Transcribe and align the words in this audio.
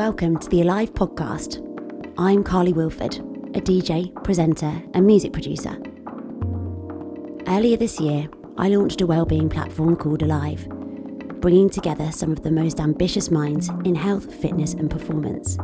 Welcome 0.00 0.38
to 0.38 0.48
the 0.48 0.62
Alive 0.62 0.94
podcast. 0.94 1.60
I'm 2.16 2.42
Carly 2.42 2.72
Wilford, 2.72 3.16
a 3.54 3.60
DJ, 3.60 4.10
presenter, 4.24 4.82
and 4.94 5.06
music 5.06 5.30
producer. 5.30 5.76
Earlier 7.46 7.76
this 7.76 8.00
year, 8.00 8.26
I 8.56 8.68
launched 8.68 9.02
a 9.02 9.06
wellbeing 9.06 9.50
platform 9.50 9.96
called 9.96 10.22
Alive, 10.22 10.66
bringing 11.42 11.68
together 11.68 12.10
some 12.12 12.32
of 12.32 12.42
the 12.42 12.50
most 12.50 12.80
ambitious 12.80 13.30
minds 13.30 13.68
in 13.84 13.94
health, 13.94 14.34
fitness, 14.34 14.72
and 14.72 14.90
performance. 14.90 15.58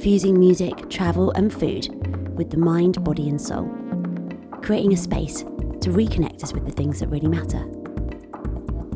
Fusing 0.00 0.36
music, 0.36 0.90
travel, 0.90 1.30
and 1.30 1.52
food 1.52 2.34
with 2.36 2.50
the 2.50 2.58
mind, 2.58 3.04
body, 3.04 3.28
and 3.28 3.40
soul, 3.40 3.72
creating 4.62 4.94
a 4.94 4.96
space 4.96 5.42
to 5.42 5.90
reconnect 5.90 6.42
us 6.42 6.52
with 6.52 6.66
the 6.66 6.72
things 6.72 6.98
that 6.98 7.06
really 7.06 7.28
matter. 7.28 7.62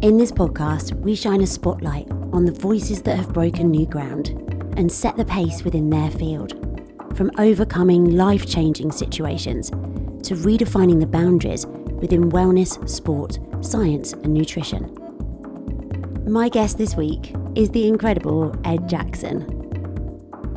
In 0.02 0.18
this 0.18 0.32
podcast, 0.32 0.94
we 1.00 1.14
shine 1.14 1.42
a 1.42 1.46
spotlight 1.46 2.08
on 2.32 2.44
the 2.44 2.52
voices 2.52 3.02
that 3.02 3.16
have 3.16 3.32
broken 3.32 3.70
new 3.70 3.86
ground 3.86 4.28
and 4.76 4.90
set 4.90 5.16
the 5.16 5.24
pace 5.24 5.62
within 5.62 5.90
their 5.90 6.10
field. 6.10 6.52
From 7.16 7.30
overcoming 7.38 8.16
life 8.16 8.46
changing 8.46 8.92
situations 8.92 9.70
to 9.70 10.34
redefining 10.34 11.00
the 11.00 11.06
boundaries 11.06 11.66
within 11.66 12.30
wellness, 12.30 12.88
sport, 12.88 13.38
science, 13.60 14.12
and 14.12 14.34
nutrition. 14.34 14.94
My 16.26 16.48
guest 16.48 16.76
this 16.76 16.96
week 16.96 17.34
is 17.54 17.70
the 17.70 17.86
incredible 17.86 18.54
Ed 18.64 18.88
Jackson. 18.88 19.52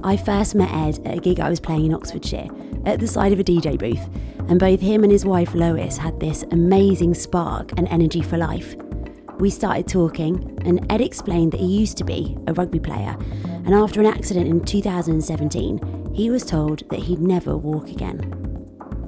I 0.04 0.18
first 0.18 0.55
met 0.55 0.72
Ed 0.72 1.05
at 1.08 1.18
a 1.18 1.22
gig 1.22 1.40
I 1.40 1.49
was 1.49 1.60
playing 1.60 1.86
in 1.86 1.94
Oxfordshire 1.94 2.48
at 2.86 2.99
the 2.99 3.08
side 3.08 3.32
of 3.32 3.40
a 3.40 3.44
DJ 3.44 3.77
booth, 3.77 4.10
and 4.49 4.60
both 4.60 4.80
him 4.80 5.04
and 5.04 5.12
his 5.12 5.26
wife 5.26 5.54
Lois 5.54 5.98
had 5.98 6.20
this 6.20 6.44
amazing 6.52 7.13
spark 7.13 7.72
and 7.77 7.88
energy 7.90 8.22
for 8.22 8.38
life 8.38 8.76
we 9.40 9.49
started 9.49 9.87
talking, 9.87 10.59
and 10.65 10.85
Ed 10.91 11.01
explained 11.01 11.54
that 11.54 11.62
he 11.62 11.79
used 11.79 11.98
to 11.98 12.04
be 12.04 12.37
a 12.48 12.54
rugby 12.54 12.79
player, 12.79 13.18
and 13.43 13.73
after 13.73 13.99
an 13.99 14.05
accident 14.05 14.48
in 14.48 14.63
2017, 14.63 16.12
he 16.13 16.29
was 16.29 16.46
told 16.46 16.87
that 16.90 16.99
he'd 16.99 17.20
never 17.20 17.57
walk 17.57 17.90
again. 17.90 18.20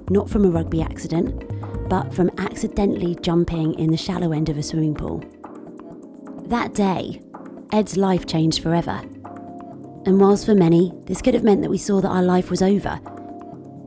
Not 0.09 0.29
from 0.29 0.45
a 0.45 0.49
rugby 0.49 0.81
accident, 0.81 1.43
but 1.89 2.13
from 2.13 2.31
accidentally 2.37 3.15
jumping 3.15 3.73
in 3.77 3.91
the 3.91 3.97
shallow 3.97 4.31
end 4.31 4.47
of 4.47 4.57
a 4.57 4.63
swimming 4.63 4.95
pool. 4.95 5.23
That 6.45 6.73
day, 6.73 7.21
Ed's 7.73 7.97
life 7.97 8.25
changed 8.25 8.63
forever. 8.63 9.01
And 10.05 10.19
whilst 10.19 10.45
for 10.45 10.55
many, 10.55 10.93
this 11.05 11.21
could 11.21 11.33
have 11.33 11.43
meant 11.43 11.61
that 11.61 11.69
we 11.69 11.77
saw 11.77 12.01
that 12.01 12.09
our 12.09 12.23
life 12.23 12.49
was 12.49 12.61
over, 12.61 12.99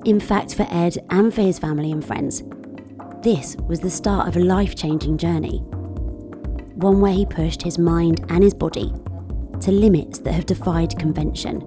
in 0.05 0.20
fact, 0.20 0.55
for 0.55 0.67
Ed 0.70 0.98
and 1.08 1.33
for 1.33 1.41
his 1.41 1.58
family 1.58 1.91
and 1.91 2.05
friends, 2.05 2.42
this 3.23 3.56
was 3.67 3.81
the 3.81 3.91
start 3.91 4.29
of 4.29 4.36
a 4.36 4.41
life 4.41 4.75
changing 4.75 5.17
journey 5.17 5.64
one 6.75 7.00
where 7.00 7.12
he 7.12 7.25
pushed 7.25 7.62
his 7.62 7.78
mind 7.78 8.25
and 8.28 8.42
his 8.42 8.55
body 8.55 8.92
to 9.61 9.70
limits 9.70 10.19
that 10.20 10.33
have 10.33 10.47
defied 10.47 10.98
convention. 10.98 11.58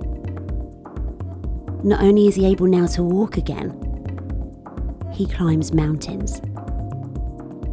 Not 1.83 2.02
only 2.02 2.27
is 2.27 2.36
he 2.36 2.45
able 2.45 2.67
now 2.67 2.88
to 2.88 3.03
walk 3.03 3.38
again, 3.38 3.72
he 5.13 5.25
climbs 5.25 5.73
mountains. 5.73 6.41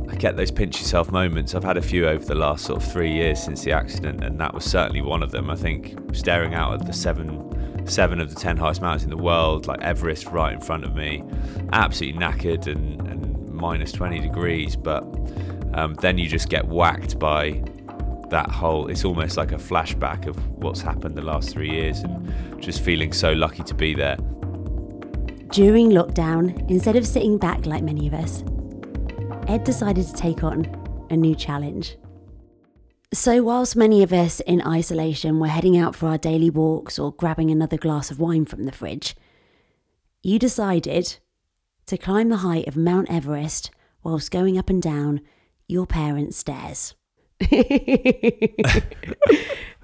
I 0.08 0.16
get 0.16 0.36
those 0.36 0.50
pinch 0.50 0.78
yourself 0.78 1.10
moments. 1.10 1.54
I've 1.54 1.64
had 1.64 1.76
a 1.76 1.82
few 1.82 2.06
over 2.06 2.24
the 2.24 2.36
last 2.36 2.64
sort 2.64 2.82
of 2.82 2.92
three 2.92 3.12
years 3.12 3.42
since 3.42 3.64
the 3.64 3.72
accident, 3.72 4.22
and 4.22 4.38
that 4.40 4.54
was 4.54 4.64
certainly 4.64 5.02
one 5.02 5.22
of 5.22 5.32
them. 5.32 5.50
I 5.50 5.56
think 5.56 5.98
staring 6.14 6.54
out 6.54 6.74
at 6.74 6.86
the 6.86 6.92
seven, 6.92 7.86
seven 7.86 8.20
of 8.20 8.32
the 8.32 8.40
ten 8.40 8.56
highest 8.56 8.80
mountains 8.80 9.02
in 9.02 9.10
the 9.10 9.16
world, 9.16 9.66
like 9.66 9.80
Everest, 9.82 10.26
right 10.26 10.52
in 10.52 10.60
front 10.60 10.84
of 10.84 10.94
me, 10.94 11.24
absolutely 11.72 12.20
knackered 12.20 12.68
and, 12.68 13.00
and 13.08 13.48
minus 13.50 13.92
20 13.92 14.20
degrees, 14.20 14.76
but 14.76 15.02
um, 15.74 15.94
then 15.94 16.18
you 16.18 16.28
just 16.28 16.48
get 16.48 16.66
whacked 16.66 17.18
by 17.18 17.62
that 18.30 18.50
whole 18.50 18.88
it's 18.88 19.04
almost 19.04 19.36
like 19.36 19.52
a 19.52 19.56
flashback 19.56 20.26
of 20.26 20.36
what's 20.62 20.80
happened 20.80 21.14
the 21.14 21.22
last 21.22 21.50
three 21.50 21.70
years 21.70 22.00
and 22.00 22.62
just 22.62 22.82
feeling 22.82 23.12
so 23.12 23.32
lucky 23.32 23.62
to 23.62 23.74
be 23.74 23.94
there. 23.94 24.16
During 25.50 25.90
lockdown 25.90 26.68
instead 26.70 26.96
of 26.96 27.06
sitting 27.06 27.38
back 27.38 27.66
like 27.66 27.82
many 27.82 28.06
of 28.06 28.14
us 28.14 28.42
ed 29.46 29.64
decided 29.64 30.06
to 30.06 30.14
take 30.14 30.42
on 30.42 30.66
a 31.10 31.16
new 31.16 31.34
challenge. 31.34 31.96
So 33.12 33.42
whilst 33.42 33.76
many 33.76 34.02
of 34.02 34.12
us 34.12 34.40
in 34.40 34.62
isolation 34.66 35.38
were 35.38 35.48
heading 35.48 35.76
out 35.76 35.94
for 35.94 36.08
our 36.08 36.18
daily 36.18 36.50
walks 36.50 36.98
or 36.98 37.12
grabbing 37.12 37.50
another 37.50 37.76
glass 37.76 38.10
of 38.10 38.18
wine 38.18 38.46
from 38.46 38.64
the 38.64 38.72
fridge 38.72 39.14
you 40.24 40.38
decided 40.38 41.18
to 41.84 41.98
climb 41.98 42.30
the 42.30 42.38
height 42.38 42.66
of 42.66 42.78
mount 42.78 43.10
everest 43.10 43.70
whilst 44.02 44.30
going 44.30 44.56
up 44.56 44.70
and 44.70 44.80
down 44.80 45.20
your 45.68 45.86
parents' 45.86 46.36
stairs. 46.36 46.94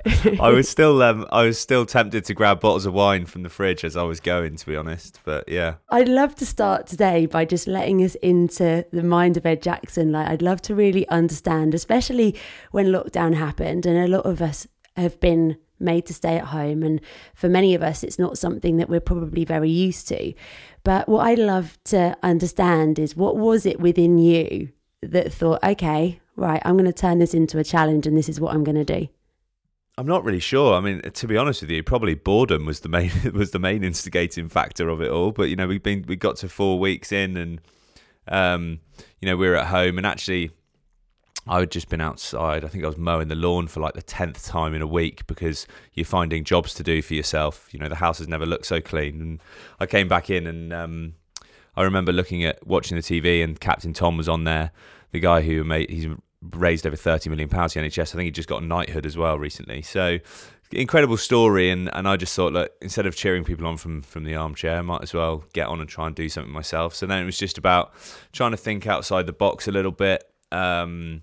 I 0.07 0.51
was 0.51 0.69
still 0.69 1.03
um, 1.03 1.27
I 1.31 1.45
was 1.45 1.59
still 1.59 1.85
tempted 1.85 2.25
to 2.27 2.35
grab 2.35 2.61
bottles 2.61 2.87
of 2.87 2.95
wine 2.95 3.27
from 3.27 3.43
the 3.43 3.51
fridge 3.51 3.85
as 3.85 3.97
I 3.97 4.03
was 4.05 4.21
going, 4.21 4.57
to 4.57 4.67
be 4.67 4.77
honest. 4.77 5.21
But 5.25 5.49
yeah, 5.49 5.75
I'd 5.91 6.09
love 6.09 6.35
to 6.37 6.47
start 6.47 6.87
today 6.87 7.27
by 7.27 7.45
just 7.45 7.67
letting 7.67 8.03
us 8.03 8.15
into 8.17 8.87
the 8.93 9.03
mind 9.03 9.37
of 9.37 9.45
Ed 9.45 9.63
Jackson. 9.63 10.13
Like, 10.13 10.29
I'd 10.29 10.43
love 10.43 10.63
to 10.63 10.75
really 10.75 11.07
understand, 11.09 11.75
especially 11.75 12.37
when 12.71 12.87
lockdown 12.87 13.35
happened, 13.35 13.85
and 13.85 13.99
a 13.99 14.09
lot 14.09 14.25
of 14.25 14.41
us 14.41 14.67
have 14.97 15.21
been 15.21 15.57
made 15.79 16.07
to 16.07 16.15
stay 16.15 16.37
at 16.37 16.47
home, 16.47 16.83
and 16.83 17.01
for 17.35 17.49
many 17.49 17.75
of 17.75 17.83
us, 17.83 18.03
it's 18.03 18.19
not 18.19 18.39
something 18.39 18.77
that 18.77 18.89
we're 18.89 19.01
probably 19.01 19.45
very 19.45 19.71
used 19.71 20.09
to. 20.09 20.33
But 20.85 21.09
what 21.09 21.27
I'd 21.27 21.39
love 21.39 21.79
to 21.87 22.17
understand 22.23 22.99
is 22.99 23.17
what 23.17 23.37
was 23.37 23.67
it 23.67 23.81
within 23.81 24.19
you 24.19 24.71
that 25.03 25.33
thought, 25.33 25.63
okay, 25.65 26.21
right, 26.37 26.61
I'm 26.65 26.75
going 26.75 26.85
to 26.85 26.93
turn 26.93 27.19
this 27.19 27.35
into 27.35 27.59
a 27.59 27.65
challenge 27.65 28.07
and 28.07 28.17
this 28.17 28.29
is 28.29 28.41
what 28.41 28.55
I'm 28.55 28.65
going 28.65 28.85
to 28.85 28.85
do? 28.85 29.09
I'm 29.99 30.07
not 30.07 30.25
really 30.25 30.41
sure. 30.41 30.75
I 30.75 30.81
mean, 30.81 31.03
to 31.03 31.27
be 31.27 31.37
honest 31.37 31.61
with 31.61 31.71
you, 31.71 31.83
probably 31.83 32.15
boredom 32.15 32.65
was 32.65 32.81
the 32.81 32.89
main 32.89 33.11
was 33.35 33.51
the 33.51 33.59
main 33.59 33.85
instigating 33.85 34.49
factor 34.49 34.89
of 34.89 35.03
it 35.03 35.11
all. 35.11 35.31
But 35.31 35.51
you 35.51 35.57
know, 35.57 35.67
we've 35.67 35.83
been 35.83 36.07
we 36.09 36.17
got 36.17 36.37
to 36.37 36.49
four 36.49 36.79
weeks 36.79 37.13
in, 37.13 37.37
and 37.37 37.61
um, 38.27 38.81
you 39.21 39.27
know, 39.27 39.37
we 39.37 39.47
are 39.49 39.57
at 39.57 39.67
home, 39.67 39.99
and 39.99 40.07
actually, 40.07 40.53
I 41.47 41.61
had 41.61 41.71
just 41.71 41.91
been 41.91 42.01
outside. 42.01 42.65
I 42.65 42.69
think 42.69 42.83
I 42.83 42.87
was 42.87 42.97
mowing 42.97 43.29
the 43.29 43.35
lawn 43.35 43.67
for 43.67 43.81
like 43.81 43.93
the 43.93 44.01
tenth 44.01 44.47
time 44.47 44.73
in 44.73 44.81
a 44.81 44.87
week 44.87 45.27
because 45.27 45.67
you're 45.93 46.07
finding 46.07 46.45
jobs 46.45 46.73
to 46.75 46.83
do 46.83 47.03
for 47.03 47.13
yourself. 47.13 47.69
You 47.71 47.81
know, 47.81 47.91
the 47.91 47.97
house 47.97 48.19
has 48.19 48.29
never 48.29 48.47
looked 48.47 48.67
so 48.67 48.81
clean. 48.81 49.21
And 49.21 49.41
I 49.81 49.87
came 49.87 50.09
back 50.09 50.31
in, 50.31 50.47
and 50.47 50.73
um, 50.73 51.15
I 51.77 51.83
remember 51.83 52.13
looking 52.13 52.45
at 52.45 52.67
watching 52.67 52.97
the 52.97 53.03
TV 53.03 53.43
and 53.43 53.59
Captain 53.59 53.93
Tom 53.93 54.17
was 54.17 54.29
on 54.29 54.45
there, 54.45 54.73
the 55.13 55.21
guy 55.21 55.43
who 55.43 55.65
made 55.65 55.91
he's 55.91 56.07
raised 56.55 56.87
over 56.87 56.97
thirty 56.97 57.31
million 57.31 57.49
pounds 57.49 57.75
to 57.75 57.81
NHS. 57.81 58.15
I 58.15 58.17
think 58.17 58.25
he 58.25 58.31
just 58.31 58.49
got 58.49 58.63
knighthood 58.63 59.07
as 59.07 59.17
well 59.17 59.39
recently. 59.39 59.83
So 59.83 60.19
incredible 60.73 61.17
story, 61.17 61.71
and, 61.71 61.91
and 61.95 62.07
I 62.07 62.17
just 62.17 62.35
thought, 62.35 62.53
look, 62.53 62.73
instead 62.81 63.07
of 63.07 63.17
cheering 63.17 63.45
people 63.45 63.67
on 63.67 63.77
from 63.77 64.03
from 64.03 64.25
the 64.25 64.35
armchair, 64.35 64.79
I 64.79 64.83
might 64.83 65.03
as 65.03 65.15
well 65.15 65.45
get 65.53 65.67
on 65.67 65.81
and 65.81 65.89
try 65.89 66.07
and 66.07 66.15
do 66.15 66.29
something 66.29 66.53
myself. 66.53 66.95
So 66.95 67.07
then 67.07 67.23
it 67.23 67.27
was 67.27 67.39
just 67.39 67.59
about 67.59 67.93
trying 68.33 68.53
to 68.53 68.57
think 68.57 68.87
outside 68.87 69.27
the 69.27 69.33
box 69.33 69.69
a 69.69 69.73
little 69.73 69.93
bit, 69.93 70.25
um, 70.53 71.23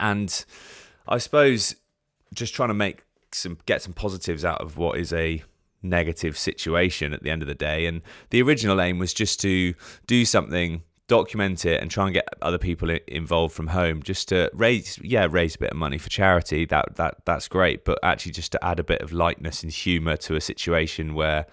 and 0.00 0.44
I 1.06 1.18
suppose 1.18 1.76
just 2.34 2.54
trying 2.54 2.68
to 2.68 2.74
make 2.74 3.04
some 3.32 3.58
get 3.66 3.82
some 3.82 3.92
positives 3.92 4.44
out 4.44 4.60
of 4.60 4.76
what 4.76 4.98
is 4.98 5.12
a 5.12 5.42
negative 5.82 6.36
situation 6.36 7.12
at 7.12 7.22
the 7.22 7.30
end 7.30 7.42
of 7.42 7.48
the 7.48 7.54
day. 7.54 7.86
And 7.86 8.02
the 8.30 8.42
original 8.42 8.80
aim 8.80 8.98
was 8.98 9.14
just 9.14 9.40
to 9.40 9.74
do 10.06 10.24
something, 10.24 10.82
document 11.06 11.64
it, 11.64 11.80
and 11.80 11.90
try 11.90 12.04
and 12.06 12.14
get 12.14 12.28
other 12.42 12.58
people 12.58 12.90
involved 13.06 13.54
from 13.54 13.68
home, 13.68 14.02
just 14.02 14.28
to 14.28 14.50
raise, 14.52 14.98
yeah, 15.02 15.26
raise 15.30 15.54
a 15.54 15.58
bit 15.58 15.70
of 15.70 15.76
money 15.76 15.98
for 15.98 16.08
charity. 16.08 16.64
That 16.64 16.96
that 16.96 17.24
that's 17.24 17.48
great, 17.48 17.84
but 17.84 17.98
actually 18.02 18.32
just 18.32 18.52
to 18.52 18.64
add 18.64 18.78
a 18.78 18.84
bit 18.84 19.02
of 19.02 19.12
lightness 19.12 19.62
and 19.62 19.72
humour 19.72 20.16
to 20.18 20.36
a 20.36 20.40
situation 20.40 21.14
where 21.14 21.46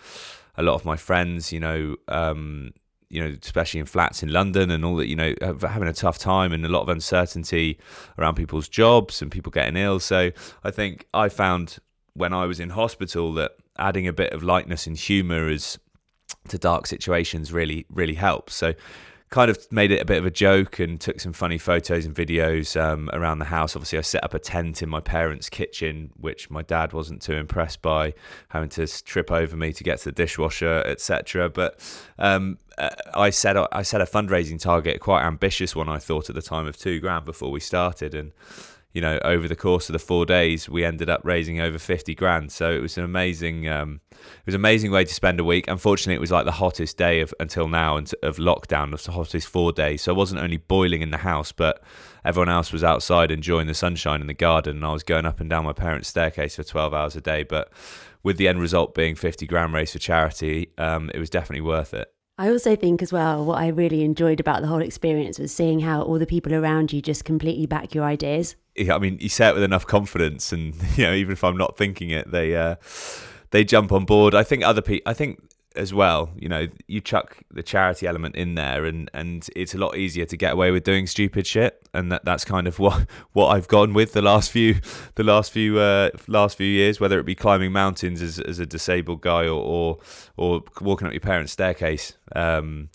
a 0.57 0.63
lot 0.63 0.75
of 0.75 0.86
my 0.86 0.96
friends, 0.96 1.52
you 1.52 1.59
know. 1.59 1.96
Um, 2.07 2.74
you 3.07 3.22
know, 3.22 3.36
especially 3.42 3.80
in 3.80 3.86
flats 3.86 4.24
in 4.24 4.34
London 4.34 4.72
and 4.72 4.84
all 4.84 4.96
that, 4.96 5.07
you 5.07 5.16
know, 5.16 5.33
having 5.62 5.88
a 5.88 5.94
tough 5.94 6.18
time 6.18 6.51
and 6.51 6.66
a 6.66 6.69
lot 6.69 6.81
of 6.81 6.89
uncertainty 6.89 7.77
around 8.18 8.33
people's 8.33 8.68
jobs 8.68 9.22
and 9.22 9.31
people 9.31 9.51
getting 9.51 9.77
ill. 9.77 10.00
So 10.00 10.31
I 10.63 10.72
think 10.72 11.06
I 11.13 11.30
found 11.30 11.77
when 12.13 12.33
I 12.33 12.45
was 12.45 12.60
in 12.60 12.72
hospital 12.72 13.31
that 13.33 13.51
adding 13.77 14.07
a 14.07 14.13
bit 14.13 14.33
of 14.33 14.44
lightness 14.44 14.88
and 14.88 14.98
humour 14.98 15.48
as 15.48 15.77
to 16.48 16.57
dark 16.57 16.88
situations 16.88 17.51
really 17.51 17.86
really 17.89 18.16
helps. 18.16 18.56
So 18.56 18.74
kind 19.30 19.50
of 19.50 19.69
made 19.72 19.92
it 19.92 20.01
a 20.01 20.06
bit 20.06 20.18
of 20.18 20.25
a 20.25 20.31
joke 20.31 20.80
and 20.80 21.01
took 21.01 21.19
some 21.19 21.33
funny 21.33 21.57
photos 21.57 22.06
and 22.06 22.16
videos 22.16 22.80
um, 22.80 23.10
around 23.12 23.39
the 23.39 23.45
house. 23.45 23.75
Obviously, 23.75 23.98
I 23.98 24.01
set 24.01 24.24
up 24.24 24.33
a 24.33 24.39
tent 24.39 24.83
in 24.83 24.89
my 24.89 25.00
parents' 25.00 25.50
kitchen, 25.50 26.12
which 26.16 26.50
my 26.50 26.62
dad 26.62 26.94
wasn't 26.94 27.22
too 27.22 27.33
impressed 27.33 27.81
by, 27.81 28.13
having 28.50 28.69
to 28.69 28.88
trip 29.04 29.31
over 29.31 29.57
me 29.57 29.74
to 29.74 29.83
get 29.83 30.00
to 30.00 30.06
the 30.06 30.12
dishwasher, 30.12 30.83
etc. 30.86 31.50
But 31.50 31.80
um, 32.19 32.60
uh, 32.77 32.89
I 33.13 33.31
set 33.31 33.57
I 33.74 33.81
set 33.81 34.00
a 34.00 34.06
fundraising 34.06 34.60
target, 34.60 35.01
quite 35.01 35.24
ambitious 35.24 35.75
one, 35.75 35.89
I 35.89 35.98
thought 35.98 36.30
at 36.30 36.36
the 36.36 36.42
time 36.42 36.68
of 36.68 36.77
two 36.77 37.00
grand 37.00 37.25
before 37.25 37.51
we 37.51 37.60
started, 37.60 38.13
and 38.13 38.31
you 38.95 39.01
know, 39.01 39.19
over 39.25 39.45
the 39.50 39.57
course 39.57 39.89
of 39.89 39.94
the 39.94 40.00
four 40.00 40.25
days, 40.25 40.69
we 40.69 40.86
ended 40.86 41.09
up 41.09 41.19
raising 41.25 41.59
over 41.59 41.77
50 41.77 42.15
grand. 42.15 42.50
So 42.53 42.71
it 42.71 42.80
was 42.80 42.97
an 42.97 43.03
amazing, 43.03 43.68
um, 43.68 44.00
it 44.09 44.45
was 44.45 44.56
an 44.56 44.62
amazing 44.62 44.89
way 44.89 45.03
to 45.03 45.13
spend 45.13 45.38
a 45.38 45.44
week. 45.44 45.68
Unfortunately, 45.68 46.15
it 46.15 46.21
was 46.21 46.31
like 46.31 46.45
the 46.45 46.53
hottest 46.53 46.95
day 46.95 47.19
of 47.19 47.33
until 47.42 47.68
now 47.68 47.97
of 47.97 48.38
lockdown, 48.38 48.94
of 48.94 49.03
the 49.03 49.12
hottest 49.12 49.50
four 49.50 49.74
days. 49.74 50.03
So 50.03 50.13
I 50.13 50.18
wasn't 50.18 50.39
only 50.39 50.56
boiling 50.56 51.01
in 51.01 51.12
the 51.12 51.18
house, 51.18 51.51
but 51.51 51.83
everyone 52.24 52.47
else 52.47 52.71
was 52.71 52.86
outside 52.86 53.31
enjoying 53.31 53.68
the 53.68 53.74
sunshine 53.74 54.21
in 54.21 54.27
the 54.27 54.33
garden. 54.33 54.77
And 54.77 54.86
I 54.86 54.94
was 54.94 55.03
going 55.03 55.25
up 55.25 55.41
and 55.41 55.50
down 55.50 55.65
my 55.65 55.74
parents' 55.74 56.07
staircase 56.07 56.56
for 56.56 56.63
12 56.63 56.94
hours 56.94 57.18
a 57.18 57.21
day. 57.21 57.44
But 57.44 57.74
with 58.24 58.38
the 58.38 58.48
end 58.48 58.62
result 58.62 58.95
being 58.95 59.15
50 59.15 59.45
grand 59.45 59.74
raised 59.74 59.91
for 59.91 60.00
charity, 60.00 60.69
um, 60.77 61.12
it 61.13 61.19
was 61.19 61.30
definitely 61.30 61.68
worth 61.68 61.94
it. 61.94 62.14
I 62.38 62.50
also 62.50 62.76
think 62.76 63.02
as 63.02 63.14
well, 63.14 63.46
what 63.46 63.60
I 63.60 63.68
really 63.68 64.04
enjoyed 64.04 64.42
about 64.42 64.62
the 64.62 64.68
whole 64.68 64.82
experience 64.82 65.40
was 65.40 65.54
seeing 65.54 65.80
how 65.80 66.02
all 66.02 66.20
the 66.20 66.26
people 66.26 66.54
around 66.54 66.92
you 66.92 67.02
just 67.02 67.24
completely 67.24 67.66
back 67.66 67.96
your 67.96 68.04
ideas. 68.04 68.56
Yeah, 68.76 68.96
I 68.96 69.00
mean, 69.00 69.18
you 69.22 69.30
say 69.30 69.48
it 69.48 69.54
with 69.54 69.64
enough 69.64 69.88
confidence, 69.88 70.52
and 70.52 70.76
you 70.98 71.06
know, 71.06 71.14
even 71.14 71.32
if 71.32 71.44
I'm 71.44 71.58
not 71.58 71.78
thinking 71.78 72.10
it, 72.10 72.30
they 72.32 72.56
uh, 72.56 72.76
they 73.52 73.64
jump 73.64 73.94
on 73.94 74.04
board. 74.04 74.36
I 74.36 74.44
think 74.44 74.64
other 74.64 74.82
people, 74.82 75.10
I 75.10 75.14
think 75.14 75.40
as 75.77 75.94
well, 75.94 76.31
you 76.36 76.50
know, 76.50 76.68
you 76.88 77.01
chuck 77.01 77.38
the 77.51 77.63
charity 77.63 78.07
element 78.07 78.36
in 78.36 78.56
there, 78.56 78.86
and 78.86 79.10
and 79.13 79.48
it's 79.56 79.74
a 79.74 79.77
lot 79.77 79.98
easier 79.98 80.25
to 80.25 80.38
get 80.38 80.54
away 80.54 80.72
with 80.72 80.83
doing 80.83 81.07
stupid 81.07 81.45
shit, 81.45 81.88
and 81.94 82.12
that 82.12 82.25
that's 82.25 82.45
kind 82.45 82.68
of 82.68 82.80
what 82.86 83.07
what 83.33 83.48
I've 83.48 83.68
gone 83.68 83.94
with 83.94 84.13
the 84.13 84.22
last 84.22 84.51
few 84.51 84.75
the 85.16 85.24
last 85.24 85.51
few 85.51 85.80
uh, 85.80 86.10
last 86.27 86.57
few 86.57 86.68
years, 86.68 87.00
whether 87.00 87.19
it 87.19 87.25
be 87.25 87.36
climbing 87.36 87.72
mountains 87.72 88.22
as 88.22 88.39
as 88.39 88.60
a 88.60 88.66
disabled 88.66 89.22
guy 89.22 89.45
or 89.48 89.62
or, 89.62 89.98
or 90.38 90.63
walking 90.81 91.07
up 91.07 91.13
your 91.13 91.22
parents' 91.22 91.51
staircase. 91.51 92.13
Um, 92.36 92.89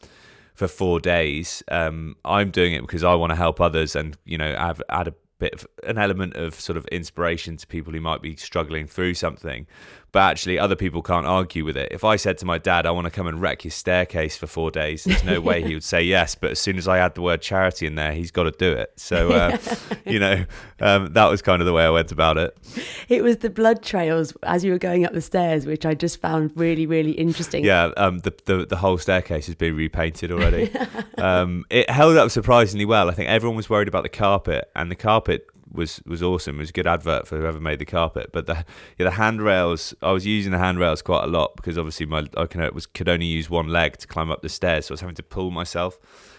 for 0.55 0.69
four 0.69 1.01
days, 1.01 1.63
um, 1.71 2.17
I'm 2.23 2.51
doing 2.51 2.75
it 2.75 2.83
because 2.83 3.03
I 3.03 3.15
want 3.15 3.31
to 3.31 3.37
help 3.37 3.63
others, 3.63 3.97
and 3.97 4.19
you 4.27 4.37
know, 4.37 4.55
I've 4.59 4.83
add 4.91 5.09
a 5.09 5.15
bit 5.41 5.55
of 5.55 5.67
an 5.85 5.99
element 5.99 6.37
of 6.37 6.55
sort 6.55 6.77
of 6.77 6.87
inspiration 6.89 7.57
to 7.57 7.67
people 7.67 7.93
who 7.93 8.01
might 8.01 8.23
be 8.23 8.37
struggling 8.37 8.87
through 8.87 9.15
something 9.15 9.67
but 10.13 10.21
actually 10.21 10.59
other 10.59 10.77
people 10.77 11.03
can't 11.03 11.27
argue 11.27 11.65
with 11.65 11.77
it. 11.77 11.89
If 11.91 12.05
i 12.05 12.17
said 12.17 12.39
to 12.39 12.47
my 12.47 12.59
dad 12.59 12.87
i 12.87 12.91
want 12.91 13.07
to 13.07 13.11
come 13.11 13.27
and 13.27 13.41
wreck 13.41 13.63
his 13.63 13.75
staircase 13.75 14.37
for 14.37 14.47
four 14.47 14.71
days 14.71 15.05
there's 15.05 15.25
no 15.25 15.41
way 15.41 15.63
he 15.63 15.75
would 15.75 15.85
say 15.85 16.03
yes. 16.03 16.35
But 16.35 16.53
as 16.53 16.59
soon 16.59 16.79
as 16.79 16.89
i 16.89 16.99
add 16.99 17.15
the 17.15 17.23
word 17.23 17.43
charity 17.43 17.87
in 17.87 17.95
there 17.95 18.13
he's 18.13 18.31
got 18.31 18.45
to 18.45 18.53
do 18.53 18.73
it. 18.73 18.93
So 18.97 19.31
uh, 19.33 19.59
you 20.05 20.19
know 20.19 20.45
um, 20.81 21.13
that 21.13 21.27
was 21.27 21.43
kind 21.43 21.63
of 21.63 21.67
the 21.67 21.73
way 21.73 21.85
i 21.85 21.91
went 21.91 22.13
about 22.13 22.39
it. 22.39 22.57
It 23.09 23.23
was 23.23 23.39
the 23.39 23.51
blood 23.51 23.83
trails 23.83 24.37
as 24.43 24.65
you 24.65 24.73
were 24.73 24.79
going 24.79 25.05
up 25.05 25.13
the 25.13 25.21
stairs 25.21 25.67
which 25.67 25.87
i 25.87 25.95
just 25.95 26.21
found 26.21 26.53
really 26.55 26.87
really 26.87 27.13
interesting. 27.13 27.65
Yeah 27.65 27.91
um, 27.97 28.19
the, 28.21 28.35
the, 28.45 28.67
the 28.67 28.77
whole 28.77 28.99
staircase 28.99 29.47
has 29.47 29.55
been 29.55 29.77
repainted 29.77 30.33
already. 30.33 30.71
Um, 31.19 31.67
it 31.69 31.91
held 31.91 32.17
up 32.17 32.31
surprisingly 32.31 32.87
well. 32.87 33.11
I 33.11 33.13
think 33.13 33.29
everyone 33.29 33.55
was 33.55 33.69
worried 33.69 33.89
about 33.89 34.05
the 34.05 34.09
carpet 34.09 34.71
and 34.75 34.91
the 34.91 34.95
carpet 34.95 35.11
carpet 35.11 35.47
was 35.73 36.03
was 36.07 36.23
awesome. 36.23 36.57
It 36.57 36.61
was 36.61 36.71
a 36.71 36.75
good 36.75 36.87
advert 36.87 37.27
for 37.27 37.39
whoever 37.39 37.61
made 37.61 37.79
the 37.79 37.85
carpet. 37.85 38.31
But 38.33 38.47
the 38.47 38.65
yeah, 38.99 39.05
the 39.05 39.11
handrails, 39.13 39.95
I 40.03 40.13
was 40.13 40.27
using 40.27 40.53
the 40.53 40.59
handrails 40.59 41.03
quite 41.03 41.25
a 41.25 41.29
lot 41.29 41.57
because 41.57 41.79
obviously 41.79 42.07
my 42.07 42.27
I 42.37 42.47
can, 42.47 42.69
was 42.75 42.87
could 42.87 43.09
only 43.09 43.27
use 43.27 43.49
one 43.49 43.69
leg 43.69 43.97
to 43.99 44.07
climb 44.07 44.31
up 44.31 44.43
the 44.43 44.49
stairs, 44.49 44.87
so 44.87 44.93
I 44.93 44.95
was 44.95 45.01
having 45.01 45.17
to 45.17 45.23
pull 45.23 45.51
myself 45.51 45.99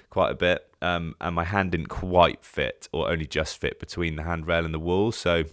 quite 0.10 0.32
a 0.32 0.36
bit. 0.36 0.68
Um, 0.82 1.16
and 1.22 1.36
my 1.36 1.44
hand 1.44 1.72
didn't 1.72 1.88
quite 1.88 2.44
fit, 2.44 2.90
or 2.92 3.10
only 3.10 3.26
just 3.26 3.58
fit 3.58 3.80
between 3.80 4.16
the 4.16 4.24
handrail 4.24 4.66
and 4.66 4.74
the 4.74 4.80
wall. 4.80 5.12
So 5.12 5.44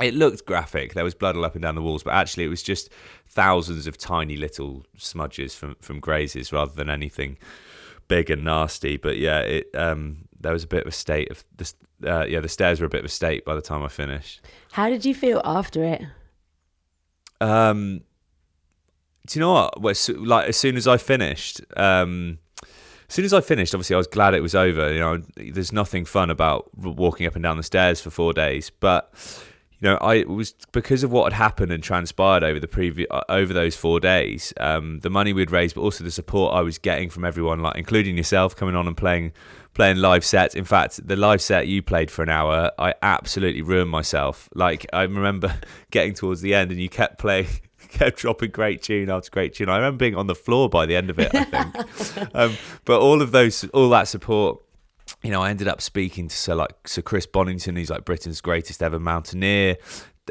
it 0.00 0.14
looked 0.14 0.46
graphic. 0.46 0.94
There 0.94 1.04
was 1.04 1.14
blood 1.14 1.36
all 1.36 1.44
up 1.44 1.54
and 1.54 1.62
down 1.62 1.74
the 1.74 1.82
walls, 1.82 2.02
but 2.02 2.14
actually 2.14 2.44
it 2.44 2.48
was 2.48 2.62
just 2.62 2.90
thousands 3.26 3.86
of 3.86 3.98
tiny 3.98 4.36
little 4.36 4.84
smudges 4.96 5.54
from 5.54 5.76
from 5.80 6.00
grazes 6.00 6.52
rather 6.52 6.72
than 6.72 6.88
anything 6.88 7.38
big 8.08 8.30
and 8.30 8.44
nasty. 8.44 8.96
But 8.96 9.18
yeah, 9.18 9.40
it 9.40 9.74
um, 9.74 10.28
there 10.40 10.52
was 10.52 10.64
a 10.64 10.68
bit 10.68 10.82
of 10.82 10.88
a 10.88 10.92
state 10.92 11.30
of 11.30 11.44
the 11.56 11.72
uh, 12.06 12.24
yeah 12.26 12.40
the 12.40 12.48
stairs 12.48 12.80
were 12.80 12.86
a 12.86 12.90
bit 12.90 13.00
of 13.00 13.04
a 13.04 13.10
state 13.10 13.44
by 13.44 13.54
the 13.54 13.62
time 13.62 13.82
I 13.82 13.88
finished. 13.88 14.40
How 14.72 14.88
did 14.88 15.04
you 15.04 15.14
feel 15.14 15.40
after 15.44 15.84
it? 15.84 16.02
Um, 17.40 18.02
do 19.26 19.38
you 19.38 19.40
know 19.40 19.52
what? 19.52 19.80
Well, 19.80 19.94
so, 19.94 20.14
like 20.14 20.48
as 20.48 20.56
soon 20.56 20.76
as 20.76 20.88
I 20.88 20.96
finished, 20.96 21.60
um, 21.76 22.38
as 23.08 23.14
soon 23.14 23.24
as 23.24 23.32
I 23.32 23.40
finished, 23.40 23.74
obviously 23.74 23.94
I 23.94 23.98
was 23.98 24.06
glad 24.06 24.34
it 24.34 24.40
was 24.40 24.54
over. 24.54 24.92
You 24.92 25.00
know, 25.00 25.22
there's 25.36 25.72
nothing 25.72 26.04
fun 26.04 26.30
about 26.30 26.70
walking 26.76 27.26
up 27.26 27.34
and 27.34 27.42
down 27.42 27.56
the 27.56 27.62
stairs 27.62 28.00
for 28.00 28.10
four 28.10 28.32
days, 28.32 28.70
but 28.70 29.12
you 29.80 29.88
know, 29.88 29.96
I 30.00 30.24
was 30.24 30.54
because 30.72 31.04
of 31.04 31.12
what 31.12 31.32
had 31.32 31.38
happened 31.38 31.70
and 31.70 31.82
transpired 31.82 32.42
over 32.42 32.58
the 32.58 32.66
previous 32.66 33.06
uh, 33.10 33.22
over 33.28 33.52
those 33.52 33.76
four 33.76 34.00
days. 34.00 34.52
Um, 34.58 35.00
the 35.00 35.10
money 35.10 35.32
we'd 35.32 35.52
raised, 35.52 35.76
but 35.76 35.82
also 35.82 36.02
the 36.02 36.10
support 36.10 36.54
I 36.54 36.62
was 36.62 36.78
getting 36.78 37.10
from 37.10 37.24
everyone, 37.24 37.60
like 37.60 37.76
including 37.76 38.16
yourself, 38.16 38.56
coming 38.56 38.74
on 38.74 38.88
and 38.88 38.96
playing 38.96 39.32
playing 39.78 39.98
live 39.98 40.24
sets. 40.24 40.56
In 40.56 40.64
fact, 40.64 41.06
the 41.06 41.14
live 41.14 41.40
set 41.40 41.68
you 41.68 41.82
played 41.82 42.10
for 42.10 42.24
an 42.24 42.28
hour, 42.28 42.72
I 42.80 42.94
absolutely 43.00 43.62
ruined 43.62 43.90
myself. 43.90 44.48
Like 44.52 44.84
I 44.92 45.02
remember 45.02 45.54
getting 45.92 46.14
towards 46.14 46.40
the 46.40 46.52
end, 46.52 46.72
and 46.72 46.80
you 46.80 46.90
kept 46.90 47.18
playing. 47.18 47.46
Kept 47.90 48.18
dropping 48.18 48.50
great 48.50 48.82
tune 48.82 49.08
after 49.08 49.30
great 49.30 49.54
tune. 49.54 49.70
I 49.70 49.76
remember 49.76 49.96
being 49.96 50.14
on 50.14 50.26
the 50.26 50.34
floor 50.34 50.68
by 50.68 50.84
the 50.84 50.94
end 50.94 51.08
of 51.08 51.18
it. 51.18 51.34
I 51.34 51.44
think, 51.44 52.28
um, 52.34 52.54
but 52.84 53.00
all 53.00 53.22
of 53.22 53.32
those, 53.32 53.64
all 53.70 53.88
that 53.88 54.08
support 54.08 54.60
you 55.22 55.30
know, 55.30 55.40
I 55.40 55.48
ended 55.50 55.68
up 55.68 55.80
speaking 55.80 56.28
to 56.28 56.36
Sir 56.36 56.54
like 56.54 56.86
Sir 56.86 57.00
Chris 57.00 57.24
Bonington, 57.24 57.76
who's 57.76 57.88
like 57.88 58.04
Britain's 58.04 58.42
greatest 58.42 58.82
ever 58.82 58.98
mountaineer. 58.98 59.76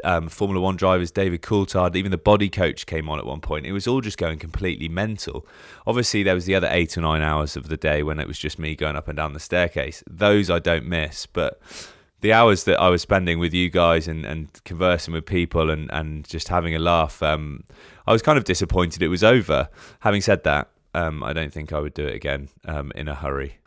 Um, 0.04 0.28
Formula 0.28 0.60
One 0.60 0.76
drivers, 0.76 1.10
David 1.10 1.42
Coulthard, 1.42 1.96
even 1.96 2.10
the 2.10 2.18
body 2.18 2.48
coach 2.48 2.86
came 2.86 3.08
on 3.08 3.18
at 3.18 3.26
one 3.26 3.40
point. 3.40 3.66
It 3.66 3.72
was 3.72 3.86
all 3.86 4.00
just 4.00 4.18
going 4.18 4.38
completely 4.38 4.88
mental. 4.88 5.46
Obviously, 5.86 6.22
there 6.22 6.34
was 6.34 6.44
the 6.44 6.54
other 6.54 6.68
eight 6.70 6.96
or 6.96 7.02
nine 7.02 7.22
hours 7.22 7.56
of 7.56 7.68
the 7.68 7.76
day 7.76 8.02
when 8.02 8.18
it 8.18 8.26
was 8.26 8.38
just 8.38 8.58
me 8.58 8.74
going 8.74 8.96
up 8.96 9.08
and 9.08 9.16
down 9.16 9.32
the 9.32 9.40
staircase. 9.40 10.02
Those 10.08 10.50
I 10.50 10.58
don't 10.58 10.86
miss, 10.86 11.26
but 11.26 11.60
the 12.20 12.32
hours 12.32 12.64
that 12.64 12.80
I 12.80 12.88
was 12.88 13.02
spending 13.02 13.38
with 13.38 13.54
you 13.54 13.70
guys 13.70 14.08
and, 14.08 14.24
and 14.24 14.48
conversing 14.64 15.14
with 15.14 15.26
people 15.26 15.70
and, 15.70 15.90
and 15.92 16.28
just 16.28 16.48
having 16.48 16.74
a 16.74 16.78
laugh, 16.78 17.22
um, 17.22 17.64
I 18.06 18.12
was 18.12 18.22
kind 18.22 18.38
of 18.38 18.44
disappointed 18.44 19.02
it 19.02 19.08
was 19.08 19.22
over. 19.22 19.68
Having 20.00 20.22
said 20.22 20.44
that, 20.44 20.68
um, 20.94 21.22
I 21.22 21.32
don't 21.32 21.52
think 21.52 21.72
I 21.72 21.78
would 21.78 21.94
do 21.94 22.06
it 22.06 22.14
again 22.14 22.48
um, 22.64 22.92
in 22.94 23.08
a 23.08 23.14
hurry. 23.14 23.58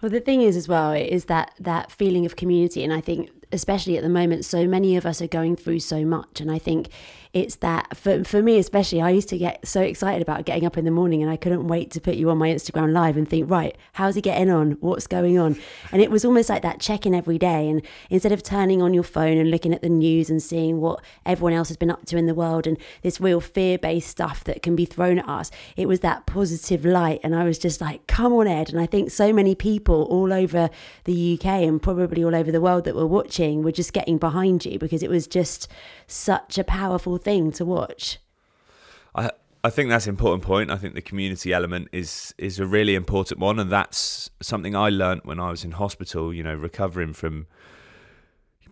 Well, 0.00 0.10
the 0.10 0.20
thing 0.20 0.40
is, 0.40 0.56
as 0.56 0.66
well, 0.66 0.92
is 0.92 1.26
that 1.26 1.52
that 1.60 1.90
feeling 1.90 2.24
of 2.24 2.36
community, 2.36 2.82
and 2.82 2.92
I 2.92 3.02
think 3.02 3.30
especially 3.52 3.96
at 3.96 4.02
the 4.02 4.08
moment, 4.08 4.44
so 4.44 4.66
many 4.66 4.96
of 4.96 5.04
us 5.04 5.20
are 5.20 5.26
going 5.26 5.56
through 5.56 5.80
so 5.80 6.04
much. 6.04 6.40
And 6.40 6.50
I 6.50 6.58
think 6.58 6.88
it's 7.32 7.56
that 7.56 7.96
for, 7.96 8.24
for 8.24 8.42
me, 8.42 8.58
especially, 8.58 9.00
I 9.00 9.10
used 9.10 9.28
to 9.30 9.38
get 9.38 9.66
so 9.66 9.80
excited 9.80 10.20
about 10.20 10.44
getting 10.44 10.66
up 10.66 10.76
in 10.76 10.84
the 10.84 10.90
morning 10.90 11.22
and 11.22 11.30
I 11.30 11.36
couldn't 11.36 11.66
wait 11.68 11.90
to 11.92 12.00
put 12.00 12.16
you 12.16 12.28
on 12.30 12.38
my 12.38 12.48
Instagram 12.48 12.92
live 12.92 13.16
and 13.16 13.28
think, 13.28 13.50
right, 13.50 13.76
how's 13.94 14.14
he 14.16 14.20
getting 14.20 14.50
on? 14.50 14.72
What's 14.80 15.06
going 15.06 15.38
on? 15.38 15.56
And 15.92 16.02
it 16.02 16.10
was 16.10 16.24
almost 16.24 16.48
like 16.48 16.62
that 16.62 16.80
check 16.80 17.06
in 17.06 17.14
every 17.14 17.38
day. 17.38 17.68
And 17.68 17.82
instead 18.10 18.32
of 18.32 18.42
turning 18.42 18.82
on 18.82 18.94
your 18.94 19.02
phone 19.02 19.38
and 19.38 19.50
looking 19.50 19.72
at 19.72 19.82
the 19.82 19.88
news 19.88 20.28
and 20.28 20.42
seeing 20.42 20.80
what 20.80 21.02
everyone 21.24 21.52
else 21.52 21.68
has 21.68 21.76
been 21.76 21.90
up 21.90 22.04
to 22.06 22.16
in 22.16 22.26
the 22.26 22.34
world 22.34 22.66
and 22.66 22.76
this 23.02 23.20
real 23.20 23.40
fear 23.40 23.78
based 23.78 24.08
stuff 24.08 24.44
that 24.44 24.62
can 24.62 24.76
be 24.76 24.84
thrown 24.84 25.18
at 25.18 25.28
us, 25.28 25.50
it 25.76 25.86
was 25.86 26.00
that 26.00 26.26
positive 26.26 26.84
light. 26.84 27.20
And 27.22 27.34
I 27.34 27.44
was 27.44 27.58
just 27.58 27.80
like, 27.80 28.06
come 28.06 28.32
on, 28.32 28.46
Ed. 28.46 28.70
And 28.70 28.80
I 28.80 28.86
think 28.86 29.10
so 29.10 29.32
many 29.32 29.54
people 29.54 30.02
all 30.10 30.32
over 30.32 30.68
the 31.04 31.38
UK 31.38 31.46
and 31.46 31.80
probably 31.80 32.24
all 32.24 32.34
over 32.34 32.52
the 32.52 32.60
world 32.60 32.84
that 32.84 32.94
were 32.94 33.06
watching 33.06 33.30
watching 33.30 33.62
were 33.62 33.72
just 33.72 33.92
getting 33.92 34.18
behind 34.18 34.64
you 34.64 34.78
because 34.78 35.02
it 35.02 35.10
was 35.10 35.26
just 35.26 35.68
such 36.06 36.58
a 36.58 36.64
powerful 36.64 37.18
thing 37.22 37.52
to 37.52 37.64
watch. 37.64 38.18
I 39.14 39.30
I 39.62 39.68
think 39.68 39.90
that's 39.90 40.06
an 40.06 40.10
important 40.10 40.42
point. 40.42 40.70
I 40.70 40.76
think 40.76 40.94
the 40.94 41.02
community 41.02 41.52
element 41.52 41.88
is 41.92 42.34
is 42.38 42.58
a 42.58 42.66
really 42.66 42.94
important 42.94 43.40
one, 43.40 43.58
and 43.58 43.70
that's 43.70 44.30
something 44.40 44.74
I 44.74 44.88
learnt 44.88 45.26
when 45.26 45.38
I 45.38 45.50
was 45.50 45.64
in 45.64 45.72
hospital. 45.72 46.32
You 46.32 46.42
know, 46.42 46.54
recovering 46.54 47.12
from 47.12 47.46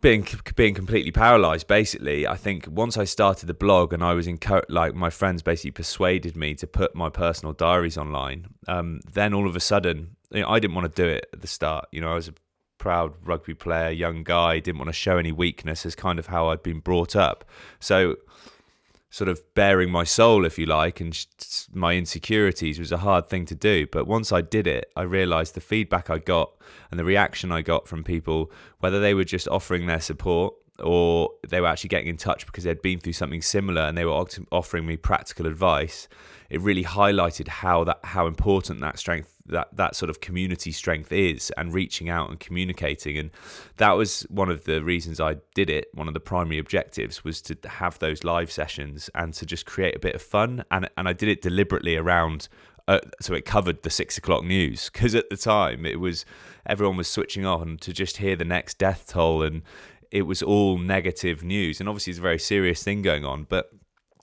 being 0.00 0.26
being 0.56 0.74
completely 0.74 1.10
paralyzed. 1.10 1.66
Basically, 1.66 2.26
I 2.26 2.36
think 2.36 2.66
once 2.70 2.96
I 2.96 3.04
started 3.04 3.46
the 3.46 3.54
blog 3.54 3.92
and 3.92 4.02
I 4.02 4.14
was 4.14 4.26
in 4.26 4.38
like 4.68 4.94
my 4.94 5.10
friends 5.10 5.42
basically 5.42 5.72
persuaded 5.72 6.36
me 6.36 6.54
to 6.54 6.66
put 6.66 6.94
my 6.94 7.10
personal 7.10 7.52
diaries 7.52 7.98
online. 7.98 8.46
Um, 8.66 9.00
then 9.12 9.34
all 9.34 9.46
of 9.46 9.56
a 9.56 9.60
sudden, 9.60 10.16
you 10.30 10.40
know, 10.40 10.48
I 10.48 10.58
didn't 10.58 10.74
want 10.74 10.94
to 10.94 11.02
do 11.02 11.08
it 11.08 11.26
at 11.32 11.40
the 11.40 11.46
start. 11.46 11.86
You 11.92 12.00
know, 12.00 12.12
I 12.12 12.14
was 12.14 12.28
a 12.28 12.34
proud 12.78 13.14
rugby 13.24 13.54
player, 13.54 13.90
young 13.90 14.22
guy, 14.22 14.60
didn't 14.60 14.78
want 14.78 14.88
to 14.88 14.94
show 14.94 15.18
any 15.18 15.32
weakness, 15.32 15.84
is 15.84 15.94
kind 15.94 16.18
of 16.18 16.28
how 16.28 16.48
I'd 16.48 16.62
been 16.62 16.80
brought 16.80 17.14
up. 17.14 17.44
So, 17.80 18.16
sort 19.10 19.28
of 19.28 19.42
bearing 19.54 19.90
my 19.90 20.04
soul, 20.04 20.44
if 20.44 20.58
you 20.58 20.66
like, 20.66 21.00
and 21.00 21.26
my 21.72 21.94
insecurities 21.94 22.78
was 22.78 22.92
a 22.92 22.98
hard 22.98 23.28
thing 23.28 23.46
to 23.46 23.54
do. 23.54 23.86
But 23.86 24.06
once 24.06 24.32
I 24.32 24.40
did 24.42 24.66
it, 24.66 24.90
I 24.96 25.02
realized 25.02 25.54
the 25.54 25.60
feedback 25.60 26.10
I 26.10 26.18
got 26.18 26.52
and 26.90 27.00
the 27.00 27.04
reaction 27.04 27.50
I 27.50 27.62
got 27.62 27.88
from 27.88 28.04
people, 28.04 28.50
whether 28.80 29.00
they 29.00 29.14
were 29.14 29.24
just 29.24 29.48
offering 29.48 29.86
their 29.86 30.00
support 30.00 30.54
or 30.80 31.30
they 31.48 31.60
were 31.60 31.66
actually 31.66 31.88
getting 31.88 32.08
in 32.08 32.16
touch 32.16 32.46
because 32.46 32.64
they'd 32.64 32.82
been 32.82 33.00
through 33.00 33.12
something 33.14 33.42
similar 33.42 33.82
and 33.82 33.98
they 33.98 34.04
were 34.04 34.24
offering 34.52 34.86
me 34.86 34.96
practical 34.96 35.46
advice 35.46 36.06
it 36.50 36.60
really 36.60 36.84
highlighted 36.84 37.48
how 37.48 37.84
that 37.84 38.00
how 38.04 38.26
important 38.26 38.80
that 38.80 38.98
strength 38.98 39.34
that 39.46 39.68
that 39.76 39.94
sort 39.96 40.10
of 40.10 40.20
community 40.20 40.72
strength 40.72 41.12
is 41.12 41.52
and 41.56 41.72
reaching 41.74 42.08
out 42.08 42.30
and 42.30 42.40
communicating 42.40 43.16
and 43.18 43.30
that 43.76 43.92
was 43.92 44.22
one 44.30 44.48
of 44.48 44.64
the 44.64 44.82
reasons 44.82 45.20
I 45.20 45.36
did 45.54 45.70
it 45.70 45.88
one 45.94 46.08
of 46.08 46.14
the 46.14 46.20
primary 46.20 46.58
objectives 46.58 47.24
was 47.24 47.40
to 47.42 47.56
have 47.66 47.98
those 47.98 48.24
live 48.24 48.50
sessions 48.50 49.10
and 49.14 49.34
to 49.34 49.46
just 49.46 49.66
create 49.66 49.96
a 49.96 50.00
bit 50.00 50.14
of 50.14 50.22
fun 50.22 50.64
and 50.70 50.88
and 50.96 51.08
I 51.08 51.12
did 51.12 51.28
it 51.28 51.42
deliberately 51.42 51.96
around 51.96 52.48
uh, 52.86 53.00
so 53.20 53.34
it 53.34 53.44
covered 53.44 53.82
the 53.82 53.90
six 53.90 54.16
o'clock 54.16 54.44
news 54.44 54.88
because 54.90 55.14
at 55.14 55.28
the 55.28 55.36
time 55.36 55.84
it 55.84 56.00
was 56.00 56.24
everyone 56.64 56.96
was 56.96 57.08
switching 57.08 57.44
on 57.44 57.76
to 57.78 57.92
just 57.92 58.16
hear 58.16 58.34
the 58.34 58.46
next 58.46 58.78
death 58.78 59.06
toll 59.08 59.42
and 59.42 59.62
it 60.10 60.22
was 60.22 60.42
all 60.42 60.78
negative 60.78 61.42
news. 61.42 61.80
And 61.80 61.88
obviously, 61.88 62.12
it's 62.12 62.18
a 62.18 62.22
very 62.22 62.38
serious 62.38 62.82
thing 62.82 63.02
going 63.02 63.24
on, 63.24 63.44
but 63.48 63.70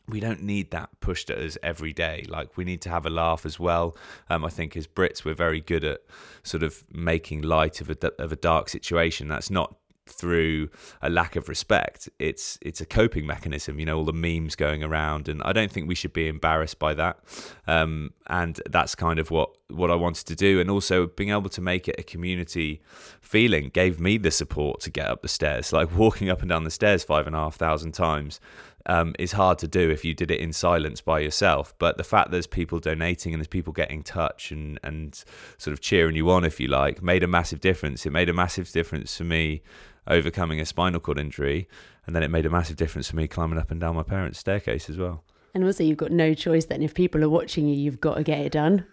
we 0.07 0.19
don't 0.19 0.43
need 0.43 0.71
that 0.71 0.89
pushed 0.99 1.29
at 1.29 1.37
us 1.37 1.57
every 1.63 1.93
day. 1.93 2.25
Like 2.27 2.57
we 2.57 2.63
need 2.63 2.81
to 2.81 2.89
have 2.89 3.05
a 3.05 3.09
laugh 3.09 3.45
as 3.45 3.59
well. 3.59 3.97
Um, 4.29 4.45
I 4.45 4.49
think 4.49 4.75
as 4.77 4.87
Brits, 4.87 5.25
we're 5.25 5.33
very 5.33 5.61
good 5.61 5.83
at 5.83 6.01
sort 6.43 6.63
of 6.63 6.83
making 6.91 7.41
light 7.41 7.81
of 7.81 7.89
a 7.89 8.21
of 8.21 8.31
a 8.31 8.35
dark 8.35 8.69
situation. 8.69 9.27
That's 9.27 9.49
not 9.49 9.75
through 10.07 10.69
a 11.01 11.09
lack 11.09 11.35
of 11.35 11.49
respect. 11.49 12.09
It's 12.19 12.59
it's 12.61 12.81
a 12.81 12.85
coping 12.85 13.25
mechanism. 13.25 13.79
You 13.79 13.85
know, 13.85 13.97
all 13.97 14.05
the 14.05 14.13
memes 14.13 14.55
going 14.55 14.83
around, 14.83 15.27
and 15.27 15.41
I 15.43 15.53
don't 15.53 15.71
think 15.71 15.87
we 15.87 15.95
should 15.95 16.13
be 16.13 16.27
embarrassed 16.27 16.79
by 16.79 16.93
that. 16.93 17.19
Um, 17.67 18.13
and 18.27 18.59
that's 18.69 18.95
kind 18.95 19.19
of 19.19 19.31
what 19.31 19.49
what 19.69 19.89
I 19.89 19.95
wanted 19.95 20.27
to 20.27 20.35
do, 20.35 20.59
and 20.59 20.69
also 20.69 21.07
being 21.07 21.31
able 21.31 21.49
to 21.49 21.61
make 21.61 21.87
it 21.87 21.95
a 21.97 22.03
community 22.03 22.81
feeling 23.21 23.69
gave 23.69 23.99
me 23.99 24.17
the 24.17 24.31
support 24.31 24.81
to 24.81 24.91
get 24.91 25.07
up 25.07 25.21
the 25.21 25.27
stairs. 25.27 25.73
Like 25.73 25.91
walking 25.95 26.29
up 26.29 26.41
and 26.41 26.49
down 26.49 26.63
the 26.63 26.71
stairs 26.71 27.03
five 27.03 27.27
and 27.27 27.35
a 27.35 27.39
half 27.39 27.55
thousand 27.55 27.93
times 27.93 28.39
um, 28.87 29.15
is 29.17 29.31
hard 29.31 29.57
to 29.59 29.67
do 29.67 29.89
if 29.89 30.05
you 30.05 30.13
did 30.13 30.31
it 30.31 30.39
in 30.39 30.53
silence 30.53 31.01
by 31.01 31.19
yourself. 31.19 31.73
But 31.79 31.97
the 31.97 32.03
fact 32.03 32.31
there's 32.31 32.47
people 32.47 32.79
donating 32.79 33.33
and 33.33 33.41
there's 33.41 33.47
people 33.47 33.73
getting 33.73 34.03
touch 34.03 34.51
and, 34.51 34.79
and 34.83 35.23
sort 35.57 35.73
of 35.73 35.81
cheering 35.81 36.15
you 36.15 36.29
on, 36.29 36.43
if 36.43 36.59
you 36.59 36.67
like, 36.67 37.01
made 37.01 37.23
a 37.23 37.27
massive 37.27 37.61
difference. 37.61 38.05
It 38.05 38.11
made 38.11 38.29
a 38.29 38.33
massive 38.33 38.71
difference 38.71 39.17
for 39.17 39.23
me 39.23 39.61
overcoming 40.07 40.59
a 40.59 40.65
spinal 40.65 40.99
cord 40.99 41.19
injury. 41.19 41.67
And 42.05 42.15
then 42.15 42.21
it 42.21 42.29
made 42.29 42.45
a 42.45 42.49
massive 42.49 42.77
difference 42.77 43.09
for 43.09 43.15
me 43.15 43.27
climbing 43.27 43.57
up 43.57 43.71
and 43.71 43.81
down 43.81 43.95
my 43.95 44.03
parents' 44.03 44.39
staircase 44.39 44.89
as 44.89 44.97
well. 44.97 45.23
And 45.53 45.63
also, 45.63 45.83
you've 45.83 45.97
got 45.97 46.11
no 46.11 46.33
choice 46.33 46.65
then. 46.65 46.81
If 46.81 46.93
people 46.93 47.23
are 47.23 47.29
watching 47.29 47.67
you, 47.67 47.75
you've 47.75 48.01
got 48.01 48.15
to 48.15 48.23
get 48.23 48.39
it 48.39 48.51
done. 48.51 48.85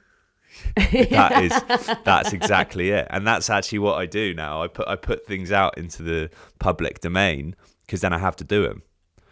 that 0.77 1.43
is 1.43 1.97
that's 2.05 2.35
exactly 2.35 2.91
it 2.91 3.07
and 3.09 3.27
that's 3.27 3.49
actually 3.49 3.79
what 3.79 3.95
i 3.95 4.05
do 4.05 4.35
now 4.35 4.63
i 4.63 4.69
put 4.69 4.87
i 4.87 4.95
put 4.95 5.25
things 5.27 5.51
out 5.51 5.79
into 5.79 6.03
the 6.03 6.29
public 6.59 7.01
domain 7.01 7.57
because 7.87 8.03
then 8.03 8.13
i 8.13 8.19
have 8.19 8.37
to 8.37 8.45
do 8.45 8.63
them 8.63 8.83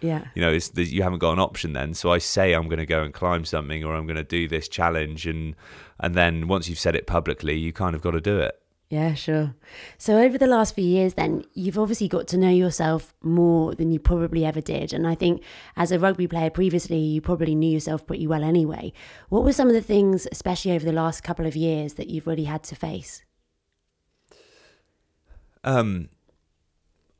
yeah. 0.00 0.24
You 0.34 0.42
know, 0.42 0.52
it's 0.52 0.70
the, 0.70 0.84
you 0.84 1.02
haven't 1.02 1.18
got 1.18 1.32
an 1.32 1.38
option 1.38 1.72
then. 1.72 1.94
So 1.94 2.12
I 2.12 2.18
say 2.18 2.52
I'm 2.52 2.68
going 2.68 2.78
to 2.78 2.86
go 2.86 3.02
and 3.02 3.12
climb 3.12 3.44
something 3.44 3.84
or 3.84 3.94
I'm 3.94 4.06
going 4.06 4.16
to 4.16 4.24
do 4.24 4.48
this 4.48 4.68
challenge 4.68 5.26
and 5.26 5.54
and 5.98 6.14
then 6.14 6.48
once 6.48 6.68
you've 6.68 6.78
said 6.78 6.96
it 6.96 7.06
publicly, 7.06 7.58
you 7.58 7.72
kind 7.72 7.94
of 7.94 8.00
got 8.00 8.12
to 8.12 8.20
do 8.20 8.38
it. 8.38 8.60
Yeah, 8.88 9.14
sure. 9.14 9.54
So 9.98 10.16
over 10.16 10.36
the 10.36 10.48
last 10.48 10.74
few 10.74 10.84
years 10.84 11.14
then, 11.14 11.44
you've 11.54 11.78
obviously 11.78 12.08
got 12.08 12.26
to 12.28 12.36
know 12.36 12.50
yourself 12.50 13.14
more 13.22 13.72
than 13.74 13.92
you 13.92 14.00
probably 14.00 14.44
ever 14.44 14.60
did. 14.60 14.92
And 14.92 15.06
I 15.06 15.14
think 15.14 15.44
as 15.76 15.92
a 15.92 15.98
rugby 15.98 16.26
player 16.26 16.50
previously, 16.50 16.98
you 16.98 17.20
probably 17.20 17.54
knew 17.54 17.70
yourself 17.70 18.04
pretty 18.04 18.26
well 18.26 18.42
anyway. 18.42 18.92
What 19.28 19.44
were 19.44 19.52
some 19.52 19.68
of 19.68 19.74
the 19.74 19.80
things, 19.80 20.26
especially 20.32 20.72
over 20.72 20.84
the 20.84 20.92
last 20.92 21.22
couple 21.22 21.46
of 21.46 21.54
years, 21.54 21.94
that 21.94 22.08
you've 22.08 22.26
really 22.26 22.44
had 22.44 22.64
to 22.64 22.74
face? 22.74 23.22
Um 25.62 26.08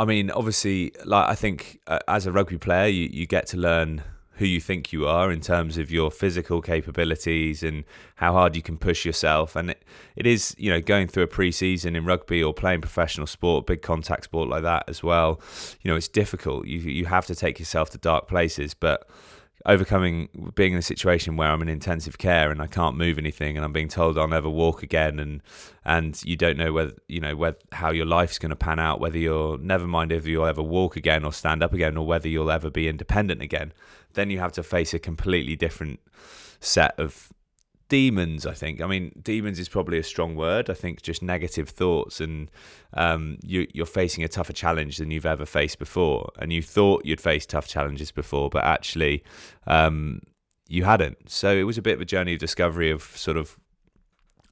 I 0.01 0.07
mean, 0.07 0.31
obviously, 0.31 0.95
like 1.05 1.29
I 1.29 1.35
think 1.35 1.79
uh, 1.87 1.99
as 2.09 2.25
a 2.25 2.33
rugby 2.33 2.57
player, 2.57 2.87
you, 2.89 3.11
you 3.13 3.27
get 3.27 3.47
to 3.49 3.59
learn 3.59 4.03
who 4.37 4.47
you 4.47 4.59
think 4.59 4.95
you 4.95 5.07
are 5.07 5.31
in 5.31 5.43
terms 5.43 5.77
of 5.77 5.91
your 5.91 6.11
physical 6.11 6.63
capabilities 6.63 7.63
and 7.63 7.85
how 8.15 8.33
hard 8.33 8.57
you 8.57 8.63
can 8.63 8.79
push 8.79 9.05
yourself. 9.05 9.55
And 9.55 9.73
it, 9.73 9.85
it 10.17 10.27
is, 10.27 10.55
you 10.57 10.71
know, 10.71 10.81
going 10.81 11.07
through 11.07 11.25
a 11.25 11.27
pre-season 11.27 11.95
in 11.97 12.07
rugby 12.07 12.43
or 12.43 12.55
playing 12.55 12.81
professional 12.81 13.27
sport, 13.27 13.67
big 13.67 13.83
contact 13.83 14.25
sport 14.25 14.49
like 14.49 14.63
that 14.63 14.85
as 14.89 15.03
well. 15.03 15.39
You 15.83 15.91
know, 15.91 15.97
it's 15.99 16.09
difficult. 16.09 16.67
You 16.67 16.79
you 16.79 17.05
have 17.05 17.27
to 17.27 17.35
take 17.35 17.59
yourself 17.59 17.91
to 17.91 17.99
dark 17.99 18.27
places, 18.27 18.73
but 18.73 19.07
overcoming 19.67 20.53
being 20.55 20.73
in 20.73 20.79
a 20.79 20.83
situation 20.83 21.37
where 21.37 21.49
I'm 21.49 21.61
in 21.61 21.69
intensive 21.69 22.19
care 22.19 22.51
and 22.51 22.63
I 22.63 22.67
can't 22.67 22.97
move 22.97 23.19
anything 23.19 23.57
and 23.57 23.65
I'm 23.65 23.73
being 23.73 23.89
told 23.89 24.19
I'll 24.19 24.29
never 24.29 24.49
walk 24.49 24.83
again 24.83 25.19
and 25.19 25.43
and 25.85 26.23
you 26.25 26.37
don't 26.37 26.57
know 26.57 26.73
whether 26.73 26.93
you 27.09 27.21
know 27.21 27.37
whether 27.37 27.59
how 27.73 27.91
your 27.91 28.07
life's 28.07 28.39
going 28.39 28.51
to 28.51 28.57
pan 28.57 28.79
out 28.79 29.01
whether 29.01 29.19
you'll 29.19 29.59
never 29.59 29.87
mind 29.87 30.13
if 30.13 30.27
you'll 30.27 30.47
ever 30.47 30.63
walk 30.63 30.97
again 30.97 31.25
or 31.25 31.33
stand 31.33 31.63
up 31.63 31.75
again 31.75 31.97
or 31.97 32.07
whether 32.07 32.29
you'll 32.29 32.51
ever 32.51 32.71
be 32.71 32.89
independent 32.89 33.43
again 33.43 33.73
then 34.15 34.31
you 34.31 34.39
have 34.39 34.53
to 34.53 34.63
face 34.63 34.95
a 34.95 34.99
completely 34.99 35.57
different 35.57 36.01
set 36.61 36.99
of 36.99 37.31
demons 37.91 38.47
i 38.47 38.55
think. 38.55 38.81
I 38.81 38.87
mean 38.87 39.13
demons 39.23 39.59
is 39.59 39.69
probably 39.69 39.99
a 39.99 40.03
strong 40.03 40.35
word. 40.35 40.71
I 40.71 40.75
think 40.75 41.03
just 41.03 41.23
negative 41.23 41.69
thoughts 41.69 42.21
and 42.21 42.51
um, 42.95 43.39
you, 43.43 43.67
you're 43.75 43.85
facing 43.85 44.25
a 44.25 44.29
tougher 44.29 44.55
challenge 44.55 44.97
than 44.97 45.11
you've 45.11 45.27
ever 45.27 45.45
faced 45.45 45.79
before. 45.79 46.31
And 46.39 46.53
you 46.53 46.63
thought 46.63 47.05
you'd 47.05 47.21
face 47.21 47.45
tough 47.45 47.69
challenges 47.69 48.11
before 48.13 48.49
but 48.49 48.65
actually 48.65 49.23
um, 49.67 50.23
you 50.69 50.85
hadn't. 50.85 51.29
So 51.29 51.51
it 51.55 51.65
was 51.65 51.77
a 51.77 51.83
bit 51.83 51.95
of 51.95 52.01
a 52.01 52.05
journey 52.05 52.35
of 52.35 52.41
discovery 52.41 52.91
of 52.91 53.03
sort 53.03 53.37
of 53.37 53.59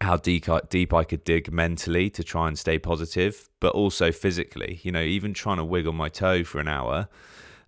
how 0.01 0.17
deep, 0.17 0.47
deep 0.69 0.93
I 0.93 1.05
could 1.05 1.25
dig 1.25 1.53
mentally 1.53 2.11
to 2.11 2.23
try 2.23 2.49
and 2.49 2.59
stay 2.59 2.79
positive, 2.79 3.49
but 3.61 3.73
also 3.75 4.13
physically. 4.13 4.81
You 4.83 4.93
know, 4.93 5.03
even 5.03 5.33
trying 5.33 5.57
to 5.57 5.65
wiggle 5.65 5.93
my 5.93 6.09
toe 6.09 6.45
for 6.45 6.61
an 6.61 6.69
hour, 6.69 7.09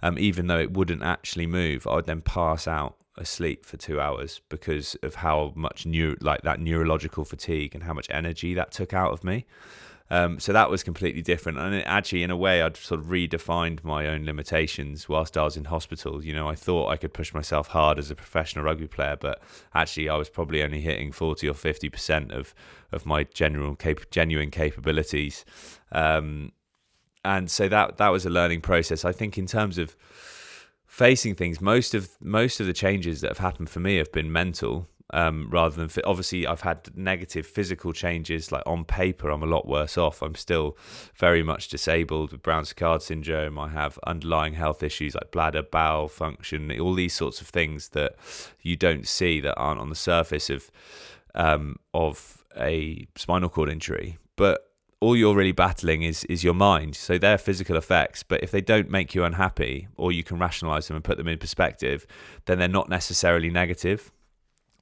um, 0.02 0.18
even 0.18 0.46
though 0.46 0.58
it 0.58 0.72
wouldn't 0.72 1.02
actually 1.02 1.46
move, 1.46 1.86
I 1.86 1.96
would 1.96 2.06
then 2.06 2.20
pass 2.20 2.66
out 2.68 2.96
asleep 3.16 3.66
for 3.66 3.76
two 3.76 4.00
hours 4.00 4.40
because 4.48 4.94
of 5.02 5.16
how 5.16 5.52
much 5.54 5.86
new 5.86 6.16
like 6.20 6.42
that 6.42 6.60
neurological 6.60 7.24
fatigue 7.24 7.74
and 7.74 7.84
how 7.84 7.92
much 7.92 8.06
energy 8.10 8.54
that 8.54 8.72
took 8.72 8.92
out 8.94 9.12
of 9.12 9.24
me. 9.24 9.44
Um, 10.12 10.40
so 10.40 10.52
that 10.52 10.68
was 10.68 10.82
completely 10.82 11.22
different, 11.22 11.58
and 11.58 11.72
it, 11.72 11.84
actually, 11.86 12.24
in 12.24 12.32
a 12.32 12.36
way, 12.36 12.62
I'd 12.62 12.76
sort 12.76 12.98
of 12.98 13.06
redefined 13.06 13.84
my 13.84 14.08
own 14.08 14.24
limitations 14.24 15.08
whilst 15.08 15.38
I 15.38 15.44
was 15.44 15.56
in 15.56 15.66
hospital. 15.66 16.24
You 16.24 16.34
know, 16.34 16.48
I 16.48 16.56
thought 16.56 16.88
I 16.88 16.96
could 16.96 17.14
push 17.14 17.32
myself 17.32 17.68
hard 17.68 17.96
as 17.96 18.10
a 18.10 18.16
professional 18.16 18.64
rugby 18.64 18.88
player, 18.88 19.16
but 19.20 19.40
actually, 19.72 20.08
I 20.08 20.16
was 20.16 20.28
probably 20.28 20.64
only 20.64 20.80
hitting 20.80 21.12
forty 21.12 21.48
or 21.48 21.54
fifty 21.54 21.88
percent 21.88 22.32
of 22.32 22.54
of 22.90 23.06
my 23.06 23.22
general 23.22 23.76
cap- 23.76 24.10
genuine 24.10 24.50
capabilities. 24.50 25.44
Um, 25.92 26.50
and 27.24 27.48
so 27.48 27.68
that 27.68 27.98
that 27.98 28.08
was 28.08 28.26
a 28.26 28.30
learning 28.30 28.62
process. 28.62 29.04
I 29.04 29.12
think 29.12 29.38
in 29.38 29.46
terms 29.46 29.78
of 29.78 29.94
facing 30.90 31.36
things, 31.36 31.60
most 31.60 31.94
of 31.94 32.10
most 32.20 32.60
of 32.60 32.66
the 32.66 32.72
changes 32.72 33.20
that 33.20 33.28
have 33.28 33.38
happened 33.38 33.70
for 33.70 33.80
me 33.80 33.96
have 33.96 34.12
been 34.12 34.30
mental. 34.30 34.88
Um, 35.12 35.48
rather 35.50 35.74
than 35.74 36.04
obviously, 36.04 36.46
I've 36.46 36.60
had 36.60 36.96
negative 36.96 37.44
physical 37.44 37.92
changes. 37.92 38.52
Like 38.52 38.62
on 38.66 38.84
paper, 38.84 39.30
I'm 39.30 39.42
a 39.42 39.46
lot 39.46 39.66
worse 39.66 39.96
off. 39.96 40.22
I'm 40.22 40.36
still 40.36 40.76
very 41.16 41.42
much 41.42 41.68
disabled 41.68 42.30
with 42.30 42.42
Brown-Séquard 42.42 43.02
syndrome. 43.02 43.58
I 43.58 43.68
have 43.68 43.98
underlying 44.06 44.54
health 44.54 44.82
issues 44.84 45.14
like 45.14 45.32
bladder, 45.32 45.62
bowel 45.62 46.08
function, 46.08 46.78
all 46.80 46.94
these 46.94 47.14
sorts 47.14 47.40
of 47.40 47.48
things 47.48 47.88
that 47.90 48.14
you 48.60 48.76
don't 48.76 49.06
see 49.06 49.40
that 49.40 49.54
aren't 49.56 49.80
on 49.80 49.88
the 49.88 49.96
surface 49.96 50.50
of 50.50 50.70
um, 51.34 51.76
of 51.92 52.44
a 52.56 53.06
spinal 53.16 53.48
cord 53.48 53.68
injury. 53.68 54.18
But 54.36 54.69
all 55.00 55.16
you're 55.16 55.34
really 55.34 55.52
battling 55.52 56.02
is 56.02 56.24
is 56.24 56.44
your 56.44 56.54
mind. 56.54 56.94
So 56.94 57.18
they're 57.18 57.38
physical 57.38 57.76
effects, 57.76 58.22
but 58.22 58.42
if 58.42 58.50
they 58.50 58.60
don't 58.60 58.90
make 58.90 59.14
you 59.14 59.24
unhappy 59.24 59.88
or 59.96 60.12
you 60.12 60.22
can 60.22 60.38
rationalize 60.38 60.88
them 60.88 60.96
and 60.96 61.04
put 61.04 61.16
them 61.16 61.28
in 61.28 61.38
perspective, 61.38 62.06
then 62.44 62.58
they're 62.58 62.68
not 62.68 62.88
necessarily 62.88 63.50
negative. 63.50 64.12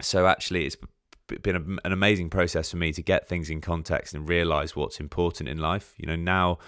So 0.00 0.26
actually 0.26 0.66
it's 0.66 0.76
been 1.42 1.78
an 1.84 1.92
amazing 1.92 2.30
process 2.30 2.70
for 2.70 2.78
me 2.78 2.92
to 2.92 3.02
get 3.02 3.28
things 3.28 3.50
in 3.50 3.60
context 3.60 4.14
and 4.14 4.28
realize 4.28 4.74
what's 4.74 4.98
important 4.98 5.48
in 5.48 5.58
life. 5.58 5.94
You 5.98 6.06
know, 6.06 6.16
now 6.16 6.58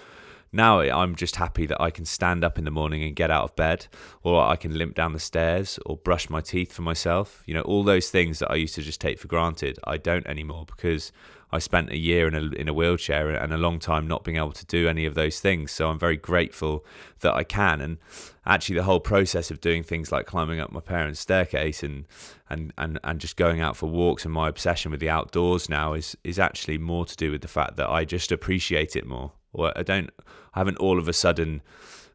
now 0.51 0.81
I'm 0.81 1.15
just 1.15 1.37
happy 1.37 1.65
that 1.65 1.81
I 1.81 1.91
can 1.91 2.05
stand 2.05 2.43
up 2.43 2.57
in 2.57 2.65
the 2.65 2.71
morning 2.71 3.03
and 3.03 3.15
get 3.15 3.31
out 3.31 3.43
of 3.43 3.55
bed, 3.55 3.87
or 4.21 4.43
I 4.43 4.55
can 4.55 4.77
limp 4.77 4.95
down 4.95 5.13
the 5.13 5.19
stairs, 5.19 5.79
or 5.85 5.97
brush 5.97 6.29
my 6.29 6.41
teeth 6.41 6.73
for 6.73 6.81
myself. 6.81 7.43
You 7.45 7.53
know, 7.53 7.61
all 7.61 7.83
those 7.83 8.09
things 8.09 8.39
that 8.39 8.51
I 8.51 8.55
used 8.55 8.75
to 8.75 8.81
just 8.81 8.99
take 8.99 9.19
for 9.19 9.27
granted, 9.27 9.79
I 9.85 9.97
don't 9.97 10.27
anymore 10.27 10.65
because 10.65 11.11
I 11.53 11.59
spent 11.59 11.89
a 11.89 11.97
year 11.97 12.27
in 12.27 12.35
a 12.35 12.43
in 12.55 12.67
a 12.67 12.73
wheelchair 12.73 13.29
and 13.29 13.53
a 13.53 13.57
long 13.57 13.79
time 13.79 14.07
not 14.07 14.23
being 14.23 14.37
able 14.37 14.53
to 14.53 14.65
do 14.65 14.87
any 14.87 15.05
of 15.05 15.15
those 15.15 15.39
things. 15.39 15.71
So 15.71 15.89
I'm 15.89 15.99
very 15.99 16.17
grateful 16.17 16.85
that 17.19 17.33
I 17.33 17.43
can. 17.43 17.81
And 17.81 17.97
actually, 18.45 18.75
the 18.75 18.83
whole 18.83 19.01
process 19.01 19.51
of 19.51 19.61
doing 19.61 19.83
things 19.83 20.11
like 20.11 20.25
climbing 20.25 20.59
up 20.59 20.71
my 20.71 20.79
parents' 20.79 21.19
staircase 21.19 21.83
and 21.83 22.05
and 22.49 22.73
and 22.77 22.99
and 23.03 23.19
just 23.19 23.35
going 23.35 23.59
out 23.59 23.75
for 23.75 23.87
walks 23.87 24.25
and 24.25 24.33
my 24.33 24.47
obsession 24.47 24.91
with 24.91 24.99
the 24.99 25.09
outdoors 25.09 25.69
now 25.69 25.93
is 25.93 26.15
is 26.23 26.39
actually 26.39 26.77
more 26.77 27.05
to 27.05 27.15
do 27.15 27.31
with 27.31 27.41
the 27.41 27.47
fact 27.47 27.75
that 27.77 27.89
I 27.89 28.05
just 28.05 28.31
appreciate 28.31 28.95
it 28.95 29.05
more. 29.05 29.33
Or 29.53 29.77
I 29.77 29.83
don't, 29.83 30.09
I 30.53 30.59
haven't 30.59 30.77
all 30.77 30.97
of 30.97 31.07
a 31.07 31.13
sudden 31.13 31.61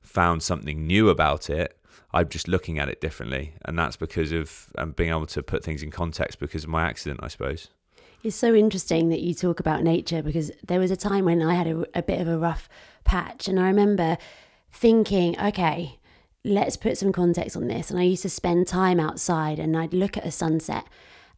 found 0.02 0.42
something 0.42 0.86
new 0.86 1.08
about 1.08 1.50
it. 1.50 1.76
I'm 2.12 2.28
just 2.28 2.48
looking 2.48 2.78
at 2.78 2.88
it 2.88 3.00
differently, 3.00 3.54
and 3.64 3.78
that's 3.78 3.96
because 3.96 4.32
of 4.32 4.68
um, 4.78 4.92
being 4.92 5.10
able 5.10 5.26
to 5.26 5.42
put 5.42 5.62
things 5.62 5.82
in 5.82 5.90
context 5.90 6.38
because 6.38 6.64
of 6.64 6.70
my 6.70 6.84
accident, 6.84 7.20
I 7.22 7.28
suppose. 7.28 7.68
It's 8.22 8.36
so 8.36 8.54
interesting 8.54 9.10
that 9.10 9.20
you 9.20 9.34
talk 9.34 9.60
about 9.60 9.82
nature 9.82 10.22
because 10.22 10.50
there 10.66 10.80
was 10.80 10.90
a 10.90 10.96
time 10.96 11.26
when 11.26 11.42
I 11.42 11.54
had 11.54 11.66
a, 11.66 11.84
a 11.94 12.02
bit 12.02 12.20
of 12.20 12.28
a 12.28 12.38
rough 12.38 12.68
patch, 13.04 13.48
and 13.48 13.60
I 13.60 13.66
remember 13.66 14.16
thinking, 14.72 15.38
okay, 15.40 15.98
let's 16.46 16.76
put 16.76 16.96
some 16.96 17.12
context 17.12 17.56
on 17.56 17.66
this. 17.66 17.90
And 17.90 17.98
I 17.98 18.04
used 18.04 18.22
to 18.22 18.30
spend 18.30 18.68
time 18.68 19.00
outside 19.00 19.58
and 19.58 19.76
I'd 19.76 19.92
look 19.92 20.16
at 20.16 20.24
a 20.24 20.30
sunset 20.30 20.84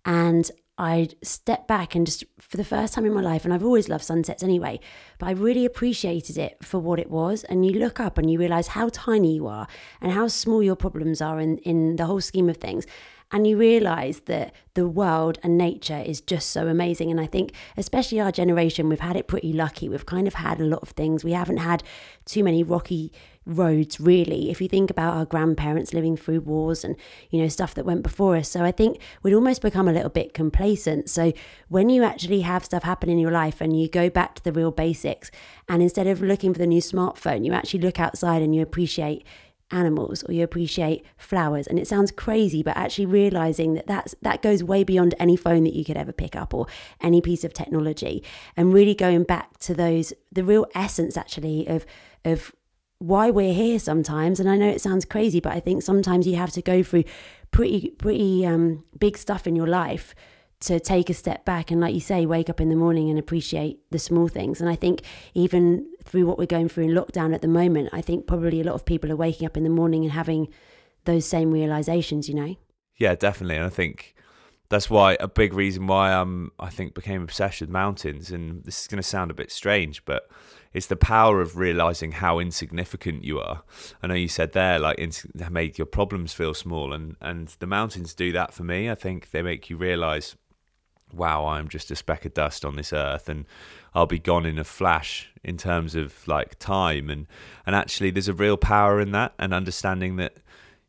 and 0.05 0.51
I'd 0.79 1.17
step 1.23 1.67
back 1.67 1.95
and 1.97 2.07
just 2.07 2.25
for 2.39 2.57
the 2.57 2.65
first 2.65 2.95
time 2.95 3.05
in 3.05 3.13
my 3.13 3.21
life, 3.21 3.45
and 3.45 3.53
I've 3.53 3.65
always 3.65 3.89
loved 3.89 4.05
sunsets 4.05 4.43
anyway, 4.43 4.79
but 5.19 5.27
I 5.27 5.33
really 5.33 5.65
appreciated 5.65 6.39
it 6.39 6.57
for 6.63 6.79
what 6.79 7.01
it 7.01 7.11
was. 7.11 7.45
And 7.45 7.67
you 7.67 7.73
look 7.73 7.99
up 7.99 8.17
and 8.17 8.31
you 8.31 8.39
realize 8.39 8.69
how 8.69 8.89
tiny 8.93 9.35
you 9.35 9.49
are 9.49 9.67
and 10.01 10.13
how 10.13 10.29
small 10.29 10.63
your 10.63 10.77
problems 10.77 11.21
are 11.21 11.41
in, 11.41 11.59
in 11.59 11.97
the 11.97 12.07
whole 12.07 12.21
scheme 12.21 12.49
of 12.49 12.59
things. 12.59 12.87
and 13.31 13.47
you 13.47 13.59
realize 13.59 14.21
that 14.21 14.55
the 14.75 14.89
world 14.89 15.39
and 15.43 15.59
nature 15.59 16.03
is 16.05 16.21
just 16.21 16.51
so 16.51 16.67
amazing. 16.67 17.11
And 17.11 17.21
I 17.21 17.27
think, 17.27 17.53
especially 17.77 18.21
our 18.21 18.33
generation, 18.33 18.89
we've 18.89 19.01
had 19.01 19.17
it 19.17 19.27
pretty 19.27 19.53
lucky. 19.53 19.89
We've 19.89 20.07
kind 20.07 20.27
of 20.27 20.35
had 20.35 20.61
a 20.61 20.65
lot 20.65 20.83
of 20.83 20.91
things. 20.91 21.25
We 21.25 21.33
haven't 21.33 21.59
had 21.59 21.83
too 22.25 22.43
many 22.43 22.63
rocky 22.63 23.13
roads 23.49 23.99
really 23.99 24.51
if 24.51 24.61
you 24.61 24.69
think 24.69 24.91
about 24.91 25.17
our 25.17 25.25
grandparents 25.25 25.95
living 25.95 26.17
through 26.17 26.41
wars 26.41 26.85
and 26.85 26.95
you 27.31 27.41
know 27.41 27.49
stuff 27.49 27.75
that 27.75 27.85
went 27.85 28.03
before 28.03 28.37
us. 28.37 28.49
So 28.49 28.63
i 28.63 28.71
think 28.71 29.01
we'd 29.23 29.35
almost 29.35 29.63
become 29.63 29.89
a 29.89 29.93
little 29.93 30.11
bit 30.11 30.35
complacent. 30.35 31.09
So 31.11 31.33
when 31.69 31.89
you 31.89 32.05
actually 32.05 32.43
have 32.43 32.65
stuff 32.65 32.83
happen 32.83 33.09
in 33.09 33.19
your 33.19 33.33
life 33.33 33.61
and 33.61 33.79
you 33.81 33.89
go 33.89 34.11
back 34.11 34.35
to 34.37 34.45
the 34.45 34.53
real 34.53 34.71
basics 34.71 35.31
and 35.69 35.83
instead 35.83 36.07
of 36.07 36.21
looking 36.21 36.53
for 36.53 36.59
the 36.59 36.67
new 36.67 36.83
smartphone 36.83 37.45
you 37.45 37.53
actually 37.53 37.81
look 37.81 37.99
outside 37.99 38.43
and 38.43 38.55
you 38.55 38.63
appreciate 38.63 39.25
animals 39.71 40.23
or 40.25 40.33
you 40.33 40.43
appreciate 40.43 41.05
flowers. 41.17 41.67
And 41.67 41.79
it 41.79 41.87
sounds 41.87 42.11
crazy 42.11 42.63
but 42.63 42.77
actually 42.77 43.07
realizing 43.07 43.75
that 43.75 43.87
that's 43.87 44.15
that 44.23 44.43
goes 44.43 44.63
way 44.63 44.85
beyond 44.85 45.15
any 45.19 45.37
phone 45.37 45.65
that 45.65 45.75
you 45.75 45.85
could 45.85 45.97
ever 45.97 46.13
pick 46.13 46.37
up 46.37 46.55
or 46.55 46.67
any 47.01 47.21
piece 47.21 47.45
of 47.45 47.53
technology. 47.53 48.23
And 48.57 48.73
really 48.73 48.95
going 48.95 49.25
back 49.25 49.59
to 49.59 49.75
those 49.75 50.13
the 50.33 50.45
real 50.45 50.67
essence 50.75 51.17
actually 51.17 51.67
of 51.67 51.87
of 52.25 52.53
why 52.99 53.31
we're 53.31 53.55
here 53.55 53.79
sometimes 53.79 54.41
and 54.41 54.49
i 54.49 54.57
know 54.57 54.69
it 54.69 54.81
sounds 54.81 55.05
crazy 55.05 55.39
but 55.39 55.53
i 55.53 55.61
think 55.61 55.83
sometimes 55.83 56.27
you 56.27 56.35
have 56.37 56.51
to 56.51 56.61
go 56.61 56.83
through 56.83 57.05
pretty 57.51 57.91
pretty 57.91 58.45
um, 58.45 58.83
big 58.99 59.17
stuff 59.17 59.47
in 59.47 59.55
your 59.55 59.67
life 59.67 60.15
to 60.61 60.81
take 60.81 61.09
a 61.09 61.15
step 61.15 61.45
back 61.45 61.71
and 61.71 61.81
like 61.81 61.95
you 61.95 62.01
say 62.01 62.27
wake 62.27 62.51
up 62.51 62.61
in 62.61 62.69
the 62.69 62.77
morning 62.77 63.09
and 63.09 63.19
appreciate 63.19 63.79
the 63.91 63.99
small 63.99 64.27
things. 64.27 64.61
And 64.61 64.69
i 64.69 64.75
think 64.75 65.03
even 65.35 65.89
through 66.05 66.27
what 66.27 66.39
we're 66.39 66.47
going 66.47 66.69
through 66.69 66.85
in 66.85 66.91
lockdown 66.91 67.35
at 67.35 67.43
the 67.43 67.49
moment 67.49 67.91
i 67.93 68.01
think 68.01 68.27
probably 68.27 68.61
a 68.61 68.65
lot 68.65 68.75
of 68.75 68.85
people 68.85 69.13
are 69.13 69.17
waking 69.17 69.47
up 69.47 69.57
in 69.57 69.63
the 69.63 69.71
morning 69.71 70.03
and 70.03 70.13
having 70.13 70.49
those 71.05 71.27
same 71.27 71.53
realizations 71.53 72.29
you 72.29 72.35
know? 72.35 72.57
Yeah 72.97 73.15
definitely. 73.15 73.57
And 73.57 73.65
i 73.65 73.71
think 73.71 74.15
that's 74.69 74.91
why 74.91 75.17
a 75.21 75.29
big 75.29 75.55
reason 75.55 75.87
why 75.87 76.13
I'm 76.13 76.51
I 76.59 76.71
think 76.71 76.95
became 76.95 77.23
obsessed 77.23 77.61
with 77.61 77.71
mountains. 77.71 78.31
And 78.31 78.65
this 78.65 78.83
is 78.83 78.87
going 78.87 78.99
to 78.99 79.09
sound 79.09 79.31
a 79.31 79.35
bit 79.35 79.51
strange 79.53 80.05
but 80.05 80.29
it's 80.73 80.87
the 80.87 80.97
power 80.97 81.41
of 81.41 81.57
realizing 81.57 82.13
how 82.13 82.39
insignificant 82.39 83.25
you 83.25 83.41
are. 83.41 83.63
I 84.03 84.07
know 84.07 84.15
you 84.15 84.29
said 84.29 84.53
there, 84.53 84.79
like, 84.79 84.99
ins- 84.99 85.27
made 85.51 85.79
your 85.79 85.87
problems 85.87 86.33
feel 86.33 86.55
small, 86.55 86.93
and 86.93 87.17
and 87.21 87.49
the 87.59 87.67
mountains 87.67 88.15
do 88.15 88.33
that 88.33 88.53
for 88.53 88.65
me. 88.65 88.91
I 88.91 88.95
think 88.95 89.31
they 89.31 89.43
make 89.43 89.71
you 89.71 89.77
realize, 89.77 90.37
wow, 91.13 91.47
I'm 91.47 91.69
just 91.69 91.91
a 91.91 91.97
speck 91.97 92.25
of 92.25 92.35
dust 92.35 92.65
on 92.65 92.77
this 92.77 92.93
earth, 92.93 93.29
and 93.29 93.47
I'll 93.95 94.07
be 94.07 94.19
gone 94.19 94.47
in 94.47 94.59
a 94.59 94.65
flash 94.65 95.31
in 95.43 95.57
terms 95.57 95.95
of 95.95 96.27
like 96.29 96.59
time, 96.59 97.11
and 97.11 97.27
and 97.67 97.75
actually, 97.75 98.11
there's 98.11 98.29
a 98.29 98.35
real 98.35 98.57
power 98.57 99.01
in 99.01 99.13
that, 99.13 99.35
and 99.39 99.55
understanding 99.55 100.17
that 100.17 100.39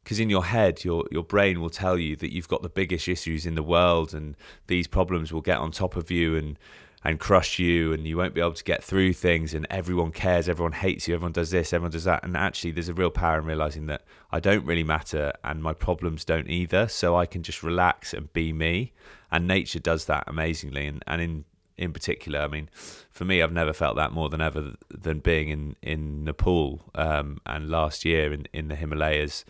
because 0.04 0.20
in 0.20 0.30
your 0.30 0.46
head 0.46 0.84
your 0.84 1.06
your 1.12 1.24
brain 1.24 1.62
will 1.62 1.70
tell 1.70 1.98
you 1.98 2.16
that 2.16 2.34
you've 2.34 2.48
got 2.48 2.64
the 2.64 2.70
biggest 2.70 3.08
issues 3.08 3.46
in 3.46 3.54
the 3.54 3.62
world 3.62 4.12
and 4.14 4.36
these 4.66 4.88
problems 4.88 5.32
will 5.32 5.42
get 5.42 5.60
on 5.60 5.72
top 5.72 5.96
of 5.96 6.10
you 6.10 6.36
and 6.36 6.58
and 7.04 7.20
crush 7.20 7.60
you 7.60 7.94
and 7.94 8.06
you 8.06 8.18
won't 8.18 8.34
be 8.34 8.42
able 8.42 8.54
to 8.54 8.64
get 8.64 8.84
through 8.84 9.14
things 9.14 9.54
and 9.54 9.66
everyone 9.70 10.12
cares 10.12 10.50
everyone 10.50 10.74
hates 10.74 11.08
you 11.08 11.16
everyone 11.16 11.32
does 11.32 11.52
this 11.52 11.72
everyone 11.72 11.92
does 11.92 12.04
that. 12.04 12.24
And 12.24 12.36
actually 12.36 12.72
there's 12.72 12.90
a 12.90 12.94
real 12.94 13.10
power 13.10 13.40
in 13.40 13.46
realizing 13.46 13.86
that 13.86 14.04
I 14.32 14.40
don't 14.40 14.66
really 14.66 14.84
matter 14.84 15.34
and 15.44 15.64
my 15.64 15.74
problems 15.74 16.26
don't 16.26 16.50
either. 16.50 16.88
So 16.88 17.16
I 17.16 17.26
can 17.26 17.42
just 17.42 17.64
relax 17.64 18.14
and 18.14 18.32
be 18.34 18.52
me. 18.52 18.92
And 19.32 19.48
nature 19.48 19.80
does 19.80 20.06
that 20.06 20.26
amazingly. 20.28 20.88
And 20.88 21.04
and 21.08 21.22
in 21.22 21.46
in 21.78 21.94
particular 21.94 22.40
I 22.40 22.48
mean 22.48 22.70
for 23.10 23.24
me 23.24 23.42
I've 23.42 23.54
never 23.54 23.72
felt 23.72 23.96
that 23.96 24.12
more 24.12 24.28
than 24.28 24.42
ever 24.42 24.74
than 24.90 25.20
being 25.20 25.50
in 25.50 25.76
in 25.82 26.26
Nepal 26.26 26.82
um, 26.96 27.40
and 27.46 27.70
last 27.70 28.04
year 28.04 28.34
in 28.34 28.48
in 28.54 28.68
the 28.68 28.76
Himalayas. 28.76 29.46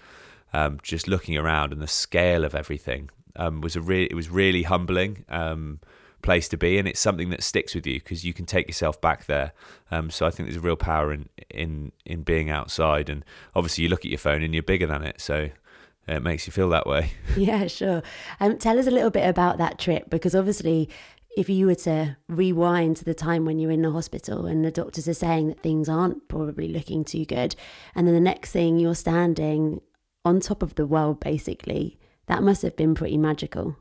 Um, 0.52 0.80
just 0.82 1.08
looking 1.08 1.38
around 1.38 1.74
and 1.74 1.82
the 1.82 1.88
scale 1.88 2.44
of 2.44 2.56
everything 2.56 3.12
um, 3.36 3.62
was 3.62 3.76
a 3.76 3.82
re- 3.82 4.08
it 4.10 4.16
was 4.16 4.30
really 4.30 4.64
humbling. 4.64 5.26
Um, 5.30 5.80
place 6.22 6.48
to 6.50 6.58
be, 6.58 6.78
and 6.78 6.88
it's 6.88 7.00
something 7.00 7.30
that 7.30 7.44
sticks 7.44 7.76
with 7.76 7.86
you 7.86 7.96
because 7.96 8.26
you 8.26 8.34
can 8.34 8.46
take 8.46 8.68
yourself 8.68 9.00
back 9.02 9.26
there. 9.26 9.54
Um, 9.92 10.10
so 10.10 10.26
I 10.26 10.32
think 10.32 10.48
there's 10.48 10.58
a 10.58 10.62
real 10.62 10.76
power 10.76 11.14
in 11.14 11.30
in 11.50 11.92
in 12.06 12.24
being 12.24 12.50
outside, 12.50 13.10
and 13.10 13.24
obviously 13.56 13.84
you 13.84 13.90
look 13.90 14.06
at 14.06 14.12
your 14.12 14.18
phone 14.18 14.44
and 14.44 14.54
you're 14.54 14.64
bigger 14.64 14.88
than 14.88 15.04
it, 15.04 15.22
so 15.22 15.50
it 16.08 16.22
makes 16.22 16.48
you 16.48 16.54
feel 16.54 16.70
that 16.70 16.88
way. 16.88 17.12
Yeah, 17.38 17.68
sure. 17.68 18.02
Um, 18.40 18.58
tell 18.58 18.80
us 18.80 18.88
a 18.88 18.92
little 18.92 19.12
bit 19.12 19.28
about 19.28 19.58
that 19.58 19.80
trip 19.80 20.10
because 20.10 20.36
obviously. 20.36 20.90
If 21.38 21.48
you 21.48 21.68
were 21.68 21.76
to 21.76 22.18
rewind 22.28 22.98
to 22.98 23.06
the 23.06 23.14
time 23.14 23.46
when 23.46 23.60
you're 23.60 23.72
in 23.72 23.84
the 23.84 23.92
hospital 23.92 24.48
and 24.48 24.66
the 24.66 24.72
doctors 24.72 25.08
are 25.08 25.14
saying 25.14 25.48
that 25.48 25.62
things 25.62 25.88
aren't 25.88 26.28
probably 26.28 26.68
looking 26.68 27.06
too 27.06 27.24
good, 27.24 27.56
and 27.94 28.08
then 28.08 28.16
the 28.16 28.20
next 28.20 28.52
thing 28.52 28.80
you're 28.80 28.96
standing 28.96 29.80
on 30.26 30.40
top 30.40 30.64
of 30.64 30.76
the 30.76 30.88
world, 30.88 31.20
basically, 31.20 32.00
that 32.26 32.44
must 32.44 32.64
have 32.64 32.76
been 32.76 32.96
pretty 32.96 33.18
magical. 33.18 33.78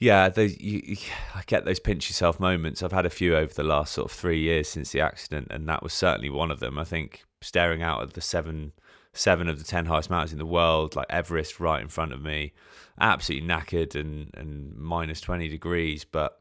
Yeah, 0.00 0.30
you, 0.36 0.96
I 1.34 1.42
get 1.46 1.64
those 1.64 1.80
pinch 1.80 2.08
yourself 2.08 2.38
moments. 2.38 2.82
I've 2.82 2.92
had 2.92 3.06
a 3.06 3.10
few 3.10 3.36
over 3.36 3.52
the 3.52 3.64
last 3.64 3.92
sort 3.92 4.10
of 4.10 4.16
three 4.16 4.38
years 4.38 4.68
since 4.68 4.92
the 4.92 5.00
accident, 5.00 5.48
and 5.50 5.68
that 5.68 5.82
was 5.82 5.92
certainly 5.92 6.30
one 6.30 6.52
of 6.52 6.60
them. 6.60 6.78
I 6.78 6.84
think 6.84 7.24
staring 7.40 7.82
out 7.82 8.02
at 8.02 8.12
the 8.12 8.20
seven, 8.20 8.72
seven 9.12 9.48
of 9.48 9.58
the 9.58 9.64
ten 9.64 9.86
highest 9.86 10.08
mountains 10.08 10.32
in 10.32 10.38
the 10.38 10.46
world, 10.46 10.94
like 10.94 11.06
Everest, 11.10 11.58
right 11.58 11.82
in 11.82 11.88
front 11.88 12.12
of 12.12 12.22
me, 12.22 12.52
absolutely 13.00 13.48
knackered 13.48 13.96
and 13.96 14.30
and 14.34 14.76
minus 14.76 15.20
twenty 15.20 15.48
degrees. 15.48 16.04
But 16.04 16.38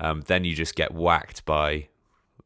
um, 0.00 0.22
then 0.26 0.44
you 0.44 0.54
just 0.54 0.74
get 0.74 0.94
whacked 0.94 1.44
by 1.44 1.88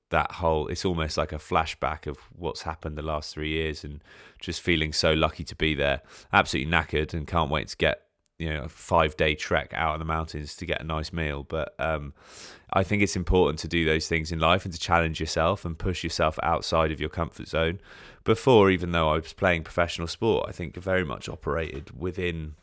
that 0.08 0.32
whole. 0.32 0.66
It's 0.66 0.84
almost 0.84 1.16
like 1.16 1.32
a 1.32 1.38
flashback 1.38 2.08
of 2.08 2.18
what's 2.36 2.62
happened 2.62 2.98
the 2.98 3.02
last 3.02 3.32
three 3.32 3.50
years, 3.50 3.84
and 3.84 4.02
just 4.40 4.60
feeling 4.60 4.92
so 4.92 5.12
lucky 5.12 5.44
to 5.44 5.54
be 5.54 5.76
there. 5.76 6.00
Absolutely 6.32 6.72
knackered, 6.72 7.14
and 7.14 7.24
can't 7.24 7.52
wait 7.52 7.68
to 7.68 7.76
get 7.76 8.02
you 8.40 8.48
know 8.48 8.62
a 8.62 8.68
five 8.68 9.16
day 9.16 9.34
trek 9.34 9.72
out 9.74 9.94
in 9.94 9.98
the 9.98 10.04
mountains 10.06 10.56
to 10.56 10.66
get 10.66 10.80
a 10.80 10.84
nice 10.84 11.12
meal. 11.12 11.44
But 11.44 11.74
um, 11.78 12.14
i 12.72 12.82
think 12.82 13.02
it's 13.02 13.16
important 13.16 13.58
to 13.58 13.68
do 13.68 13.84
those 13.84 14.08
things 14.08 14.32
in 14.32 14.38
life 14.38 14.64
and 14.64 14.72
to 14.72 14.80
challenge 14.80 15.20
yourself 15.20 15.64
and 15.64 15.78
push 15.78 16.02
yourself 16.02 16.38
outside 16.42 16.90
of 16.90 16.98
your 16.98 17.10
comfort 17.10 17.48
zone. 17.48 17.78
Before 18.24 18.70
even 18.70 18.92
though 18.92 19.10
i 19.10 19.16
was 19.16 19.32
playing 19.34 19.62
professional 19.64 20.08
sport 20.08 20.46
i 20.48 20.52
think 20.52 20.74
very 20.76 21.04
much 21.04 21.28
operated 21.28 21.98
within 21.98 22.54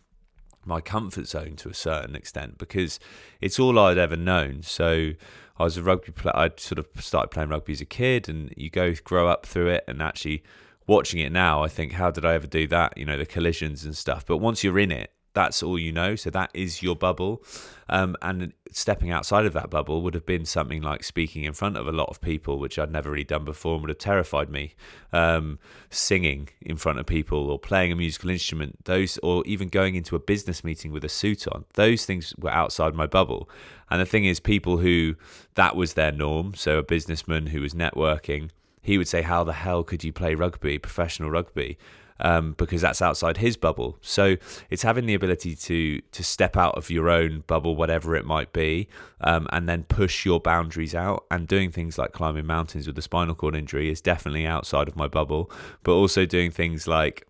my 0.66 0.82
comfort 0.82 1.28
zone 1.28 1.56
to 1.58 1.70
a 1.70 1.74
certain 1.74 2.16
extent 2.16 2.58
because 2.58 3.00
it's 3.40 3.60
all 3.60 3.78
i'd 3.80 3.98
ever 3.98 4.18
known. 4.18 4.64
So 4.64 5.12
i 5.60 5.64
was 5.64 5.78
a 5.78 5.84
rugby 5.84 6.12
player 6.12 6.36
i'd 6.38 6.60
sort 6.60 6.80
of 6.80 6.88
started 7.00 7.30
playing 7.30 7.50
rugby 7.50 7.74
as 7.74 7.82
a 7.82 7.86
kid 7.86 8.28
and 8.28 8.52
you 8.58 8.70
go 8.72 8.94
grow 9.04 9.28
up 9.28 9.46
through 9.46 9.70
it 9.70 9.84
and 9.88 10.02
actually 10.02 10.44
watching 10.88 11.20
it 11.20 11.32
now 11.32 11.62
i 11.62 11.68
think 11.68 11.92
how 11.92 12.10
did 12.10 12.26
i 12.26 12.34
ever 12.34 12.48
do 12.48 12.66
that? 12.68 12.98
You 12.98 13.06
know 13.06 13.18
the 13.18 13.26
collisions 13.26 13.84
and 13.86 13.96
stuff. 13.96 14.26
But 14.26 14.38
once 14.38 14.64
you're 14.64 14.80
in 14.80 14.92
it 14.92 15.12
that's 15.38 15.62
all 15.62 15.78
you 15.78 15.92
know. 15.92 16.16
So 16.16 16.32
that 16.32 16.50
is 16.56 16.82
your 16.82 16.96
bubble. 16.96 17.44
Um, 17.90 18.16
and 18.24 18.54
stepping 18.72 19.12
outside 19.12 19.46
of 19.46 19.54
that 19.54 19.70
bubble 19.70 20.02
would 20.02 20.16
have 20.16 20.26
been 20.26 20.46
something 20.46 20.82
like 20.82 21.04
speaking 21.04 21.44
in 21.44 21.54
front 21.54 21.78
of 21.78 21.88
a 21.88 21.92
lot 21.92 22.10
of 22.10 22.20
people, 22.20 22.58
which 22.58 22.80
I'd 22.80 22.92
never 22.92 23.12
really 23.12 23.24
done 23.24 23.46
before 23.46 23.74
and 23.74 23.82
would 23.84 23.90
have 23.90 24.00
terrified 24.00 24.50
me. 24.50 24.74
Um, 25.14 25.60
singing 25.92 26.50
in 26.60 26.76
front 26.76 26.98
of 26.98 27.06
people 27.06 27.52
or 27.52 27.60
playing 27.60 27.92
a 27.92 27.96
musical 27.96 28.32
instrument, 28.32 28.84
those, 28.86 29.20
or 29.20 29.44
even 29.46 29.70
going 29.70 29.94
into 29.94 30.16
a 30.16 30.20
business 30.20 30.64
meeting 30.64 30.92
with 30.92 31.06
a 31.06 31.10
suit 31.10 31.48
on, 31.48 31.66
those 31.76 32.04
things 32.04 32.34
were 32.40 32.50
outside 32.50 32.96
my 32.96 33.06
bubble. 33.06 33.48
And 33.92 34.02
the 34.02 34.08
thing 34.08 34.26
is, 34.26 34.40
people 34.40 34.78
who 34.78 35.16
that 35.54 35.76
was 35.76 35.94
their 35.94 36.12
norm, 36.12 36.56
so 36.56 36.80
a 36.80 36.84
businessman 36.84 37.48
who 37.48 37.62
was 37.62 37.76
networking, 37.76 38.50
he 38.82 38.98
would 38.98 39.08
say, 39.08 39.22
How 39.22 39.44
the 39.44 39.54
hell 39.54 39.84
could 39.84 40.04
you 40.04 40.12
play 40.12 40.34
rugby, 40.34 40.80
professional 40.80 41.30
rugby? 41.30 41.78
Um, 42.20 42.54
because 42.58 42.82
that's 42.82 43.02
outside 43.02 43.38
his 43.38 43.58
bubble. 43.58 43.98
So 44.02 44.38
it's 44.70 44.84
having 44.84 45.06
the 45.06 45.14
ability 45.14 45.56
to 45.56 46.02
to 46.02 46.24
step 46.24 46.58
out 46.58 46.78
of 46.78 46.90
your 46.90 47.10
own 47.10 47.44
bubble, 47.48 47.76
whatever 47.76 48.16
it 48.16 48.26
might 48.26 48.54
be, 48.54 48.88
um, 49.22 49.48
and 49.52 49.68
then 49.68 49.84
push 49.84 50.26
your 50.26 50.40
boundaries 50.40 50.96
out. 50.96 51.26
And 51.32 51.48
doing 51.48 51.72
things 51.72 51.98
like 51.98 52.12
climbing 52.12 52.46
mountains 52.46 52.88
with 52.88 52.98
a 52.98 53.02
spinal 53.02 53.36
cord 53.36 53.56
injury 53.56 53.90
is 53.90 54.02
definitely 54.02 54.46
outside 54.46 54.88
of 54.88 54.96
my 54.96 55.08
bubble. 55.08 55.52
But 55.84 55.94
also 55.94 56.26
doing 56.26 56.52
things 56.52 56.88
like 56.88 57.28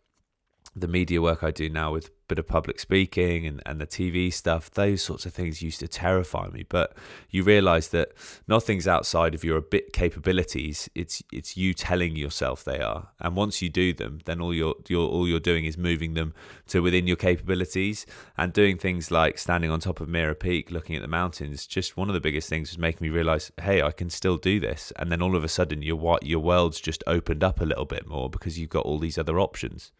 the 0.79 0.87
media 0.87 1.21
work 1.21 1.43
I 1.43 1.51
do 1.51 1.69
now 1.69 1.93
with 1.93 2.07
a 2.07 2.11
bit 2.27 2.39
of 2.39 2.47
public 2.47 2.79
speaking 2.79 3.47
and, 3.47 3.61
and 3.65 3.81
the 3.81 3.87
TV 3.87 4.31
stuff, 4.31 4.69
those 4.71 5.01
sorts 5.01 5.25
of 5.25 5.33
things 5.33 5.61
used 5.61 5.79
to 5.79 5.87
terrify 5.87 6.49
me. 6.49 6.65
But 6.67 6.95
you 7.29 7.43
realize 7.43 7.87
that 7.89 8.11
nothing's 8.47 8.87
outside 8.87 9.33
of 9.33 9.43
your 9.43 9.59
bit 9.61 9.91
capabilities. 9.91 10.89
It's 10.93 11.23
it's 11.31 11.57
you 11.57 11.73
telling 11.73 12.15
yourself 12.15 12.63
they 12.63 12.79
are. 12.79 13.09
And 13.19 13.35
once 13.35 13.61
you 13.61 13.69
do 13.69 13.91
them, 13.93 14.19
then 14.25 14.39
all 14.39 14.53
you're, 14.53 14.75
you're 14.87 15.07
all 15.07 15.27
you're 15.27 15.39
doing 15.39 15.65
is 15.65 15.77
moving 15.77 16.13
them 16.13 16.33
to 16.67 16.81
within 16.81 17.07
your 17.07 17.17
capabilities 17.17 18.05
and 18.37 18.53
doing 18.53 18.77
things 18.77 19.09
like 19.09 19.37
standing 19.37 19.71
on 19.71 19.79
top 19.79 19.99
of 19.99 20.07
Mera 20.07 20.35
Peak, 20.35 20.69
looking 20.69 20.95
at 20.95 21.01
the 21.01 21.07
mountains. 21.07 21.65
Just 21.65 21.97
one 21.97 22.07
of 22.07 22.13
the 22.13 22.21
biggest 22.21 22.49
things 22.49 22.69
was 22.69 22.77
making 22.77 23.05
me 23.05 23.09
realize, 23.09 23.51
hey, 23.61 23.81
I 23.81 23.91
can 23.91 24.09
still 24.09 24.37
do 24.37 24.59
this. 24.59 24.93
And 24.97 25.11
then 25.11 25.21
all 25.21 25.35
of 25.35 25.43
a 25.43 25.49
sudden 25.49 25.81
your 25.81 26.19
your 26.21 26.39
world's 26.39 26.79
just 26.79 27.03
opened 27.07 27.43
up 27.43 27.61
a 27.61 27.65
little 27.65 27.85
bit 27.85 28.07
more 28.07 28.29
because 28.29 28.59
you've 28.59 28.69
got 28.69 28.85
all 28.85 28.99
these 28.99 29.17
other 29.17 29.39
options. 29.39 29.91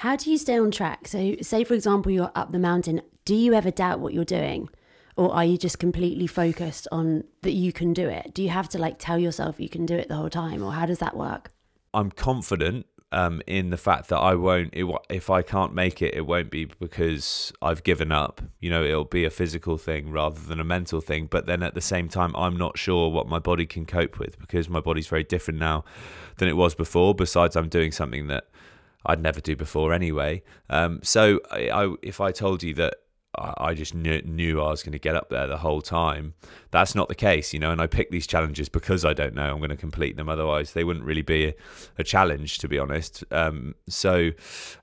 How 0.00 0.16
do 0.16 0.30
you 0.30 0.38
stay 0.38 0.58
on 0.58 0.70
track? 0.70 1.06
So, 1.08 1.36
say 1.42 1.62
for 1.62 1.74
example, 1.74 2.10
you're 2.10 2.32
up 2.34 2.52
the 2.52 2.58
mountain. 2.58 3.02
Do 3.26 3.34
you 3.34 3.52
ever 3.52 3.70
doubt 3.70 4.00
what 4.00 4.14
you're 4.14 4.24
doing? 4.24 4.70
Or 5.14 5.30
are 5.34 5.44
you 5.44 5.58
just 5.58 5.78
completely 5.78 6.26
focused 6.26 6.88
on 6.90 7.24
that 7.42 7.50
you 7.50 7.70
can 7.70 7.92
do 7.92 8.08
it? 8.08 8.32
Do 8.32 8.42
you 8.42 8.48
have 8.48 8.66
to 8.70 8.78
like 8.78 8.96
tell 8.98 9.18
yourself 9.18 9.60
you 9.60 9.68
can 9.68 9.84
do 9.84 9.94
it 9.94 10.08
the 10.08 10.14
whole 10.14 10.30
time? 10.30 10.62
Or 10.62 10.72
how 10.72 10.86
does 10.86 11.00
that 11.00 11.18
work? 11.18 11.50
I'm 11.92 12.10
confident 12.10 12.86
um, 13.12 13.42
in 13.46 13.68
the 13.68 13.76
fact 13.76 14.08
that 14.08 14.16
I 14.16 14.36
won't. 14.36 14.70
It, 14.72 14.86
if 15.10 15.28
I 15.28 15.42
can't 15.42 15.74
make 15.74 16.00
it, 16.00 16.14
it 16.14 16.22
won't 16.22 16.50
be 16.50 16.64
because 16.64 17.52
I've 17.60 17.82
given 17.82 18.10
up. 18.10 18.40
You 18.58 18.70
know, 18.70 18.82
it'll 18.82 19.04
be 19.04 19.26
a 19.26 19.30
physical 19.30 19.76
thing 19.76 20.10
rather 20.10 20.40
than 20.40 20.60
a 20.60 20.64
mental 20.64 21.02
thing. 21.02 21.26
But 21.26 21.44
then 21.44 21.62
at 21.62 21.74
the 21.74 21.82
same 21.82 22.08
time, 22.08 22.34
I'm 22.36 22.56
not 22.56 22.78
sure 22.78 23.10
what 23.10 23.28
my 23.28 23.38
body 23.38 23.66
can 23.66 23.84
cope 23.84 24.18
with 24.18 24.38
because 24.38 24.66
my 24.66 24.80
body's 24.80 25.08
very 25.08 25.24
different 25.24 25.60
now 25.60 25.84
than 26.38 26.48
it 26.48 26.56
was 26.56 26.74
before. 26.74 27.14
Besides, 27.14 27.54
I'm 27.54 27.68
doing 27.68 27.92
something 27.92 28.28
that 28.28 28.44
I'd 29.04 29.22
never 29.22 29.40
do 29.40 29.56
before 29.56 29.92
anyway. 29.92 30.42
Um, 30.68 31.00
so 31.02 31.40
I, 31.50 31.70
I, 31.70 31.94
if 32.02 32.20
I 32.20 32.32
told 32.32 32.62
you 32.62 32.74
that 32.74 32.94
I 33.38 33.74
just 33.74 33.94
knew, 33.94 34.20
knew 34.22 34.60
I 34.60 34.70
was 34.70 34.82
going 34.82 34.92
to 34.92 34.98
get 34.98 35.14
up 35.14 35.28
there 35.28 35.46
the 35.46 35.58
whole 35.58 35.80
time. 35.80 36.34
That's 36.72 36.96
not 36.96 37.08
the 37.08 37.14
case, 37.14 37.52
you 37.54 37.60
know. 37.60 37.70
And 37.70 37.80
I 37.80 37.86
pick 37.86 38.10
these 38.10 38.26
challenges 38.26 38.68
because 38.68 39.04
I 39.04 39.12
don't 39.12 39.34
know 39.34 39.52
I'm 39.52 39.58
going 39.58 39.70
to 39.70 39.76
complete 39.76 40.16
them. 40.16 40.28
Otherwise, 40.28 40.72
they 40.72 40.82
wouldn't 40.82 41.04
really 41.04 41.22
be 41.22 41.46
a, 41.46 41.54
a 41.98 42.04
challenge, 42.04 42.58
to 42.58 42.68
be 42.68 42.76
honest. 42.76 43.22
Um, 43.30 43.76
so 43.88 44.30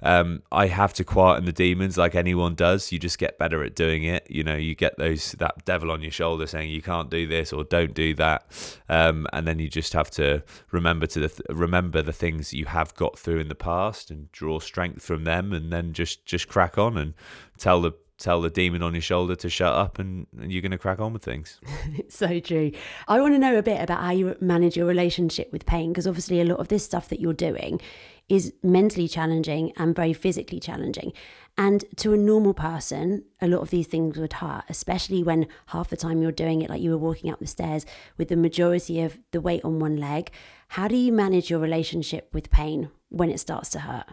um, 0.01 0.43
I 0.49 0.67
have 0.67 0.93
to 0.93 1.03
quieten 1.03 1.43
the 1.43 1.51
demons 1.51 1.97
like 1.97 2.15
anyone 2.15 2.55
does. 2.55 2.89
You 2.89 2.99
just 2.99 3.17
get 3.17 3.37
better 3.37 3.63
at 3.65 3.75
doing 3.75 4.05
it. 4.05 4.25
You 4.29 4.45
know, 4.45 4.55
you 4.55 4.75
get 4.75 4.97
those 4.97 5.33
that 5.33 5.65
devil 5.65 5.91
on 5.91 6.01
your 6.01 6.11
shoulder 6.11 6.47
saying 6.47 6.69
you 6.69 6.81
can't 6.81 7.09
do 7.09 7.27
this 7.27 7.51
or 7.51 7.65
don't 7.65 7.93
do 7.93 8.13
that, 8.15 8.45
um, 8.87 9.27
and 9.33 9.45
then 9.45 9.59
you 9.59 9.67
just 9.67 9.91
have 9.91 10.09
to 10.11 10.41
remember 10.71 11.05
to 11.07 11.19
the 11.19 11.29
th- 11.29 11.41
remember 11.49 12.01
the 12.01 12.13
things 12.13 12.53
you 12.53 12.65
have 12.65 12.95
got 12.95 13.19
through 13.19 13.39
in 13.39 13.49
the 13.49 13.55
past 13.55 14.09
and 14.09 14.31
draw 14.31 14.59
strength 14.59 15.03
from 15.03 15.25
them, 15.25 15.51
and 15.51 15.71
then 15.71 15.91
just 15.91 16.25
just 16.25 16.47
crack 16.47 16.77
on 16.77 16.97
and 16.97 17.13
tell 17.57 17.81
the 17.81 17.91
tell 18.17 18.41
the 18.41 18.49
demon 18.49 18.81
on 18.81 18.93
your 18.93 19.01
shoulder 19.01 19.35
to 19.35 19.49
shut 19.49 19.73
up 19.73 19.99
and, 19.99 20.25
and 20.39 20.51
you're 20.51 20.61
going 20.61 20.71
to 20.71 20.77
crack 20.77 20.99
on 20.99 21.13
with 21.13 21.23
things. 21.23 21.59
It's 21.95 22.17
so 22.17 22.39
true. 22.39 22.71
I 23.07 23.21
want 23.21 23.35
to 23.35 23.39
know 23.39 23.57
a 23.57 23.63
bit 23.63 23.81
about 23.81 24.01
how 24.01 24.11
you 24.11 24.35
manage 24.41 24.75
your 24.75 24.87
relationship 24.87 25.51
with 25.51 25.65
pain 25.65 25.91
because 25.91 26.07
obviously 26.07 26.41
a 26.41 26.45
lot 26.45 26.59
of 26.59 26.67
this 26.67 26.83
stuff 26.83 27.09
that 27.09 27.19
you're 27.19 27.33
doing 27.33 27.79
is 28.27 28.53
mentally 28.61 29.07
challenging 29.07 29.71
and 29.77 29.95
very 29.95 30.13
physically 30.13 30.59
challenging. 30.59 31.13
And 31.57 31.85
to 31.97 32.13
a 32.13 32.17
normal 32.17 32.53
person, 32.53 33.23
a 33.41 33.47
lot 33.47 33.61
of 33.61 33.69
these 33.69 33.87
things 33.87 34.17
would 34.17 34.33
hurt, 34.33 34.65
especially 34.67 35.23
when 35.23 35.47
half 35.67 35.89
the 35.89 35.97
time 35.97 36.21
you're 36.21 36.31
doing 36.31 36.61
it 36.61 36.69
like 36.69 36.81
you 36.81 36.91
were 36.91 36.97
walking 36.97 37.31
up 37.31 37.39
the 37.39 37.47
stairs 37.47 37.85
with 38.17 38.27
the 38.27 38.35
majority 38.35 39.01
of 39.01 39.17
the 39.31 39.41
weight 39.41 39.63
on 39.63 39.79
one 39.79 39.97
leg. 39.97 40.31
How 40.69 40.87
do 40.87 40.95
you 40.95 41.11
manage 41.13 41.49
your 41.49 41.59
relationship 41.59 42.29
with 42.33 42.51
pain 42.51 42.89
when 43.09 43.29
it 43.29 43.39
starts 43.39 43.69
to 43.69 43.79
hurt? 43.79 44.07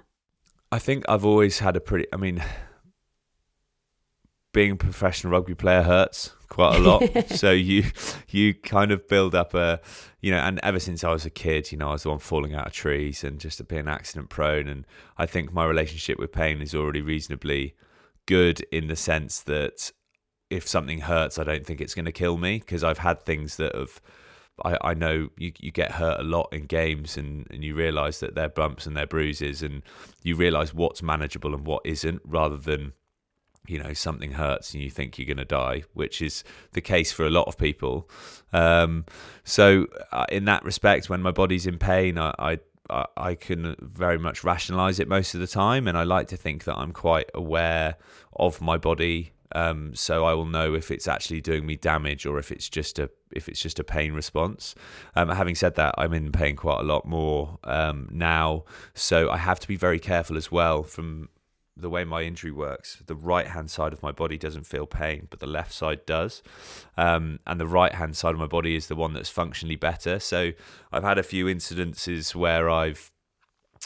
I 0.70 0.78
think 0.78 1.04
I've 1.08 1.24
always 1.24 1.58
had 1.58 1.76
a 1.76 1.80
pretty, 1.80 2.06
I 2.12 2.16
mean, 2.16 2.42
being 4.54 4.70
a 4.70 4.76
professional 4.76 5.32
rugby 5.32 5.54
player 5.54 5.82
hurts 5.82 6.32
quite 6.48 6.76
a 6.76 6.78
lot. 6.78 7.28
so 7.30 7.50
you 7.50 7.84
you 8.30 8.54
kind 8.54 8.90
of 8.90 9.06
build 9.06 9.34
up 9.34 9.52
a 9.52 9.80
you 10.22 10.30
know, 10.30 10.38
and 10.38 10.58
ever 10.62 10.80
since 10.80 11.04
I 11.04 11.12
was 11.12 11.26
a 11.26 11.30
kid, 11.30 11.70
you 11.70 11.76
know, 11.76 11.90
I 11.90 11.92
was 11.92 12.04
the 12.04 12.08
one 12.08 12.18
falling 12.18 12.54
out 12.54 12.68
of 12.68 12.72
trees 12.72 13.22
and 13.22 13.38
just 13.38 13.66
being 13.68 13.88
accident 13.88 14.30
prone. 14.30 14.68
And 14.68 14.86
I 15.18 15.26
think 15.26 15.52
my 15.52 15.66
relationship 15.66 16.18
with 16.18 16.32
pain 16.32 16.62
is 16.62 16.74
already 16.74 17.02
reasonably 17.02 17.74
good 18.24 18.62
in 18.72 18.86
the 18.86 18.96
sense 18.96 19.42
that 19.42 19.92
if 20.48 20.66
something 20.66 21.00
hurts, 21.00 21.38
I 21.38 21.44
don't 21.44 21.66
think 21.66 21.82
it's 21.82 21.94
going 21.94 22.06
to 22.06 22.12
kill 22.12 22.38
me 22.38 22.60
because 22.60 22.82
I've 22.82 22.98
had 22.98 23.22
things 23.22 23.58
that 23.58 23.74
have. 23.74 24.00
I, 24.64 24.78
I 24.82 24.94
know 24.94 25.30
you, 25.36 25.52
you 25.58 25.72
get 25.72 25.90
hurt 25.90 26.20
a 26.20 26.22
lot 26.22 26.48
in 26.52 26.66
games 26.66 27.16
and, 27.16 27.44
and 27.50 27.64
you 27.64 27.74
realize 27.74 28.20
that 28.20 28.36
they're 28.36 28.48
bumps 28.48 28.86
and 28.86 28.96
they're 28.96 29.04
bruises 29.04 29.64
and 29.64 29.82
you 30.22 30.36
realize 30.36 30.72
what's 30.72 31.02
manageable 31.02 31.54
and 31.54 31.66
what 31.66 31.82
isn't 31.84 32.22
rather 32.24 32.56
than 32.56 32.92
you 33.66 33.79
know 33.79 33.92
something 33.92 34.33
hurts 34.33 34.74
and 34.74 34.83
you 34.83 34.90
think 34.90 35.18
you're 35.18 35.27
going 35.27 35.37
to 35.37 35.44
die 35.44 35.83
which 35.94 36.20
is 36.20 36.44
the 36.72 36.81
case 36.81 37.12
for 37.12 37.27
a 37.27 37.31
lot 37.31 37.46
of 37.48 37.57
people 37.57 38.09
um, 38.53 39.05
so 39.42 39.87
uh, 40.12 40.27
in 40.31 40.44
that 40.44 40.64
respect 40.64 41.09
when 41.09 41.22
my 41.22 41.31
body's 41.31 41.66
in 41.66 41.79
pain 41.79 42.18
I, 42.18 42.35
I 42.38 42.59
I 42.90 43.35
can 43.35 43.77
very 43.81 44.18
much 44.18 44.44
rationalize 44.44 45.00
it 45.00 45.09
most 45.09 45.35
of 45.35 45.40
the 45.40 45.46
time, 45.46 45.88
and 45.88 45.96
I 45.96 46.03
like 46.03 46.29
to 46.29 46.37
think 46.37 46.64
that 46.64 46.77
I'm 46.77 46.92
quite 46.92 47.31
aware 47.33 47.96
of 48.37 48.61
my 48.61 48.77
body, 48.77 49.33
um, 49.55 49.94
so 49.94 50.24
I 50.24 50.35
will 50.35 50.46
know 50.46 50.74
if 50.74 50.90
it's 50.90 51.09
actually 51.09 51.40
doing 51.40 51.64
me 51.64 51.77
damage 51.77 52.27
or 52.27 52.38
if 52.38 52.53
it's 52.53 52.68
just 52.68 52.98
a 52.98 53.11
if 53.31 53.48
it's 53.48 53.61
just 53.61 53.79
a 53.79 53.85
pain 53.85 54.12
response. 54.12 54.74
Um, 55.16 55.29
having 55.31 55.55
said 55.55 55.77
that, 55.77 55.94
I'm 55.96 56.12
in 56.12 56.31
pain 56.31 56.57
quite 56.57 56.81
a 56.81 56.85
lot 56.85 57.07
more 57.07 57.59
um, 57.64 58.09
now, 58.12 58.64
so 58.92 59.31
I 59.31 59.38
have 59.38 59.61
to 59.61 59.68
be 59.68 59.77
very 59.77 59.98
careful 59.98 60.37
as 60.37 60.53
well 60.53 60.83
from 60.83 61.31
the 61.76 61.90
way 61.90 62.04
my 62.04 62.22
injury 62.22 62.52
works, 62.52 63.02
the 63.06 63.16
right 63.16 63.48
hand 63.48 63.70
side 63.70 63.92
of 63.92 64.02
my 64.02 64.12
body 64.12 64.38
doesn't 64.38 64.64
feel 64.66 64.87
pain, 64.87 65.26
but 65.30 65.40
the 65.40 65.46
left 65.46 65.72
side 65.72 66.06
does. 66.06 66.42
Um, 66.96 67.40
and 67.46 67.58
the 67.58 67.66
right 67.66 67.94
hand 67.94 68.16
side 68.16 68.34
of 68.34 68.38
my 68.38 68.46
body 68.46 68.76
is 68.76 68.87
the 68.87 68.94
one 68.94 69.12
that's 69.12 69.28
functionally 69.28 69.76
better. 69.76 70.20
So 70.20 70.52
I've 70.92 71.02
had 71.02 71.18
a 71.18 71.24
few 71.24 71.46
incidences 71.46 72.34
where 72.34 72.70
I've 72.70 73.10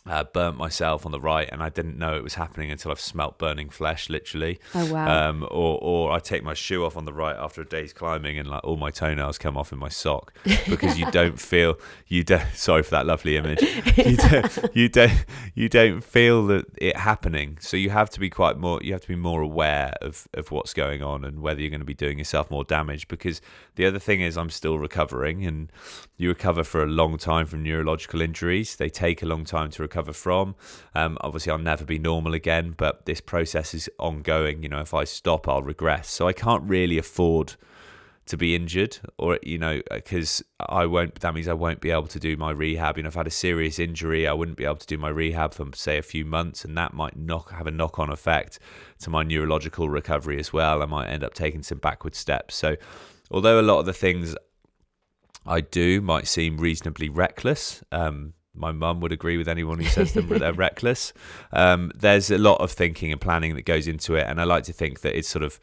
uh, 0.07 0.25
burnt 0.25 0.57
myself 0.57 1.05
on 1.05 1.13
the 1.13 1.21
right, 1.21 1.49
and 1.51 1.63
I 1.63 1.69
didn't 1.69 1.99
know 1.99 2.15
it 2.15 2.23
was 2.23 2.35
happening 2.35 2.71
until 2.71 2.91
I've 2.91 3.01
smelt 3.01 3.39
burning 3.39 3.69
flesh, 3.69 4.09
literally. 4.09 4.59
Oh 4.75 4.93
wow! 4.93 5.29
Um, 5.29 5.43
or 5.51 5.79
or 5.81 6.13
I 6.13 6.19
take 6.19 6.43
my 6.43 6.55
shoe 6.55 6.85
off 6.85 6.97
on 6.97 7.05
the 7.05 7.13
right 7.13 7.37
after 7.37 7.61
a 7.61 7.67
day's 7.67 7.93
climbing, 7.93 8.39
and 8.39 8.49
like 8.49 8.65
all 8.65 8.77
my 8.77 8.91
toenails 8.91 9.39
come 9.39 9.57
off 9.57 9.73
in 9.73 9.79
my 9.79 9.89
sock 9.89 10.33
because 10.69 10.99
you 10.99 11.11
don't 11.11 11.39
feel 11.41 11.79
you 12.07 12.25
don't. 12.25 12.47
Sorry 12.55 12.83
for 12.83 12.91
that 12.91 13.07
lovely 13.07 13.37
image. 13.37 13.61
You 13.97 14.17
don't 14.31 14.77
you 14.77 14.89
don't 14.89 15.25
you 15.55 15.69
don't 15.69 16.03
feel 16.03 16.47
that 16.47 16.67
it 16.77 16.97
happening. 16.97 17.59
So 17.61 17.77
you 17.77 17.91
have 17.91 18.09
to 18.11 18.21
be 18.21 18.31
quite 18.31 18.59
more. 18.59 18.81
You 18.83 18.93
have 18.93 19.03
to 19.03 19.09
be 19.09 19.17
more 19.17 19.43
aware 19.43 19.95
of 20.01 20.29
of 20.35 20.51
what's 20.51 20.73
going 20.73 21.03
on 21.03 21.25
and 21.25 21.41
whether 21.41 21.61
you're 21.61 21.71
going 21.71 21.81
to 21.81 21.87
be 21.87 21.95
doing 21.95 22.19
yourself 22.19 22.51
more 22.51 22.65
damage. 22.65 23.09
Because 23.09 23.41
the 23.75 23.85
other 23.85 23.99
thing 23.99 24.21
is, 24.21 24.37
I'm 24.37 24.51
still 24.51 24.79
recovering, 24.79 25.45
and 25.45 25.71
you 26.17 26.29
recover 26.29 26.65
for 26.65 26.83
a 26.83 26.87
long 26.87 27.19
time 27.19 27.47
from 27.47 27.63
neurological 27.63 28.21
injuries. 28.21 28.77
They 28.77 28.89
take 28.89 29.23
a 29.23 29.27
long 29.27 29.45
time 29.45 29.71
to 29.71 29.83
recover 29.89 30.13
from. 30.13 30.55
Um, 30.95 31.19
obviously, 31.23 31.51
I'll 31.51 31.59
never 31.59 31.85
be 31.85 31.99
normal 31.99 32.35
again, 32.35 32.75
but 32.77 33.07
this 33.07 33.21
process 33.21 33.75
is 33.75 33.89
ongoing. 33.99 34.63
You 34.63 34.69
know, 34.69 34.81
if 34.81 34.95
I 34.95 35.05
stop, 35.05 35.49
I'll 35.49 35.63
regress. 35.63 36.11
So 36.11 36.29
I 36.29 36.33
can't 36.33 36.63
really 36.65 36.99
afford 36.99 37.55
to 38.29 38.37
be 38.37 38.55
injured 38.55 38.99
or 39.17 39.39
you 39.43 39.57
know 39.57 39.81
because 39.91 40.45
I 40.61 40.85
won't 40.85 41.19
that 41.21 41.33
means 41.33 41.49
I 41.49 41.55
won't 41.55 41.81
be 41.81 41.91
able 41.91 42.09
to 42.09 42.21
do 42.21 42.37
my 42.37 42.51
rehab 42.51 42.99
you 42.99 43.03
know 43.03 43.09
if 43.09 43.17
I 43.17 43.21
had 43.21 43.27
a 43.27 43.31
serious 43.31 43.79
injury 43.79 44.29
I 44.29 44.35
wouldn't 44.35 44.59
be 44.59 44.67
able 44.67 44.77
to 44.77 44.87
do 44.87 44.99
my 44.99 45.09
rehab 45.09 45.55
for 45.55 45.67
say 45.75 45.97
a 45.97 46.03
few 46.03 46.27
months 46.27 46.63
and 46.63 46.77
that 46.77 46.93
might 46.93 47.17
knock 47.17 47.53
have 47.53 47.67
a 47.67 47.71
knock 47.71 47.99
on 47.99 48.11
effect 48.11 48.59
to 49.01 49.09
my 49.09 49.23
neurological 49.23 49.89
recovery 49.89 50.39
as 50.39 50.53
well 50.53 50.83
I 50.83 50.87
might 50.87 51.09
end 51.09 51.25
up 51.25 51.33
taking 51.33 51.63
some 51.63 51.79
backward 51.79 52.15
steps 52.15 52.55
so 52.55 52.77
although 53.31 53.59
a 53.59 53.63
lot 53.63 53.79
of 53.79 53.87
the 53.87 53.95
things 53.95 54.37
I 55.47 55.63
do 55.63 56.03
might 56.03 56.29
seem 56.29 56.59
reasonably 56.59 57.09
reckless 57.09 57.83
um, 57.93 58.35
my 58.59 58.73
mum 58.73 59.01
would 59.01 59.13
agree 59.13 59.37
with 59.37 59.49
anyone 59.49 59.79
who 59.79 59.89
says 59.89 60.13
them 60.13 60.29
they're 60.29 60.53
reckless. 60.55 61.13
Um, 61.53 61.93
there's 61.95 62.31
a 62.31 62.39
lot 62.39 62.61
of 62.61 62.71
thinking 62.73 63.13
and 63.13 63.21
planning 63.21 63.55
that 63.55 63.63
goes 63.63 63.87
into 63.87 64.15
it, 64.15 64.27
and 64.27 64.41
I 64.41 64.45
like 64.45 64.65
to 64.65 64.73
think 64.73 65.01
that 65.01 65.17
it's 65.17 65.29
sort 65.29 65.43
of 65.43 65.61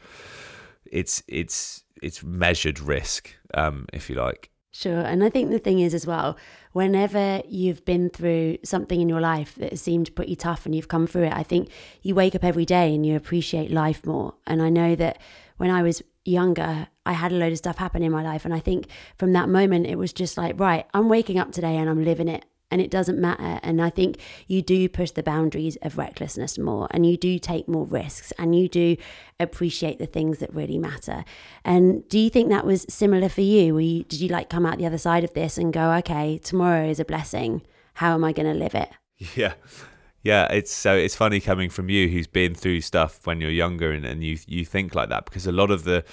it's 0.84 1.22
it's 1.28 1.84
it's 2.02 2.22
measured 2.22 2.80
risk, 2.80 3.34
um, 3.54 3.86
if 3.92 4.10
you 4.10 4.16
like. 4.16 4.50
Sure, 4.72 5.00
and 5.00 5.24
I 5.24 5.30
think 5.30 5.50
the 5.50 5.58
thing 5.58 5.80
is 5.80 5.94
as 5.94 6.06
well, 6.06 6.36
whenever 6.72 7.40
you've 7.48 7.82
been 7.86 8.10
through 8.10 8.58
something 8.62 9.00
in 9.00 9.08
your 9.08 9.22
life 9.22 9.54
that 9.54 9.70
has 9.70 9.80
seemed 9.80 10.14
pretty 10.14 10.36
tough 10.36 10.66
and 10.66 10.74
you've 10.74 10.88
come 10.88 11.06
through 11.06 11.24
it, 11.24 11.32
I 11.32 11.42
think 11.42 11.70
you 12.02 12.14
wake 12.14 12.34
up 12.34 12.44
every 12.44 12.66
day 12.66 12.94
and 12.94 13.06
you 13.06 13.16
appreciate 13.16 13.70
life 13.70 14.04
more. 14.04 14.34
And 14.46 14.60
I 14.60 14.68
know 14.68 14.94
that 14.94 15.18
when 15.56 15.70
I 15.70 15.82
was 15.82 16.02
younger, 16.26 16.88
I 17.06 17.14
had 17.14 17.32
a 17.32 17.36
load 17.36 17.52
of 17.52 17.58
stuff 17.58 17.78
happen 17.78 18.02
in 18.02 18.12
my 18.12 18.22
life. 18.22 18.44
And 18.44 18.52
I 18.52 18.58
think 18.58 18.88
from 19.16 19.32
that 19.32 19.48
moment, 19.48 19.86
it 19.86 19.96
was 19.96 20.12
just 20.12 20.36
like, 20.36 20.60
right, 20.60 20.84
I'm 20.92 21.08
waking 21.08 21.38
up 21.38 21.52
today 21.52 21.76
and 21.76 21.88
I'm 21.88 22.04
living 22.04 22.28
it 22.28 22.44
and 22.70 22.80
it 22.80 22.90
doesn't 22.90 23.18
matter. 23.18 23.60
And 23.62 23.80
I 23.80 23.90
think 23.90 24.18
you 24.46 24.62
do 24.62 24.88
push 24.88 25.10
the 25.12 25.22
boundaries 25.22 25.76
of 25.82 25.98
recklessness 25.98 26.58
more 26.58 26.88
and 26.90 27.06
you 27.06 27.16
do 27.16 27.38
take 27.38 27.68
more 27.68 27.84
risks 27.84 28.32
and 28.38 28.54
you 28.58 28.68
do 28.68 28.96
appreciate 29.38 29.98
the 29.98 30.06
things 30.06 30.38
that 30.38 30.54
really 30.54 30.78
matter. 30.78 31.24
And 31.64 32.08
do 32.08 32.18
you 32.18 32.30
think 32.30 32.48
that 32.50 32.66
was 32.66 32.86
similar 32.88 33.28
for 33.28 33.42
you? 33.42 33.78
you 33.78 34.04
did 34.04 34.20
you 34.20 34.28
like 34.28 34.50
come 34.50 34.66
out 34.66 34.78
the 34.78 34.86
other 34.86 34.98
side 34.98 35.24
of 35.24 35.34
this 35.34 35.58
and 35.58 35.72
go, 35.72 35.92
okay, 35.94 36.38
tomorrow 36.38 36.88
is 36.88 37.00
a 37.00 37.04
blessing. 37.04 37.62
How 37.94 38.14
am 38.14 38.24
I 38.24 38.32
going 38.32 38.52
to 38.52 38.58
live 38.58 38.74
it? 38.74 38.88
Yeah. 39.34 39.54
Yeah, 40.22 40.50
it's 40.50 40.72
so 40.72 40.96
it's 40.96 41.14
funny 41.14 41.40
coming 41.40 41.70
from 41.70 41.88
you 41.88 42.08
who's 42.08 42.26
been 42.26 42.52
through 42.56 42.80
stuff 42.80 43.24
when 43.28 43.40
you're 43.40 43.48
younger 43.48 43.92
and, 43.92 44.04
and 44.04 44.24
you 44.24 44.38
you 44.48 44.64
think 44.64 44.92
like 44.92 45.08
that 45.08 45.24
because 45.24 45.46
a 45.46 45.52
lot 45.52 45.70
of 45.70 45.84
the 45.84 46.04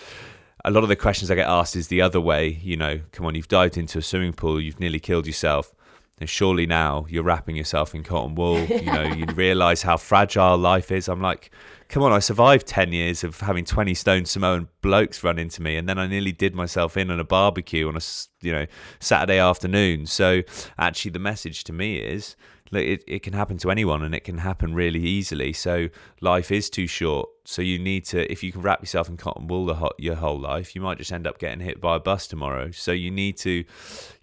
a 0.63 0.69
lot 0.69 0.83
of 0.83 0.89
the 0.89 0.95
questions 0.95 1.31
I 1.31 1.35
get 1.35 1.49
asked 1.49 1.75
is 1.75 1.87
the 1.87 2.03
other 2.03 2.21
way, 2.21 2.59
you 2.61 2.77
know, 2.77 3.01
come 3.11 3.25
on, 3.25 3.33
you've 3.33 3.47
dived 3.47 3.75
into 3.75 3.97
a 3.97 4.03
swimming 4.03 4.33
pool, 4.33 4.61
you've 4.61 4.79
nearly 4.79 4.99
killed 4.99 5.25
yourself 5.25 5.73
and 6.19 6.29
surely 6.29 6.65
now 6.65 7.05
you're 7.09 7.23
wrapping 7.23 7.55
yourself 7.55 7.95
in 7.95 8.03
cotton 8.03 8.35
wool. 8.35 8.59
You 8.59 8.81
know, 8.93 9.03
you 9.03 9.25
realize 9.33 9.81
how 9.81 9.97
fragile 9.97 10.57
life 10.57 10.91
is. 10.91 11.07
I'm 11.07 11.21
like, 11.21 11.51
come 11.89 12.03
on, 12.03 12.13
I 12.13 12.19
survived 12.19 12.67
10 12.67 12.93
years 12.93 13.23
of 13.23 13.39
having 13.39 13.65
20 13.65 13.93
stone 13.93 14.25
Samoan 14.25 14.67
blokes 14.81 15.23
run 15.23 15.39
into 15.39 15.61
me. 15.61 15.75
And 15.75 15.89
then 15.89 15.97
I 15.97 16.07
nearly 16.07 16.31
did 16.31 16.55
myself 16.55 16.97
in 16.97 17.11
on 17.11 17.19
a 17.19 17.23
barbecue 17.23 17.87
on 17.87 17.97
a, 17.97 18.01
you 18.41 18.51
know, 18.51 18.65
Saturday 18.99 19.39
afternoon. 19.39 20.05
So 20.05 20.43
actually, 20.77 21.11
the 21.11 21.19
message 21.19 21.63
to 21.65 21.73
me 21.73 21.97
is 21.97 22.35
it, 22.75 23.03
it 23.07 23.23
can 23.23 23.33
happen 23.33 23.57
to 23.59 23.71
anyone 23.71 24.03
and 24.03 24.13
it 24.15 24.23
can 24.23 24.39
happen 24.39 24.73
really 24.73 25.01
easily. 25.01 25.53
So 25.53 25.89
life 26.21 26.51
is 26.51 26.69
too 26.69 26.87
short. 26.87 27.29
So 27.45 27.61
you 27.61 27.77
need 27.77 28.05
to, 28.05 28.31
if 28.31 28.43
you 28.43 28.51
can 28.51 28.61
wrap 28.61 28.81
yourself 28.81 29.09
in 29.09 29.17
cotton 29.17 29.47
wool 29.47 29.65
the, 29.65 29.91
your 29.97 30.15
whole 30.15 30.39
life, 30.39 30.75
you 30.75 30.81
might 30.81 30.97
just 30.97 31.11
end 31.11 31.27
up 31.27 31.39
getting 31.39 31.59
hit 31.59 31.81
by 31.81 31.97
a 31.97 31.99
bus 31.99 32.27
tomorrow. 32.27 32.71
So 32.71 32.91
you 32.91 33.11
need 33.11 33.37
to, 33.37 33.63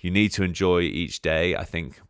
you 0.00 0.10
need 0.10 0.30
to 0.32 0.42
enjoy 0.42 0.80
each 0.80 1.22
day. 1.22 1.54
I 1.54 1.64
think 1.64 2.00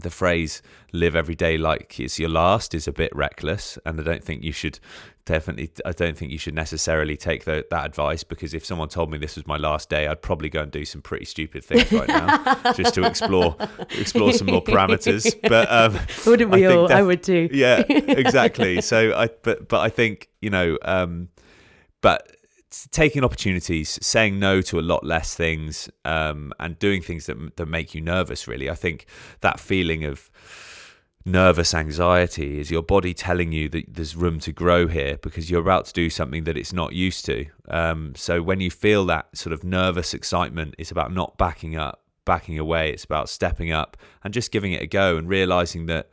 the 0.00 0.10
phrase 0.10 0.62
live 0.92 1.16
every 1.16 1.34
day 1.34 1.58
like 1.58 1.98
it's 1.98 2.18
your 2.18 2.28
last 2.28 2.74
is 2.74 2.86
a 2.86 2.92
bit 2.92 3.14
reckless 3.14 3.78
and 3.84 4.00
i 4.00 4.02
don't 4.02 4.24
think 4.24 4.42
you 4.42 4.52
should 4.52 4.78
definitely 5.24 5.70
i 5.84 5.92
don't 5.92 6.16
think 6.16 6.30
you 6.32 6.38
should 6.38 6.54
necessarily 6.54 7.16
take 7.16 7.44
the, 7.44 7.66
that 7.70 7.84
advice 7.84 8.24
because 8.24 8.54
if 8.54 8.64
someone 8.64 8.88
told 8.88 9.10
me 9.10 9.18
this 9.18 9.36
was 9.36 9.46
my 9.46 9.56
last 9.56 9.90
day 9.90 10.06
i'd 10.06 10.22
probably 10.22 10.48
go 10.48 10.62
and 10.62 10.70
do 10.72 10.84
some 10.84 11.02
pretty 11.02 11.24
stupid 11.24 11.62
things 11.64 11.90
right 11.92 12.08
now 12.08 12.72
just 12.72 12.94
to 12.94 13.04
explore 13.04 13.56
explore 13.98 14.32
some 14.32 14.46
more 14.46 14.62
parameters 14.62 15.34
but 15.48 15.70
um, 15.70 15.98
wouldn't 16.26 16.50
we 16.50 16.66
I 16.66 16.74
all? 16.74 16.86
Def- 16.88 16.96
i 16.96 17.02
would 17.02 17.22
too. 17.22 17.48
yeah 17.52 17.80
exactly. 17.88 18.80
So 18.80 19.14
i 19.14 19.28
but 19.42 19.68
but 19.68 19.80
i 19.80 19.88
think 19.90 20.28
you 20.40 20.50
know 20.50 20.78
um, 20.82 21.28
but 22.00 22.36
taking 22.90 23.24
opportunities, 23.24 23.98
saying 24.02 24.38
no 24.38 24.60
to 24.62 24.78
a 24.78 24.82
lot 24.82 25.04
less 25.04 25.34
things, 25.34 25.88
um, 26.04 26.52
and 26.60 26.78
doing 26.78 27.02
things 27.02 27.26
that 27.26 27.56
that 27.56 27.66
make 27.66 27.94
you 27.94 28.00
nervous. 28.00 28.46
Really, 28.46 28.70
I 28.70 28.74
think 28.74 29.06
that 29.40 29.58
feeling 29.58 30.04
of 30.04 30.30
nervous 31.24 31.74
anxiety 31.74 32.58
is 32.58 32.70
your 32.70 32.82
body 32.82 33.12
telling 33.12 33.52
you 33.52 33.68
that 33.68 33.84
there's 33.88 34.16
room 34.16 34.38
to 34.40 34.52
grow 34.52 34.86
here 34.86 35.18
because 35.18 35.50
you're 35.50 35.60
about 35.60 35.84
to 35.84 35.92
do 35.92 36.08
something 36.08 36.44
that 36.44 36.56
it's 36.56 36.72
not 36.72 36.92
used 36.94 37.24
to. 37.26 37.46
Um, 37.68 38.14
so 38.16 38.42
when 38.42 38.60
you 38.60 38.70
feel 38.70 39.04
that 39.06 39.36
sort 39.36 39.52
of 39.52 39.62
nervous 39.62 40.14
excitement, 40.14 40.74
it's 40.78 40.90
about 40.90 41.12
not 41.12 41.36
backing 41.36 41.76
up, 41.76 42.02
backing 42.24 42.58
away. 42.58 42.90
It's 42.92 43.04
about 43.04 43.28
stepping 43.28 43.72
up 43.72 43.96
and 44.24 44.32
just 44.32 44.50
giving 44.50 44.72
it 44.72 44.82
a 44.82 44.86
go 44.86 45.16
and 45.16 45.28
realizing 45.28 45.86
that 45.86 46.10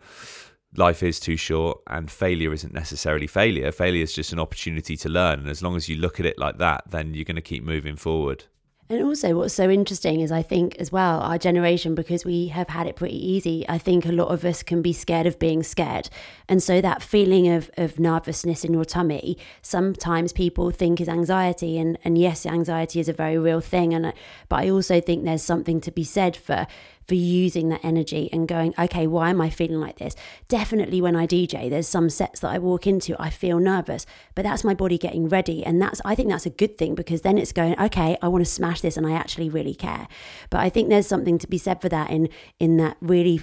life 0.78 1.04
is 1.04 1.20
too 1.20 1.38
short 1.38 1.80
and 1.88 2.10
failure 2.10 2.54
isn't 2.54 2.74
necessarily 2.74 3.28
failure. 3.28 3.72
Failure 3.72 4.04
is 4.04 4.14
just 4.14 4.34
an 4.34 4.40
opportunity 4.40 4.98
to 4.98 5.10
learn. 5.10 5.40
And 5.40 5.50
as 5.50 5.62
long 5.62 5.76
as 5.76 5.90
you 5.90 5.98
look 5.98 6.20
at 6.20 6.26
it 6.26 6.38
like 6.38 6.58
that, 6.58 6.84
then 6.90 7.14
you're 7.14 7.26
going 7.26 7.36
to 7.36 7.42
keep 7.42 7.64
moving 7.64 7.96
forward. 7.96 8.46
And 8.88 9.02
also, 9.02 9.36
what's 9.36 9.56
so 9.56 9.68
interesting 9.68 10.20
is 10.20 10.32
I 10.32 10.44
think 10.44 10.76
as 10.76 10.92
well, 10.92 11.20
our 11.20 11.40
generation, 11.40 11.96
because 11.96 12.24
we 12.24 12.50
have 12.50 12.70
had 12.70 12.86
it 12.86 12.96
pretty 12.96 13.18
easy, 13.18 13.66
I 13.68 13.80
think 13.80 14.06
a 14.06 14.12
lot 14.12 14.28
of 14.28 14.46
us 14.46 14.62
can 14.62 14.84
be 14.84 14.94
scared 14.94 15.26
of 15.26 15.40
being 15.40 15.64
scared. 15.64 16.08
And 16.48 16.62
so 16.62 16.82
that 16.82 17.02
feeling 17.02 17.48
of, 17.48 17.72
of 17.78 18.00
nervousness 18.00 18.64
in 18.64 18.74
your 18.74 18.86
tummy, 18.86 19.40
sometimes 19.64 20.34
people 20.34 20.70
think 20.70 21.02
is 21.02 21.10
anxiety. 21.10 21.80
And, 21.80 21.98
and 22.04 22.16
yes, 22.16 22.46
anxiety 22.46 23.00
is 23.00 23.10
a 23.10 23.14
very 23.14 23.40
real 23.40 23.60
thing. 23.60 23.96
And 23.96 24.14
But 24.50 24.60
I 24.60 24.70
also 24.70 25.02
think 25.02 25.24
there's 25.24 25.42
something 25.42 25.82
to 25.82 25.92
be 25.92 26.04
said 26.04 26.38
for 26.38 26.68
for 27.08 27.16
using 27.16 27.70
that 27.70 27.84
energy 27.84 28.30
and 28.32 28.48
going, 28.48 28.74
okay, 28.78 29.08
why 29.08 29.30
am 29.30 29.42
I 29.42 29.50
feeling 29.50 29.80
like 29.80 29.98
this? 29.98 30.16
Definitely 30.48 31.02
when 31.02 31.16
I 31.16 31.28
DJ, 31.28 31.70
there's 31.70 31.88
some 31.88 32.10
sets 32.10 32.40
that 32.40 32.52
I 32.52 32.58
walk 32.58 32.88
into, 32.88 33.16
I 33.20 33.30
feel 33.30 33.60
nervous, 33.60 34.06
but 34.34 34.44
that's 34.44 34.64
my 34.64 34.74
body 34.74 34.98
getting 34.98 35.30
ready. 35.30 35.66
And 35.66 35.82
that's, 35.82 36.02
I 36.04 36.16
think 36.16 36.30
that's 36.30 36.46
a 36.46 36.52
good 36.52 36.78
thing 36.78 36.96
because 36.96 37.22
then 37.22 37.38
it's 37.38 37.52
going, 37.52 37.80
okay, 37.80 38.18
I 38.22 38.28
want 38.28 38.44
to 38.44 38.50
smash 38.50 38.82
this 38.82 38.98
and 38.98 39.06
I 39.06 39.14
actually 39.14 39.50
really 39.50 39.76
care. 39.76 40.08
But 40.50 40.62
I 40.62 40.70
think 40.70 40.90
there's 40.90 41.08
something 41.08 41.38
to 41.40 41.48
be 41.48 41.58
said 41.58 41.82
for 41.82 41.90
that 41.90 42.10
in, 42.10 42.30
in 42.60 42.78
that 42.78 42.98
really 43.02 43.42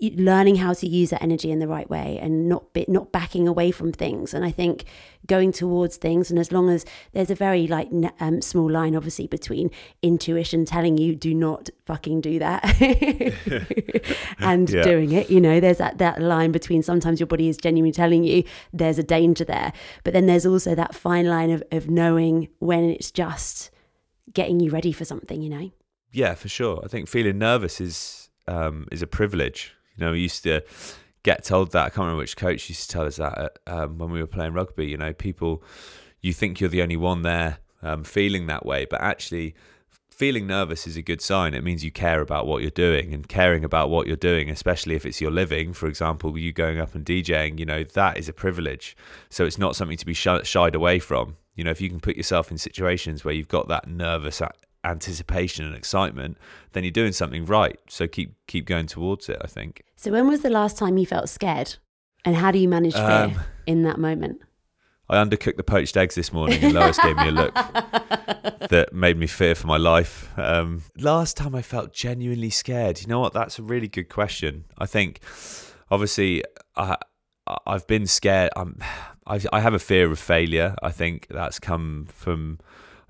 learning 0.00 0.56
how 0.56 0.72
to 0.72 0.86
use 0.86 1.10
that 1.10 1.22
energy 1.22 1.50
in 1.50 1.58
the 1.58 1.68
right 1.68 1.88
way 1.90 2.18
and 2.20 2.48
not 2.48 2.72
be, 2.72 2.84
not 2.88 3.12
backing 3.12 3.46
away 3.46 3.70
from 3.70 3.92
things 3.92 4.32
and 4.32 4.44
i 4.44 4.50
think 4.50 4.84
going 5.26 5.52
towards 5.52 5.96
things 5.96 6.30
and 6.30 6.38
as 6.38 6.50
long 6.50 6.70
as 6.70 6.84
there's 7.12 7.30
a 7.30 7.34
very 7.34 7.66
like 7.66 7.88
um, 8.20 8.40
small 8.40 8.70
line 8.70 8.96
obviously 8.96 9.26
between 9.26 9.70
intuition 10.02 10.64
telling 10.64 10.96
you 10.96 11.14
do 11.14 11.34
not 11.34 11.68
fucking 11.84 12.20
do 12.20 12.38
that 12.38 12.64
and 14.38 14.70
yeah. 14.70 14.82
doing 14.82 15.12
it 15.12 15.30
you 15.30 15.40
know 15.40 15.60
there's 15.60 15.78
that 15.78 15.98
that 15.98 16.20
line 16.20 16.52
between 16.52 16.82
sometimes 16.82 17.20
your 17.20 17.26
body 17.26 17.48
is 17.48 17.56
genuinely 17.56 17.92
telling 17.92 18.24
you 18.24 18.42
there's 18.72 18.98
a 18.98 19.02
danger 19.02 19.44
there 19.44 19.72
but 20.04 20.12
then 20.12 20.26
there's 20.26 20.46
also 20.46 20.74
that 20.74 20.94
fine 20.94 21.26
line 21.26 21.50
of, 21.50 21.62
of 21.70 21.88
knowing 21.88 22.48
when 22.58 22.84
it's 22.84 23.10
just 23.10 23.70
getting 24.32 24.60
you 24.60 24.70
ready 24.70 24.92
for 24.92 25.04
something 25.04 25.42
you 25.42 25.50
know 25.50 25.70
yeah 26.12 26.34
for 26.34 26.48
sure 26.48 26.80
i 26.84 26.88
think 26.88 27.08
feeling 27.08 27.38
nervous 27.38 27.80
is 27.80 28.20
um, 28.50 28.86
is 28.90 29.02
a 29.02 29.06
privilege. 29.06 29.74
You 30.00 30.06
know, 30.06 30.12
we 30.12 30.20
used 30.20 30.42
to 30.44 30.62
get 31.22 31.44
told 31.44 31.72
that. 31.72 31.86
I 31.86 31.88
can't 31.90 31.98
remember 31.98 32.20
which 32.20 32.36
coach 32.36 32.68
used 32.70 32.88
to 32.88 32.88
tell 32.88 33.06
us 33.06 33.16
that 33.16 33.58
um, 33.66 33.98
when 33.98 34.10
we 34.10 34.20
were 34.20 34.26
playing 34.26 34.54
rugby. 34.54 34.86
You 34.86 34.96
know, 34.96 35.12
people, 35.12 35.62
you 36.22 36.32
think 36.32 36.58
you're 36.58 36.70
the 36.70 36.80
only 36.82 36.96
one 36.96 37.20
there 37.22 37.58
um, 37.82 38.02
feeling 38.04 38.46
that 38.46 38.64
way, 38.64 38.86
but 38.86 39.02
actually, 39.02 39.54
feeling 40.08 40.46
nervous 40.46 40.86
is 40.86 40.96
a 40.96 41.02
good 41.02 41.20
sign. 41.20 41.54
It 41.54 41.64
means 41.64 41.84
you 41.84 41.90
care 41.90 42.20
about 42.20 42.46
what 42.46 42.62
you're 42.62 42.70
doing, 42.70 43.12
and 43.12 43.28
caring 43.28 43.62
about 43.62 43.90
what 43.90 44.06
you're 44.06 44.16
doing, 44.16 44.48
especially 44.48 44.94
if 44.94 45.04
it's 45.04 45.20
your 45.20 45.30
living. 45.30 45.74
For 45.74 45.86
example, 45.86 46.36
you 46.38 46.52
going 46.52 46.78
up 46.78 46.94
and 46.94 47.04
DJing, 47.04 47.58
you 47.58 47.66
know, 47.66 47.84
that 47.84 48.16
is 48.16 48.28
a 48.28 48.32
privilege. 48.32 48.96
So 49.28 49.44
it's 49.44 49.58
not 49.58 49.76
something 49.76 49.98
to 49.98 50.06
be 50.06 50.14
shied 50.14 50.74
away 50.74 50.98
from. 50.98 51.36
You 51.54 51.64
know, 51.64 51.70
if 51.70 51.80
you 51.82 51.90
can 51.90 52.00
put 52.00 52.16
yourself 52.16 52.50
in 52.50 52.56
situations 52.56 53.22
where 53.22 53.34
you've 53.34 53.48
got 53.48 53.68
that 53.68 53.86
nervous 53.86 54.40
anticipation 54.84 55.64
and 55.64 55.74
excitement, 55.74 56.38
then 56.72 56.84
you're 56.84 56.90
doing 56.90 57.12
something 57.12 57.44
right. 57.44 57.78
So 57.88 58.06
keep 58.06 58.34
keep 58.46 58.66
going 58.66 58.86
towards 58.86 59.28
it. 59.28 59.38
I 59.40 59.46
think. 59.46 59.82
So 59.96 60.10
when 60.10 60.26
was 60.26 60.40
the 60.40 60.50
last 60.50 60.76
time 60.76 60.98
you 60.98 61.06
felt 61.06 61.28
scared, 61.28 61.76
and 62.24 62.36
how 62.36 62.50
do 62.50 62.58
you 62.58 62.68
manage 62.68 62.94
fear 62.94 63.04
um, 63.04 63.40
in 63.66 63.82
that 63.82 63.98
moment? 63.98 64.40
I 65.08 65.16
undercooked 65.16 65.56
the 65.56 65.64
poached 65.64 65.96
eggs 65.96 66.14
this 66.14 66.32
morning, 66.32 66.62
and 66.62 66.72
Lois 66.72 66.96
gave 66.98 67.16
me 67.16 67.28
a 67.28 67.32
look 67.32 67.54
that 68.70 68.90
made 68.92 69.16
me 69.16 69.26
fear 69.26 69.56
for 69.56 69.66
my 69.66 69.76
life. 69.76 70.30
Um, 70.38 70.84
last 70.96 71.36
time 71.36 71.52
I 71.56 71.62
felt 71.62 71.92
genuinely 71.92 72.50
scared. 72.50 73.00
You 73.00 73.08
know 73.08 73.18
what? 73.18 73.32
That's 73.32 73.58
a 73.58 73.62
really 73.62 73.88
good 73.88 74.08
question. 74.08 74.66
I 74.78 74.86
think, 74.86 75.18
obviously, 75.90 76.44
I 76.76 76.96
I've 77.66 77.86
been 77.86 78.06
scared. 78.06 78.50
I'm 78.56 78.78
I 79.26 79.40
I 79.52 79.60
have 79.60 79.74
a 79.74 79.78
fear 79.78 80.10
of 80.10 80.18
failure. 80.18 80.76
I 80.82 80.90
think 80.90 81.26
that's 81.28 81.58
come 81.58 82.06
from 82.12 82.58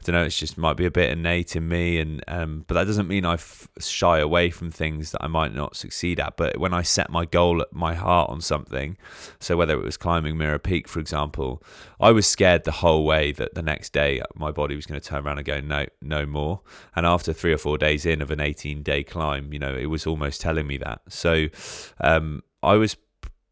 I 0.00 0.02
don't 0.04 0.14
know. 0.14 0.24
It's 0.24 0.38
just 0.38 0.56
might 0.56 0.78
be 0.78 0.86
a 0.86 0.90
bit 0.90 1.10
innate 1.10 1.54
in 1.56 1.68
me, 1.68 1.98
and 1.98 2.24
um, 2.26 2.64
but 2.66 2.74
that 2.74 2.86
doesn't 2.86 3.06
mean 3.06 3.26
I 3.26 3.34
f- 3.34 3.68
shy 3.78 4.18
away 4.18 4.48
from 4.48 4.70
things 4.70 5.12
that 5.12 5.22
I 5.22 5.26
might 5.26 5.54
not 5.54 5.76
succeed 5.76 6.18
at. 6.18 6.38
But 6.38 6.58
when 6.58 6.72
I 6.72 6.80
set 6.80 7.10
my 7.10 7.26
goal, 7.26 7.60
at 7.60 7.72
my 7.72 7.94
heart 7.94 8.30
on 8.30 8.40
something, 8.40 8.96
so 9.40 9.58
whether 9.58 9.74
it 9.74 9.84
was 9.84 9.98
climbing 9.98 10.38
Mera 10.38 10.58
Peak, 10.58 10.88
for 10.88 11.00
example, 11.00 11.62
I 12.00 12.12
was 12.12 12.26
scared 12.26 12.64
the 12.64 12.72
whole 12.72 13.04
way 13.04 13.32
that 13.32 13.54
the 13.54 13.62
next 13.62 13.92
day 13.92 14.22
my 14.34 14.50
body 14.50 14.74
was 14.74 14.86
going 14.86 14.98
to 14.98 15.06
turn 15.06 15.26
around 15.26 15.36
and 15.36 15.46
go, 15.46 15.60
no, 15.60 15.84
no 16.00 16.24
more. 16.24 16.62
And 16.96 17.04
after 17.04 17.34
three 17.34 17.52
or 17.52 17.58
four 17.58 17.76
days 17.76 18.06
in 18.06 18.22
of 18.22 18.30
an 18.30 18.40
18 18.40 18.82
day 18.82 19.04
climb, 19.04 19.52
you 19.52 19.58
know, 19.58 19.76
it 19.76 19.86
was 19.86 20.06
almost 20.06 20.40
telling 20.40 20.66
me 20.66 20.78
that. 20.78 21.02
So 21.08 21.48
um, 22.00 22.42
I 22.62 22.76
was 22.76 22.96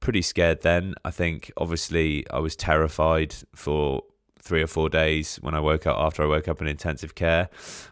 pretty 0.01 0.23
scared 0.23 0.63
then. 0.63 0.95
I 1.05 1.11
think 1.11 1.53
obviously 1.59 2.29
I 2.31 2.39
was 2.39 2.57
terrified 2.57 3.35
for 3.55 4.03
three 4.41 4.63
or 4.63 4.67
four 4.67 4.89
days 4.89 5.37
when 5.37 5.55
I 5.55 5.61
woke 5.61 5.87
up 5.87 5.97
after 5.99 6.23
I 6.23 6.27
woke 6.27 6.49
up 6.49 6.61
in 6.61 6.67
intensive 6.67 7.15
care, 7.15 7.49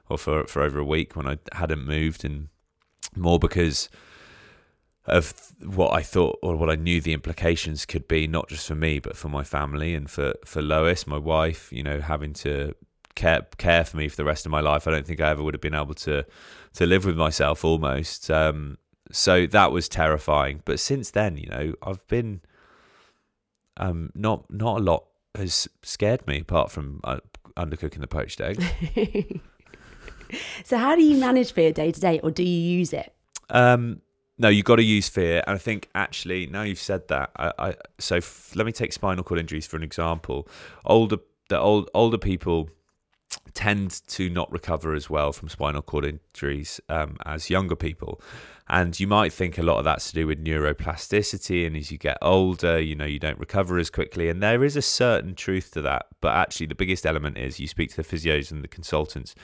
or 0.08 0.18
for 0.18 0.44
for 0.46 0.62
over 0.62 0.78
a 0.78 0.84
week 0.84 1.16
when 1.16 1.26
I 1.26 1.38
hadn't 1.52 1.84
moved, 1.84 2.24
and 2.24 2.48
more 3.14 3.38
because 3.38 3.88
of 5.06 5.52
what 5.64 5.92
I 5.92 6.02
thought 6.02 6.38
or 6.42 6.56
what 6.56 6.68
I 6.68 6.74
knew 6.74 7.00
the 7.00 7.12
implications 7.12 7.86
could 7.86 8.08
be, 8.08 8.26
not 8.26 8.48
just 8.48 8.66
for 8.66 8.74
me 8.74 8.98
but 8.98 9.16
for 9.16 9.28
my 9.28 9.44
family 9.44 9.94
and 9.94 10.10
for 10.10 10.34
for 10.44 10.62
Lois, 10.62 11.06
my 11.06 11.18
wife. 11.18 11.72
You 11.72 11.82
know, 11.82 12.00
having 12.00 12.32
to 12.34 12.74
care 13.14 13.46
care 13.58 13.84
for 13.84 13.96
me 13.96 14.08
for 14.08 14.16
the 14.16 14.24
rest 14.24 14.46
of 14.46 14.52
my 14.52 14.60
life. 14.60 14.86
I 14.86 14.92
don't 14.92 15.06
think 15.06 15.20
I 15.20 15.30
ever 15.30 15.42
would 15.42 15.54
have 15.54 15.60
been 15.60 15.74
able 15.74 15.94
to 15.94 16.24
to 16.74 16.86
live 16.86 17.04
with 17.04 17.16
myself 17.16 17.64
almost. 17.64 18.30
Um, 18.30 18.78
so 19.10 19.46
that 19.46 19.72
was 19.72 19.88
terrifying. 19.88 20.62
But 20.64 20.80
since 20.80 21.10
then, 21.10 21.36
you 21.36 21.48
know, 21.48 21.74
I've 21.82 22.06
been 22.08 22.42
um, 23.76 24.10
not 24.14 24.50
not 24.50 24.80
a 24.80 24.82
lot 24.82 25.04
has 25.38 25.68
scared 25.82 26.26
me, 26.26 26.40
apart 26.40 26.70
from 26.70 27.00
uh, 27.04 27.18
undercooking 27.56 28.00
the 28.00 28.06
poached 28.06 28.40
egg. 28.40 28.62
so, 30.64 30.78
how 30.78 30.94
do 30.94 31.02
you 31.02 31.16
manage 31.18 31.52
fear 31.52 31.72
day 31.72 31.92
to 31.92 32.00
day, 32.00 32.20
or 32.20 32.30
do 32.30 32.42
you 32.42 32.78
use 32.78 32.92
it? 32.92 33.12
Um, 33.50 34.02
no, 34.38 34.48
you've 34.48 34.64
got 34.64 34.76
to 34.76 34.84
use 34.84 35.08
fear, 35.08 35.42
and 35.46 35.54
I 35.54 35.58
think 35.58 35.88
actually 35.94 36.46
now 36.46 36.62
you've 36.62 36.78
said 36.78 37.08
that, 37.08 37.30
I, 37.36 37.52
I 37.58 37.74
so 37.98 38.16
f- 38.16 38.52
let 38.54 38.66
me 38.66 38.72
take 38.72 38.92
spinal 38.92 39.24
cord 39.24 39.40
injuries 39.40 39.66
for 39.66 39.76
an 39.76 39.82
example. 39.82 40.48
Older, 40.84 41.18
the 41.48 41.58
old 41.58 41.90
older 41.94 42.18
people 42.18 42.70
tend 43.56 44.06
to 44.06 44.28
not 44.28 44.52
recover 44.52 44.94
as 44.94 45.08
well 45.08 45.32
from 45.32 45.48
spinal 45.48 45.80
cord 45.80 46.04
injuries 46.04 46.78
um, 46.90 47.16
as 47.24 47.48
younger 47.48 47.74
people. 47.74 48.20
And 48.68 48.98
you 48.98 49.06
might 49.06 49.32
think 49.32 49.56
a 49.56 49.62
lot 49.62 49.78
of 49.78 49.84
that's 49.84 50.08
to 50.10 50.14
do 50.14 50.26
with 50.26 50.44
neuroplasticity. 50.44 51.66
And 51.66 51.74
as 51.76 51.90
you 51.90 51.98
get 51.98 52.18
older, 52.20 52.78
you 52.78 52.94
know, 52.94 53.06
you 53.06 53.18
don't 53.18 53.38
recover 53.38 53.78
as 53.78 53.88
quickly. 53.88 54.28
And 54.28 54.42
there 54.42 54.62
is 54.62 54.76
a 54.76 54.82
certain 54.82 55.34
truth 55.34 55.70
to 55.72 55.82
that. 55.82 56.06
But 56.20 56.34
actually, 56.34 56.66
the 56.66 56.74
biggest 56.74 57.06
element 57.06 57.38
is 57.38 57.58
you 57.58 57.68
speak 57.68 57.90
to 57.90 57.96
the 57.96 58.04
physios 58.04 58.50
and 58.50 58.62
the 58.62 58.68
consultants, 58.68 59.34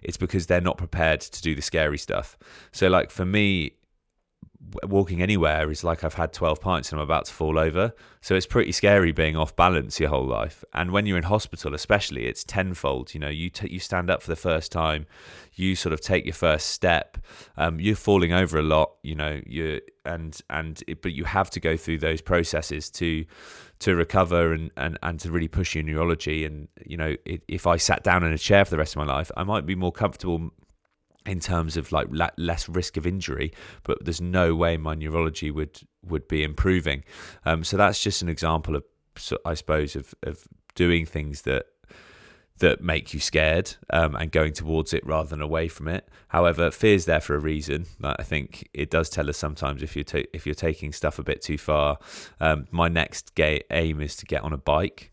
it's 0.00 0.16
because 0.16 0.46
they're 0.46 0.60
not 0.60 0.78
prepared 0.78 1.20
to 1.20 1.42
do 1.42 1.54
the 1.54 1.62
scary 1.62 1.98
stuff. 1.98 2.38
So, 2.72 2.88
like 2.88 3.10
for 3.10 3.26
me, 3.26 3.72
walking 4.84 5.22
anywhere 5.22 5.70
is 5.70 5.84
like 5.84 6.02
I've 6.02 6.14
had 6.14 6.32
12 6.32 6.60
pints 6.60 6.90
and 6.90 7.00
I'm 7.00 7.04
about 7.04 7.26
to 7.26 7.32
fall 7.32 7.58
over. 7.58 7.92
So 8.20 8.34
it's 8.34 8.46
pretty 8.46 8.72
scary 8.72 9.12
being 9.12 9.36
off 9.36 9.54
balance 9.54 10.00
your 10.00 10.08
whole 10.08 10.26
life. 10.26 10.64
And 10.74 10.90
when 10.90 11.06
you're 11.06 11.16
in 11.16 11.24
hospital, 11.24 11.74
especially, 11.74 12.26
it's 12.26 12.42
tenfold. 12.42 13.14
You 13.14 13.20
know, 13.20 13.28
you 13.28 13.50
t- 13.50 13.72
you 13.72 13.78
stand 13.78 14.10
up 14.10 14.22
for 14.22 14.30
the 14.30 14.36
first 14.36 14.72
time, 14.72 15.06
you 15.54 15.76
sort 15.76 15.92
of 15.92 16.00
take 16.00 16.24
your 16.24 16.34
first 16.34 16.70
step. 16.70 17.18
Um, 17.56 17.78
you're 17.78 17.96
falling 17.96 18.32
over 18.32 18.58
a 18.58 18.62
lot. 18.62 18.94
You 19.02 19.14
know, 19.14 19.40
you 19.46 19.80
and 20.04 20.38
and 20.50 20.82
it, 20.88 21.02
but 21.02 21.12
you 21.12 21.24
have 21.24 21.50
to 21.50 21.60
go 21.60 21.76
through 21.76 21.98
those 21.98 22.20
processes 22.20 22.90
to 22.92 23.24
to 23.80 23.94
recover 23.94 24.52
and, 24.52 24.72
and, 24.76 24.98
and 25.04 25.20
to 25.20 25.30
really 25.30 25.46
push 25.46 25.76
your 25.76 25.84
neurology. 25.84 26.44
And 26.44 26.66
you 26.84 26.96
know, 26.96 27.14
it, 27.24 27.42
if 27.46 27.66
I 27.66 27.76
sat 27.76 28.02
down 28.02 28.24
in 28.24 28.32
a 28.32 28.38
chair 28.38 28.64
for 28.64 28.72
the 28.72 28.78
rest 28.78 28.96
of 28.96 29.06
my 29.06 29.12
life, 29.12 29.30
I 29.36 29.44
might 29.44 29.66
be 29.66 29.76
more 29.76 29.92
comfortable 29.92 30.50
in 31.28 31.40
terms 31.40 31.76
of 31.76 31.92
like 31.92 32.08
la- 32.10 32.30
less 32.36 32.68
risk 32.68 32.96
of 32.96 33.06
injury, 33.06 33.52
but 33.84 34.04
there's 34.04 34.20
no 34.20 34.54
way 34.54 34.76
my 34.76 34.94
neurology 34.94 35.50
would 35.50 35.80
would 36.02 36.26
be 36.26 36.42
improving. 36.42 37.04
Um, 37.44 37.64
so 37.64 37.76
that's 37.76 38.02
just 38.02 38.22
an 38.22 38.28
example 38.28 38.74
of, 38.76 38.84
I 39.44 39.54
suppose, 39.54 39.94
of 39.94 40.14
of 40.22 40.48
doing 40.74 41.06
things 41.06 41.42
that 41.42 41.66
that 42.58 42.80
make 42.80 43.14
you 43.14 43.20
scared 43.20 43.76
um, 43.90 44.16
and 44.16 44.32
going 44.32 44.52
towards 44.52 44.92
it 44.92 45.06
rather 45.06 45.28
than 45.28 45.40
away 45.40 45.68
from 45.68 45.86
it. 45.86 46.08
However, 46.28 46.70
fear's 46.70 47.04
there 47.04 47.20
for 47.20 47.36
a 47.36 47.38
reason. 47.38 47.86
I 48.02 48.24
think 48.24 48.68
it 48.74 48.90
does 48.90 49.08
tell 49.08 49.28
us 49.28 49.36
sometimes 49.36 49.82
if 49.82 49.94
you're 49.94 50.04
ta- 50.04 50.28
if 50.32 50.46
you're 50.46 50.54
taking 50.54 50.92
stuff 50.92 51.18
a 51.18 51.22
bit 51.22 51.42
too 51.42 51.58
far. 51.58 51.98
Um, 52.40 52.66
my 52.70 52.88
next 52.88 53.34
ga- 53.34 53.62
aim 53.70 54.00
is 54.00 54.16
to 54.16 54.26
get 54.26 54.42
on 54.42 54.52
a 54.52 54.58
bike. 54.58 55.12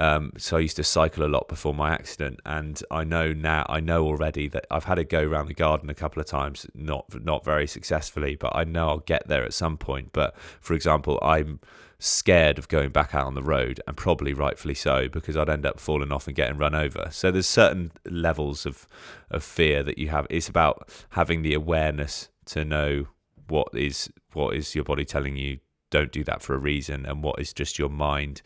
Um, 0.00 0.32
so 0.38 0.56
I 0.56 0.60
used 0.60 0.76
to 0.76 0.82
cycle 0.82 1.26
a 1.26 1.28
lot 1.28 1.46
before 1.46 1.74
my 1.74 1.90
accident, 1.92 2.40
and 2.46 2.82
I 2.90 3.04
know 3.04 3.34
now 3.34 3.66
I 3.68 3.80
know 3.80 4.06
already 4.06 4.48
that 4.48 4.66
I've 4.70 4.84
had 4.84 4.98
a 4.98 5.04
go 5.04 5.20
around 5.20 5.48
the 5.48 5.54
garden 5.54 5.90
a 5.90 5.94
couple 5.94 6.22
of 6.22 6.26
times, 6.26 6.66
not 6.74 7.22
not 7.22 7.44
very 7.44 7.66
successfully, 7.66 8.34
but 8.34 8.56
I 8.56 8.64
know 8.64 8.88
I'll 8.88 8.98
get 9.00 9.28
there 9.28 9.44
at 9.44 9.52
some 9.52 9.76
point. 9.76 10.14
But 10.14 10.34
for 10.38 10.72
example, 10.72 11.18
I'm 11.20 11.60
scared 11.98 12.58
of 12.58 12.68
going 12.68 12.88
back 12.88 13.14
out 13.14 13.26
on 13.26 13.34
the 13.34 13.42
road, 13.42 13.78
and 13.86 13.94
probably 13.94 14.32
rightfully 14.32 14.74
so, 14.74 15.06
because 15.06 15.36
I'd 15.36 15.50
end 15.50 15.66
up 15.66 15.78
falling 15.78 16.12
off 16.12 16.26
and 16.26 16.34
getting 16.34 16.56
run 16.56 16.74
over. 16.74 17.08
So 17.10 17.30
there's 17.30 17.46
certain 17.46 17.92
levels 18.06 18.64
of 18.64 18.88
of 19.30 19.44
fear 19.44 19.82
that 19.82 19.98
you 19.98 20.08
have. 20.08 20.26
It's 20.30 20.48
about 20.48 20.88
having 21.10 21.42
the 21.42 21.52
awareness 21.52 22.30
to 22.46 22.64
know 22.64 23.08
what 23.48 23.68
is 23.74 24.10
what 24.32 24.56
is 24.56 24.74
your 24.74 24.84
body 24.84 25.04
telling 25.04 25.36
you. 25.36 25.58
Don't 25.90 26.12
do 26.12 26.24
that 26.24 26.40
for 26.40 26.54
a 26.54 26.58
reason, 26.58 27.04
and 27.04 27.22
what 27.22 27.38
is 27.38 27.52
just 27.52 27.78
your 27.78 27.90
mind 27.90 28.40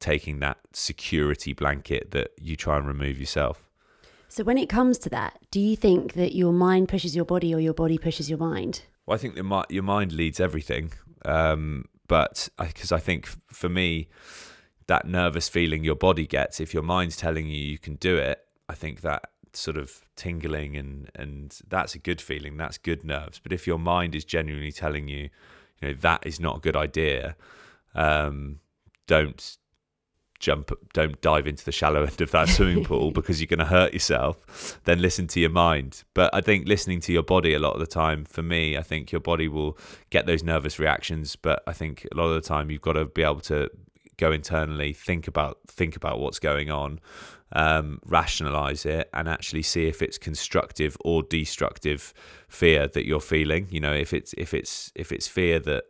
taking 0.00 0.40
that 0.40 0.58
security 0.72 1.52
blanket 1.52 2.10
that 2.10 2.30
you 2.40 2.56
try 2.56 2.76
and 2.76 2.86
remove 2.86 3.20
yourself. 3.20 3.62
So 4.28 4.44
when 4.44 4.58
it 4.58 4.68
comes 4.68 4.98
to 5.00 5.10
that, 5.10 5.38
do 5.50 5.60
you 5.60 5.76
think 5.76 6.14
that 6.14 6.34
your 6.34 6.52
mind 6.52 6.88
pushes 6.88 7.14
your 7.14 7.24
body 7.24 7.54
or 7.54 7.60
your 7.60 7.74
body 7.74 7.98
pushes 7.98 8.30
your 8.30 8.38
mind? 8.38 8.82
Well, 9.06 9.14
I 9.14 9.18
think 9.18 9.34
that 9.34 9.66
your 9.70 9.82
mind 9.82 10.12
leads 10.12 10.40
everything. 10.40 10.92
Um, 11.24 11.86
but 12.06 12.48
because 12.58 12.92
I, 12.92 12.96
I 12.96 13.00
think 13.00 13.28
for 13.48 13.68
me, 13.68 14.08
that 14.86 15.06
nervous 15.06 15.48
feeling 15.48 15.84
your 15.84 15.94
body 15.94 16.26
gets, 16.26 16.60
if 16.60 16.72
your 16.74 16.82
mind's 16.82 17.16
telling 17.16 17.46
you 17.46 17.56
you 17.56 17.78
can 17.78 17.96
do 17.96 18.16
it, 18.16 18.40
I 18.68 18.74
think 18.74 19.00
that 19.02 19.30
sort 19.52 19.76
of 19.76 20.02
tingling 20.16 20.76
and 20.76 21.10
and 21.14 21.58
that's 21.68 21.94
a 21.94 21.98
good 21.98 22.20
feeling. 22.20 22.56
That's 22.56 22.78
good 22.78 23.04
nerves. 23.04 23.40
But 23.40 23.52
if 23.52 23.66
your 23.66 23.78
mind 23.78 24.14
is 24.14 24.24
genuinely 24.24 24.72
telling 24.72 25.08
you, 25.08 25.30
you 25.80 25.88
know, 25.88 25.94
that 25.94 26.26
is 26.26 26.40
not 26.40 26.58
a 26.58 26.60
good 26.60 26.76
idea, 26.76 27.36
um, 27.94 28.60
don't 29.06 29.56
jump 30.40 30.72
don't 30.92 31.20
dive 31.20 31.46
into 31.46 31.64
the 31.64 31.72
shallow 31.72 32.02
end 32.10 32.20
of 32.20 32.30
that 32.32 32.48
swimming 32.48 32.84
pool 32.84 33.10
because 33.18 33.40
you're 33.40 33.46
going 33.46 33.58
to 33.58 33.64
hurt 33.64 33.92
yourself 33.92 34.80
then 34.84 35.00
listen 35.00 35.26
to 35.28 35.38
your 35.38 35.50
mind. 35.50 36.02
But 36.14 36.34
i 36.34 36.40
think 36.40 36.66
listening 36.66 37.00
to 37.00 37.12
your 37.12 37.22
body 37.22 37.54
a 37.54 37.58
lot 37.58 37.74
of 37.74 37.80
the 37.80 37.86
time 37.86 38.24
for 38.24 38.42
me 38.42 38.76
i 38.76 38.82
think 38.82 39.12
your 39.12 39.20
body 39.20 39.48
will 39.48 39.78
get 40.10 40.26
those 40.26 40.42
nervous 40.42 40.78
reactions. 40.78 41.36
But 41.36 41.62
i 41.66 41.72
think 41.72 42.06
a 42.10 42.16
lot 42.16 42.26
of 42.26 42.42
the 42.42 42.48
time 42.48 42.70
you've 42.70 42.80
got 42.80 42.94
to 42.94 43.04
be 43.04 43.22
able 43.22 43.40
to 43.42 43.70
go 44.16 44.32
internally 44.32 44.92
think 44.92 45.28
about 45.28 45.58
think 45.66 45.96
about 45.96 46.20
what's 46.20 46.38
going 46.38 46.70
on 46.70 47.00
um, 47.52 48.00
rationalize 48.06 48.86
it 48.86 49.08
and 49.12 49.28
actually 49.28 49.62
see 49.62 49.86
if 49.86 50.02
it's 50.02 50.18
constructive 50.18 50.96
or 51.00 51.22
destructive 51.22 52.14
fear 52.48 52.86
that 52.88 53.06
you're 53.06 53.20
feeling. 53.20 53.66
You 53.70 53.80
know 53.80 53.92
if 53.92 54.12
it's 54.12 54.34
if 54.34 54.54
it's 54.54 54.92
if 54.94 55.12
it's 55.12 55.26
fear 55.26 55.58
that 55.60 55.84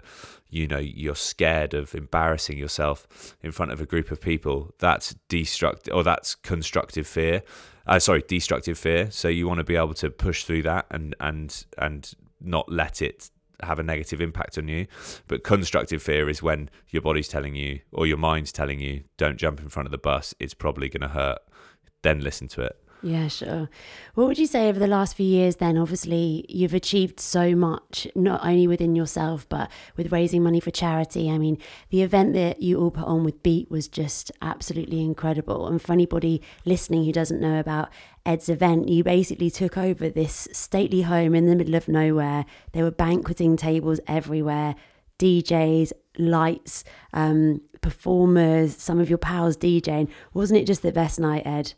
you 0.50 0.66
know 0.66 0.78
you're 0.78 1.14
scared 1.14 1.74
of 1.74 1.94
embarrassing 1.94 2.58
yourself 2.58 3.34
in 3.42 3.52
front 3.52 3.72
of 3.72 3.80
a 3.80 3.86
group 3.86 4.10
of 4.10 4.20
people 4.20 4.74
that's 4.78 5.14
destructive 5.28 5.94
or 5.94 6.02
that's 6.02 6.34
constructive 6.34 7.06
fear 7.06 7.42
uh, 7.90 7.98
sorry 7.98 8.22
destructive 8.26 8.78
fear. 8.78 9.10
So 9.10 9.28
you 9.28 9.48
want 9.48 9.58
to 9.58 9.64
be 9.64 9.76
able 9.76 9.94
to 9.94 10.10
push 10.10 10.44
through 10.44 10.62
that 10.62 10.86
and 10.90 11.14
and 11.20 11.66
and 11.76 12.10
not 12.40 12.70
let 12.70 13.02
it 13.02 13.30
have 13.62 13.78
a 13.78 13.82
negative 13.82 14.20
impact 14.20 14.56
on 14.56 14.68
you. 14.68 14.86
But 15.26 15.42
constructive 15.42 16.02
fear 16.02 16.28
is 16.30 16.42
when 16.42 16.70
your 16.88 17.02
body's 17.02 17.28
telling 17.28 17.56
you 17.56 17.80
or 17.92 18.06
your 18.06 18.16
mind's 18.16 18.52
telling 18.52 18.80
you 18.80 19.02
don't 19.16 19.36
jump 19.36 19.60
in 19.60 19.68
front 19.68 19.86
of 19.86 19.90
the 19.90 19.98
bus 19.98 20.34
it's 20.38 20.54
probably 20.54 20.88
going 20.88 21.02
to 21.02 21.08
hurt. 21.08 21.38
Then 22.02 22.20
listen 22.20 22.48
to 22.48 22.62
it 22.62 22.80
yeah, 23.02 23.28
sure. 23.28 23.68
What 24.14 24.26
would 24.26 24.38
you 24.38 24.46
say 24.46 24.68
over 24.68 24.78
the 24.78 24.86
last 24.86 25.16
few 25.16 25.26
years 25.26 25.56
then? 25.56 25.78
Obviously, 25.78 26.44
you've 26.48 26.74
achieved 26.74 27.18
so 27.18 27.54
much, 27.54 28.06
not 28.14 28.44
only 28.44 28.66
within 28.66 28.94
yourself, 28.94 29.48
but 29.48 29.70
with 29.96 30.12
raising 30.12 30.42
money 30.42 30.60
for 30.60 30.70
charity. 30.70 31.30
I 31.30 31.38
mean, 31.38 31.56
the 31.88 32.02
event 32.02 32.34
that 32.34 32.60
you 32.60 32.78
all 32.78 32.90
put 32.90 33.04
on 33.06 33.24
with 33.24 33.42
Beat 33.42 33.70
was 33.70 33.88
just 33.88 34.30
absolutely 34.42 35.00
incredible. 35.00 35.66
And 35.66 35.80
for 35.80 35.92
anybody 35.92 36.42
listening 36.64 37.04
who 37.04 37.12
doesn't 37.12 37.40
know 37.40 37.58
about 37.58 37.88
Ed's 38.26 38.50
event, 38.50 38.88
you 38.88 39.02
basically 39.02 39.50
took 39.50 39.78
over 39.78 40.10
this 40.10 40.48
stately 40.52 41.02
home 41.02 41.34
in 41.34 41.46
the 41.46 41.56
middle 41.56 41.74
of 41.74 41.88
nowhere. 41.88 42.44
There 42.72 42.84
were 42.84 42.90
banqueting 42.90 43.56
tables 43.56 44.00
everywhere, 44.06 44.74
DJs, 45.18 45.92
lights, 46.18 46.84
um, 47.14 47.62
performers, 47.80 48.76
some 48.76 49.00
of 49.00 49.08
your 49.08 49.18
pals 49.18 49.56
DJing. 49.56 50.08
Wasn't 50.34 50.60
it 50.60 50.66
just 50.66 50.82
the 50.82 50.92
best 50.92 51.18
night, 51.18 51.46
Ed? 51.46 51.72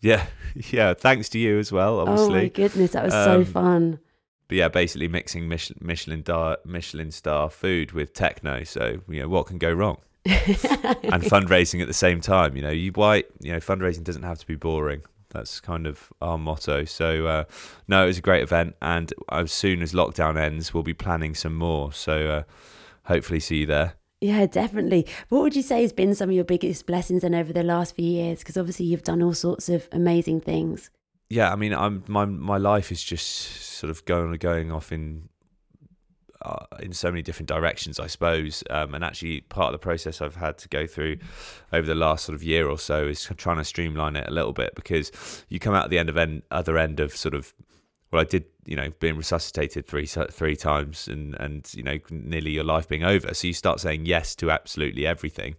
Yeah, 0.00 0.26
yeah. 0.54 0.94
Thanks 0.94 1.28
to 1.30 1.38
you 1.38 1.58
as 1.58 1.72
well. 1.72 2.00
Obviously. 2.00 2.38
Oh 2.38 2.42
my 2.42 2.48
goodness, 2.48 2.92
that 2.92 3.04
was 3.04 3.14
um, 3.14 3.44
so 3.44 3.52
fun. 3.52 4.00
But 4.48 4.56
yeah, 4.56 4.68
basically 4.68 5.08
mixing 5.08 5.48
Michelin 5.48 5.78
Michelin, 5.80 6.22
star, 6.22 6.58
Michelin 6.64 7.10
star 7.12 7.50
food 7.50 7.92
with 7.92 8.12
techno. 8.12 8.64
So 8.64 8.98
you 9.08 9.20
know 9.22 9.28
what 9.28 9.46
can 9.46 9.58
go 9.58 9.72
wrong? 9.72 9.98
and 10.24 11.22
fundraising 11.22 11.80
at 11.80 11.86
the 11.86 11.94
same 11.94 12.20
time. 12.20 12.56
You 12.56 12.62
know, 12.62 12.70
you 12.70 12.92
why 12.92 13.24
you 13.40 13.52
know 13.52 13.58
fundraising 13.58 14.04
doesn't 14.04 14.22
have 14.22 14.38
to 14.38 14.46
be 14.46 14.56
boring. 14.56 15.02
That's 15.30 15.60
kind 15.60 15.86
of 15.86 16.12
our 16.20 16.36
motto. 16.36 16.84
So 16.84 17.26
uh, 17.26 17.44
no, 17.86 18.02
it 18.02 18.06
was 18.06 18.18
a 18.18 18.22
great 18.22 18.42
event, 18.42 18.74
and 18.82 19.12
as 19.30 19.52
soon 19.52 19.82
as 19.82 19.92
lockdown 19.92 20.36
ends, 20.36 20.74
we'll 20.74 20.82
be 20.82 20.94
planning 20.94 21.34
some 21.34 21.54
more. 21.54 21.92
So 21.92 22.28
uh, 22.28 22.42
hopefully, 23.04 23.40
see 23.40 23.58
you 23.58 23.66
there. 23.66 23.94
Yeah, 24.20 24.44
definitely. 24.46 25.06
What 25.30 25.42
would 25.42 25.56
you 25.56 25.62
say 25.62 25.80
has 25.82 25.92
been 25.92 26.14
some 26.14 26.28
of 26.28 26.34
your 26.34 26.44
biggest 26.44 26.86
blessings 26.86 27.24
and 27.24 27.34
over 27.34 27.52
the 27.52 27.62
last 27.62 27.96
few 27.96 28.04
years? 28.04 28.40
Because 28.40 28.58
obviously 28.58 28.84
you've 28.86 29.02
done 29.02 29.22
all 29.22 29.32
sorts 29.32 29.68
of 29.68 29.88
amazing 29.92 30.42
things. 30.42 30.90
Yeah, 31.30 31.52
I 31.52 31.56
mean, 31.56 31.72
I'm 31.72 32.04
my 32.08 32.24
my 32.24 32.56
life 32.58 32.92
is 32.92 33.02
just 33.02 33.26
sort 33.28 33.90
of 33.90 34.04
going 34.04 34.32
going 34.34 34.72
off 34.72 34.92
in 34.92 35.28
uh, 36.42 36.66
in 36.80 36.92
so 36.92 37.10
many 37.10 37.22
different 37.22 37.48
directions, 37.48 38.00
I 38.00 38.08
suppose. 38.08 38.64
Um, 38.68 38.94
and 38.94 39.04
actually, 39.04 39.42
part 39.42 39.66
of 39.66 39.72
the 39.72 39.78
process 39.78 40.20
I've 40.20 40.36
had 40.36 40.58
to 40.58 40.68
go 40.68 40.86
through 40.86 41.18
over 41.72 41.86
the 41.86 41.94
last 41.94 42.24
sort 42.24 42.34
of 42.34 42.42
year 42.42 42.68
or 42.68 42.78
so 42.78 43.06
is 43.06 43.28
trying 43.36 43.58
to 43.58 43.64
streamline 43.64 44.16
it 44.16 44.28
a 44.28 44.32
little 44.32 44.52
bit 44.52 44.74
because 44.74 45.12
you 45.48 45.58
come 45.58 45.74
out 45.74 45.84
at 45.84 45.90
the 45.90 45.98
end 45.98 46.08
of 46.08 46.16
end 46.16 46.42
other 46.50 46.76
end 46.76 47.00
of 47.00 47.16
sort 47.16 47.34
of 47.34 47.54
well, 48.10 48.22
I 48.22 48.24
did, 48.24 48.44
you 48.64 48.76
know, 48.76 48.90
being 48.98 49.16
resuscitated 49.16 49.86
three 49.86 50.06
three 50.06 50.56
times, 50.56 51.06
and 51.08 51.34
and 51.38 51.72
you 51.74 51.82
know, 51.82 51.98
nearly 52.10 52.50
your 52.50 52.64
life 52.64 52.88
being 52.88 53.04
over. 53.04 53.32
So 53.34 53.46
you 53.46 53.54
start 53.54 53.80
saying 53.80 54.06
yes 54.06 54.34
to 54.36 54.50
absolutely 54.50 55.06
everything, 55.06 55.56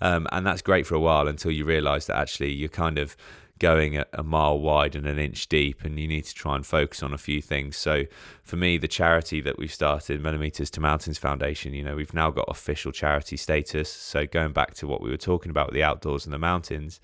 um, 0.00 0.26
and 0.32 0.46
that's 0.46 0.62
great 0.62 0.86
for 0.86 0.94
a 0.94 1.00
while 1.00 1.28
until 1.28 1.50
you 1.50 1.64
realise 1.64 2.06
that 2.06 2.16
actually 2.16 2.52
you're 2.52 2.68
kind 2.68 2.98
of 2.98 3.16
going 3.62 3.96
a, 3.96 4.04
a 4.14 4.24
mile 4.24 4.58
wide 4.58 4.96
and 4.96 5.06
an 5.06 5.20
inch 5.20 5.48
deep, 5.48 5.84
and 5.84 6.00
you 6.00 6.08
need 6.08 6.24
to 6.24 6.34
try 6.34 6.56
and 6.56 6.66
focus 6.66 7.02
on 7.02 7.14
a 7.14 7.18
few 7.18 7.40
things. 7.40 7.76
So 7.76 8.04
for 8.42 8.56
me, 8.56 8.76
the 8.76 8.88
charity 8.88 9.40
that 9.40 9.56
we've 9.56 9.72
started, 9.72 10.20
Millimeters 10.20 10.70
to 10.70 10.80
Mountains 10.80 11.18
Foundation, 11.18 11.72
you 11.72 11.84
know, 11.84 11.94
we've 11.94 12.12
now 12.12 12.30
got 12.30 12.46
official 12.48 12.90
charity 12.90 13.36
status. 13.36 13.88
So 13.88 14.26
going 14.26 14.52
back 14.52 14.74
to 14.74 14.88
what 14.88 15.00
we 15.00 15.10
were 15.10 15.16
talking 15.16 15.50
about 15.50 15.72
the 15.72 15.84
outdoors 15.84 16.26
and 16.26 16.34
the 16.34 16.40
mountains, 16.40 17.00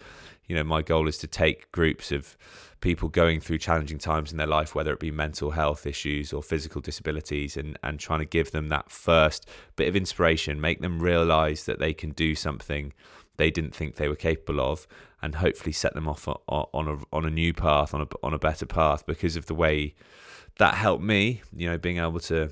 you 0.48 0.56
know, 0.56 0.64
my 0.64 0.82
goal 0.82 1.06
is 1.06 1.18
to 1.18 1.28
take 1.28 1.70
groups 1.70 2.10
of 2.10 2.36
people 2.80 3.08
going 3.08 3.40
through 3.40 3.58
challenging 3.58 3.98
times 3.98 4.30
in 4.30 4.38
their 4.38 4.46
life, 4.46 4.74
whether 4.74 4.92
it 4.92 5.00
be 5.00 5.10
mental 5.10 5.50
health 5.50 5.86
issues 5.86 6.32
or 6.32 6.42
physical 6.42 6.80
disabilities, 6.80 7.56
and, 7.56 7.78
and 7.82 7.98
trying 7.98 8.20
to 8.20 8.24
give 8.24 8.50
them 8.52 8.68
that 8.68 8.90
first 8.90 9.48
bit 9.76 9.88
of 9.88 9.96
inspiration, 9.96 10.60
make 10.60 10.80
them 10.80 11.00
realize 11.00 11.64
that 11.64 11.78
they 11.78 11.92
can 11.92 12.10
do 12.10 12.34
something 12.34 12.92
they 13.36 13.50
didn't 13.50 13.74
think 13.74 13.94
they 13.94 14.08
were 14.08 14.16
capable 14.16 14.60
of, 14.60 14.86
and 15.22 15.36
hopefully 15.36 15.72
set 15.72 15.94
them 15.94 16.08
off 16.08 16.28
on 16.28 16.88
a 16.88 17.16
on 17.16 17.24
a 17.24 17.30
new 17.30 17.54
path, 17.54 17.94
on 17.94 18.02
a 18.02 18.06
on 18.22 18.34
a 18.34 18.38
better 18.38 18.66
path, 18.66 19.06
because 19.06 19.36
of 19.36 19.46
the 19.46 19.54
way 19.54 19.94
that 20.58 20.74
helped 20.74 21.02
me. 21.02 21.42
You 21.56 21.70
know, 21.70 21.78
being 21.78 21.98
able 21.98 22.20
to 22.20 22.50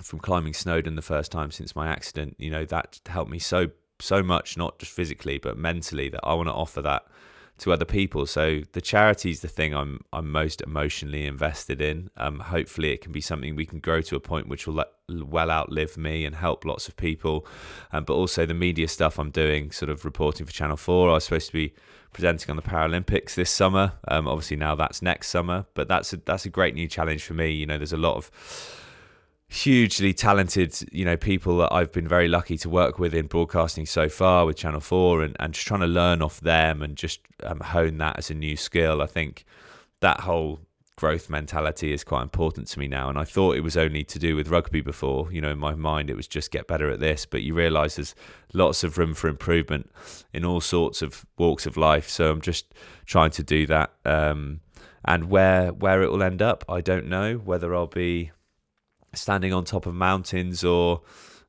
from 0.00 0.20
climbing 0.20 0.54
Snowdon 0.54 0.94
the 0.94 1.02
first 1.02 1.32
time 1.32 1.50
since 1.50 1.74
my 1.74 1.88
accident, 1.88 2.36
you 2.38 2.50
know, 2.50 2.64
that 2.66 3.00
helped 3.06 3.30
me 3.30 3.38
so 3.38 3.70
so 4.00 4.22
much, 4.22 4.56
not 4.56 4.78
just 4.78 4.92
physically 4.92 5.38
but 5.38 5.56
mentally, 5.56 6.08
that 6.10 6.20
I 6.22 6.34
want 6.34 6.48
to 6.48 6.54
offer 6.54 6.82
that 6.82 7.06
to 7.62 7.72
other 7.72 7.84
people. 7.84 8.26
So 8.26 8.62
the 8.72 8.80
charity 8.80 9.30
is 9.30 9.40
the 9.40 9.48
thing 9.48 9.72
I'm 9.72 10.00
I'm 10.12 10.30
most 10.30 10.60
emotionally 10.60 11.26
invested 11.26 11.80
in. 11.80 12.10
Um, 12.16 12.40
hopefully, 12.40 12.92
it 12.92 13.00
can 13.00 13.12
be 13.12 13.20
something 13.20 13.54
we 13.54 13.66
can 13.66 13.78
grow 13.78 14.00
to 14.02 14.16
a 14.16 14.20
point 14.20 14.48
which 14.48 14.66
will 14.66 14.74
let, 14.74 14.88
well 15.08 15.50
outlive 15.50 15.96
me 15.96 16.24
and 16.24 16.34
help 16.34 16.64
lots 16.64 16.88
of 16.88 16.96
people. 16.96 17.46
Um, 17.92 18.04
but 18.04 18.14
also 18.14 18.44
the 18.46 18.54
media 18.54 18.88
stuff 18.88 19.18
I'm 19.18 19.30
doing, 19.30 19.70
sort 19.70 19.90
of 19.90 20.04
reporting 20.04 20.44
for 20.44 20.52
Channel 20.52 20.76
Four. 20.76 21.10
I 21.10 21.14
was 21.14 21.24
supposed 21.24 21.46
to 21.46 21.52
be 21.52 21.72
presenting 22.12 22.50
on 22.50 22.56
the 22.56 22.62
Paralympics 22.62 23.34
this 23.34 23.50
summer. 23.50 23.92
Um, 24.08 24.26
obviously 24.26 24.56
now 24.56 24.74
that's 24.74 25.00
next 25.00 25.28
summer, 25.28 25.66
but 25.74 25.86
that's 25.86 26.12
a, 26.12 26.16
that's 26.16 26.44
a 26.44 26.50
great 26.50 26.74
new 26.74 26.88
challenge 26.88 27.22
for 27.22 27.34
me. 27.34 27.50
You 27.52 27.66
know, 27.66 27.78
there's 27.78 27.92
a 27.92 27.96
lot 27.96 28.16
of 28.16 28.30
hugely 29.52 30.14
talented, 30.14 30.74
you 30.92 31.04
know, 31.04 31.16
people 31.16 31.58
that 31.58 31.70
I've 31.72 31.92
been 31.92 32.08
very 32.08 32.26
lucky 32.26 32.56
to 32.58 32.70
work 32.70 32.98
with 32.98 33.14
in 33.14 33.26
broadcasting 33.26 33.84
so 33.84 34.08
far 34.08 34.46
with 34.46 34.56
Channel 34.56 34.80
4 34.80 35.22
and, 35.22 35.36
and 35.38 35.52
just 35.52 35.66
trying 35.66 35.80
to 35.80 35.86
learn 35.86 36.22
off 36.22 36.40
them 36.40 36.80
and 36.80 36.96
just 36.96 37.20
um, 37.42 37.60
hone 37.60 37.98
that 37.98 38.18
as 38.18 38.30
a 38.30 38.34
new 38.34 38.56
skill. 38.56 39.02
I 39.02 39.06
think 39.06 39.44
that 40.00 40.20
whole 40.20 40.60
growth 40.96 41.28
mentality 41.28 41.92
is 41.92 42.02
quite 42.02 42.22
important 42.22 42.66
to 42.68 42.78
me 42.78 42.88
now. 42.88 43.10
And 43.10 43.18
I 43.18 43.24
thought 43.24 43.56
it 43.56 43.60
was 43.60 43.76
only 43.76 44.04
to 44.04 44.18
do 44.18 44.36
with 44.36 44.48
rugby 44.48 44.80
before. 44.80 45.30
You 45.30 45.42
know, 45.42 45.50
in 45.50 45.58
my 45.58 45.74
mind, 45.74 46.08
it 46.08 46.16
was 46.16 46.26
just 46.26 46.50
get 46.50 46.66
better 46.66 46.88
at 46.90 47.00
this. 47.00 47.26
But 47.26 47.42
you 47.42 47.52
realise 47.52 47.96
there's 47.96 48.14
lots 48.54 48.82
of 48.82 48.96
room 48.96 49.12
for 49.12 49.28
improvement 49.28 49.90
in 50.32 50.46
all 50.46 50.62
sorts 50.62 51.02
of 51.02 51.26
walks 51.36 51.66
of 51.66 51.76
life. 51.76 52.08
So 52.08 52.30
I'm 52.30 52.40
just 52.40 52.72
trying 53.04 53.32
to 53.32 53.42
do 53.42 53.66
that. 53.66 53.92
Um, 54.06 54.60
and 55.04 55.28
where 55.28 55.72
where 55.72 56.02
it 56.02 56.10
will 56.10 56.22
end 56.22 56.40
up, 56.40 56.64
I 56.70 56.80
don't 56.80 57.08
know. 57.08 57.34
Whether 57.36 57.74
I'll 57.74 57.86
be 57.86 58.30
standing 59.14 59.52
on 59.52 59.64
top 59.64 59.86
of 59.86 59.94
mountains 59.94 60.64
or 60.64 61.02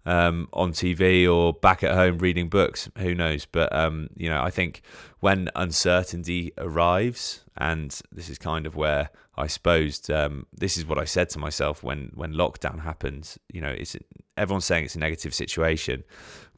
um, 0.06 0.50
on 0.54 0.74
TV 0.74 1.32
or 1.32 1.54
back 1.54 1.84
at 1.84 1.94
home 1.94 2.18
reading 2.18 2.50
books. 2.50 2.90
Who 2.98 3.16
knows? 3.16 3.46
But 3.46 3.74
um, 3.74 4.10
you 4.16 4.30
know, 4.30 4.42
I 4.42 4.50
think 4.50 4.82
when 5.20 5.50
uncertainty 5.56 6.52
arrives, 6.58 7.44
and 7.58 7.98
this 8.12 8.30
is 8.30 8.38
kind 8.38 8.66
of 8.66 8.76
where 8.76 9.10
I 9.38 9.48
suppose 9.48 10.10
um, 10.10 10.46
this 10.54 10.78
is 10.78 10.86
what 10.86 10.98
I 10.98 11.06
said 11.06 11.30
to 11.30 11.40
myself 11.40 11.84
when 11.84 12.12
when 12.14 12.34
lockdown 12.34 12.82
happened. 12.82 13.36
You 13.52 13.62
know, 13.62 13.70
it's 13.70 13.96
everyone's 14.38 14.66
saying 14.66 14.86
it's 14.86 14.96
a 14.96 15.00
negative 15.00 15.34
situation, 15.34 16.04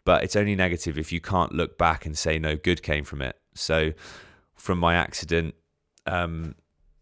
but 0.04 0.24
it's 0.24 0.36
only 0.36 0.56
negative 0.56 0.98
if 0.98 1.12
you 1.12 1.22
can't 1.22 1.54
look 1.54 1.78
back 1.78 2.06
and 2.06 2.18
say 2.18 2.40
no 2.40 2.56
good 2.56 2.82
came 2.82 3.04
from 3.04 3.22
it. 3.22 3.38
So, 3.54 3.94
from 4.56 4.80
my 4.80 4.96
accident. 4.96 5.56
Um, 6.08 6.54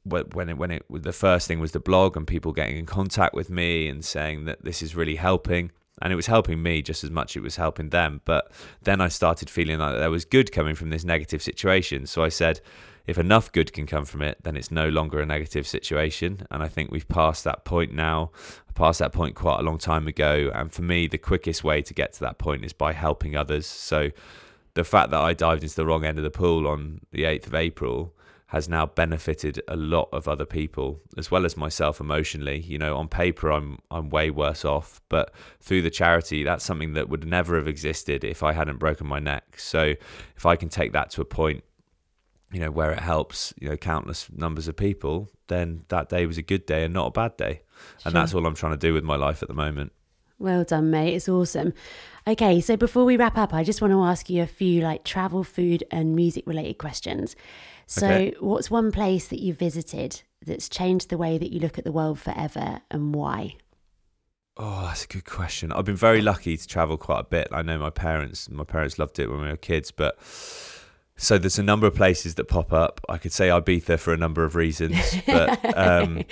when 0.03 0.49
it 0.49 0.57
when 0.57 0.71
it 0.71 0.85
the 0.89 1.13
first 1.13 1.47
thing 1.47 1.59
was 1.59 1.71
the 1.71 1.79
blog 1.79 2.17
and 2.17 2.27
people 2.27 2.51
getting 2.51 2.77
in 2.77 2.85
contact 2.85 3.33
with 3.33 3.49
me 3.49 3.87
and 3.87 4.03
saying 4.03 4.45
that 4.45 4.63
this 4.63 4.81
is 4.81 4.95
really 4.95 5.15
helping. 5.15 5.71
And 6.01 6.11
it 6.11 6.15
was 6.15 6.25
helping 6.25 6.61
me 6.61 6.81
just 6.81 7.03
as 7.03 7.11
much 7.11 7.37
it 7.37 7.41
was 7.41 7.55
helping 7.55 7.89
them. 7.89 8.21
But 8.25 8.51
then 8.81 8.99
i 8.99 9.07
started 9.07 9.49
feeling 9.49 9.79
like 9.79 9.95
there 9.95 10.09
was 10.09 10.25
good 10.25 10.51
coming 10.51 10.75
from 10.75 10.89
this 10.89 11.03
negative 11.03 11.41
situation. 11.41 12.05
So 12.07 12.23
i 12.23 12.29
said 12.29 12.59
if 13.05 13.17
enough 13.17 13.51
good 13.51 13.73
can 13.73 13.85
come 13.85 14.05
from 14.05 14.21
it 14.21 14.37
then 14.43 14.55
it's 14.55 14.71
no 14.71 14.89
longer 14.89 15.21
a 15.21 15.25
negative 15.25 15.65
situation. 15.67 16.45
And 16.51 16.61
i 16.61 16.67
think 16.67 16.91
we've 16.91 17.07
passed 17.07 17.43
that 17.45 17.63
point 17.63 17.93
now 17.93 18.31
I 18.67 18.71
passed 18.73 18.99
that 18.99 19.13
point 19.13 19.35
quite 19.35 19.59
a 19.59 19.63
long 19.63 19.77
time 19.77 20.07
ago. 20.07 20.51
And 20.53 20.71
for 20.73 20.81
me 20.81 21.07
the 21.07 21.17
quickest 21.17 21.63
way 21.63 21.81
to 21.81 21.93
get 21.93 22.11
to 22.13 22.19
that 22.21 22.39
point 22.39 22.65
is 22.65 22.73
by 22.73 22.91
helping 22.91 23.37
others. 23.37 23.65
So 23.65 24.09
the 24.73 24.83
fact 24.83 25.11
that 25.11 25.21
i 25.21 25.33
dived 25.33 25.63
into 25.63 25.75
the 25.75 25.85
wrong 25.85 26.03
end 26.03 26.17
of 26.17 26.23
the 26.23 26.31
pool 26.31 26.67
on 26.67 27.01
the 27.11 27.23
8th 27.23 27.47
of 27.47 27.55
april 27.55 28.13
has 28.53 28.69
now 28.69 28.85
benefited 28.85 29.59
a 29.67 29.75
lot 29.75 30.07
of 30.13 30.27
other 30.27 30.45
people 30.45 31.01
as 31.17 31.31
well 31.31 31.43
as 31.43 31.57
myself 31.57 31.99
emotionally. 31.99 32.59
You 32.59 32.77
know, 32.77 32.95
on 32.95 33.07
paper 33.07 33.51
I'm 33.51 33.79
I'm 33.89 34.09
way 34.09 34.29
worse 34.29 34.63
off, 34.63 35.01
but 35.09 35.33
through 35.59 35.81
the 35.81 35.89
charity 35.89 36.43
that's 36.43 36.63
something 36.63 36.93
that 36.93 37.09
would 37.09 37.25
never 37.25 37.57
have 37.57 37.67
existed 37.67 38.23
if 38.23 38.43
I 38.43 38.53
hadn't 38.53 38.77
broken 38.77 39.07
my 39.07 39.17
neck. 39.17 39.55
So 39.57 39.95
if 40.37 40.45
I 40.45 40.55
can 40.55 40.69
take 40.69 40.93
that 40.93 41.09
to 41.11 41.21
a 41.21 41.25
point 41.25 41.63
you 42.51 42.59
know 42.59 42.69
where 42.69 42.91
it 42.91 42.99
helps 42.99 43.51
you 43.59 43.67
know 43.67 43.75
countless 43.75 44.27
numbers 44.31 44.67
of 44.67 44.77
people 44.77 45.27
then 45.47 45.85
that 45.87 46.07
day 46.09 46.27
was 46.27 46.37
a 46.37 46.43
good 46.43 46.67
day 46.67 46.83
and 46.83 46.93
not 46.93 47.07
a 47.07 47.11
bad 47.11 47.35
day. 47.35 47.63
And 48.05 48.13
that's 48.13 48.35
all 48.35 48.45
i'm 48.45 48.53
trying 48.53 48.73
to 48.73 48.77
do 48.77 48.93
with 48.93 49.03
my 49.03 49.15
life 49.15 49.41
at 49.41 49.47
the 49.47 49.55
moment. 49.55 49.91
Well 50.37 50.63
done 50.63 50.91
mate. 50.91 51.15
It's 51.15 51.27
awesome. 51.27 51.73
Okay 52.27 52.61
so 52.61 52.77
before 52.77 53.03
we 53.03 53.17
wrap 53.17 53.35
up 53.35 53.51
i 53.51 53.63
just 53.63 53.81
want 53.81 53.91
to 53.91 54.03
ask 54.03 54.29
you 54.29 54.43
a 54.43 54.47
few 54.47 54.81
like 54.81 55.03
travel 55.03 55.43
food 55.43 55.83
and 55.89 56.15
music 56.15 56.45
related 56.45 56.77
questions 56.77 57.35
so, 57.93 58.07
okay. 58.07 58.33
what's 58.39 58.71
one 58.71 58.91
place 58.91 59.27
that 59.27 59.39
you 59.39 59.53
visited 59.53 60.21
that's 60.45 60.67
changed 60.67 61.09
the 61.09 61.17
way 61.17 61.37
that 61.37 61.51
you 61.51 61.59
look 61.59 61.77
at 61.77 61.83
the 61.83 61.91
world 61.91 62.19
forever 62.19 62.81
and 62.89 63.13
why? 63.13 63.55
Oh, 64.57 64.83
that's 64.85 65.05
a 65.05 65.07
good 65.07 65.25
question. 65.25 65.71
I've 65.71 65.85
been 65.85 65.95
very 65.95 66.21
lucky 66.21 66.57
to 66.57 66.67
travel 66.67 66.97
quite 66.97 67.19
a 67.19 67.23
bit. 67.23 67.47
I 67.51 67.61
know 67.61 67.79
my 67.79 67.89
parents, 67.89 68.49
my 68.49 68.63
parents 68.63 68.99
loved 68.99 69.17
it 69.19 69.29
when 69.29 69.41
we 69.41 69.47
were 69.47 69.57
kids, 69.57 69.91
but 69.91 70.17
so 71.15 71.37
there's 71.37 71.59
a 71.59 71.63
number 71.63 71.87
of 71.87 71.95
places 71.95 72.35
that 72.35 72.45
pop 72.45 72.73
up. 72.73 73.01
I 73.09 73.17
could 73.17 73.31
say 73.31 73.49
Ibiza 73.49 73.99
for 73.99 74.13
a 74.13 74.17
number 74.17 74.43
of 74.43 74.55
reasons, 74.55 74.97
but 75.25 75.77
um, 75.77 76.23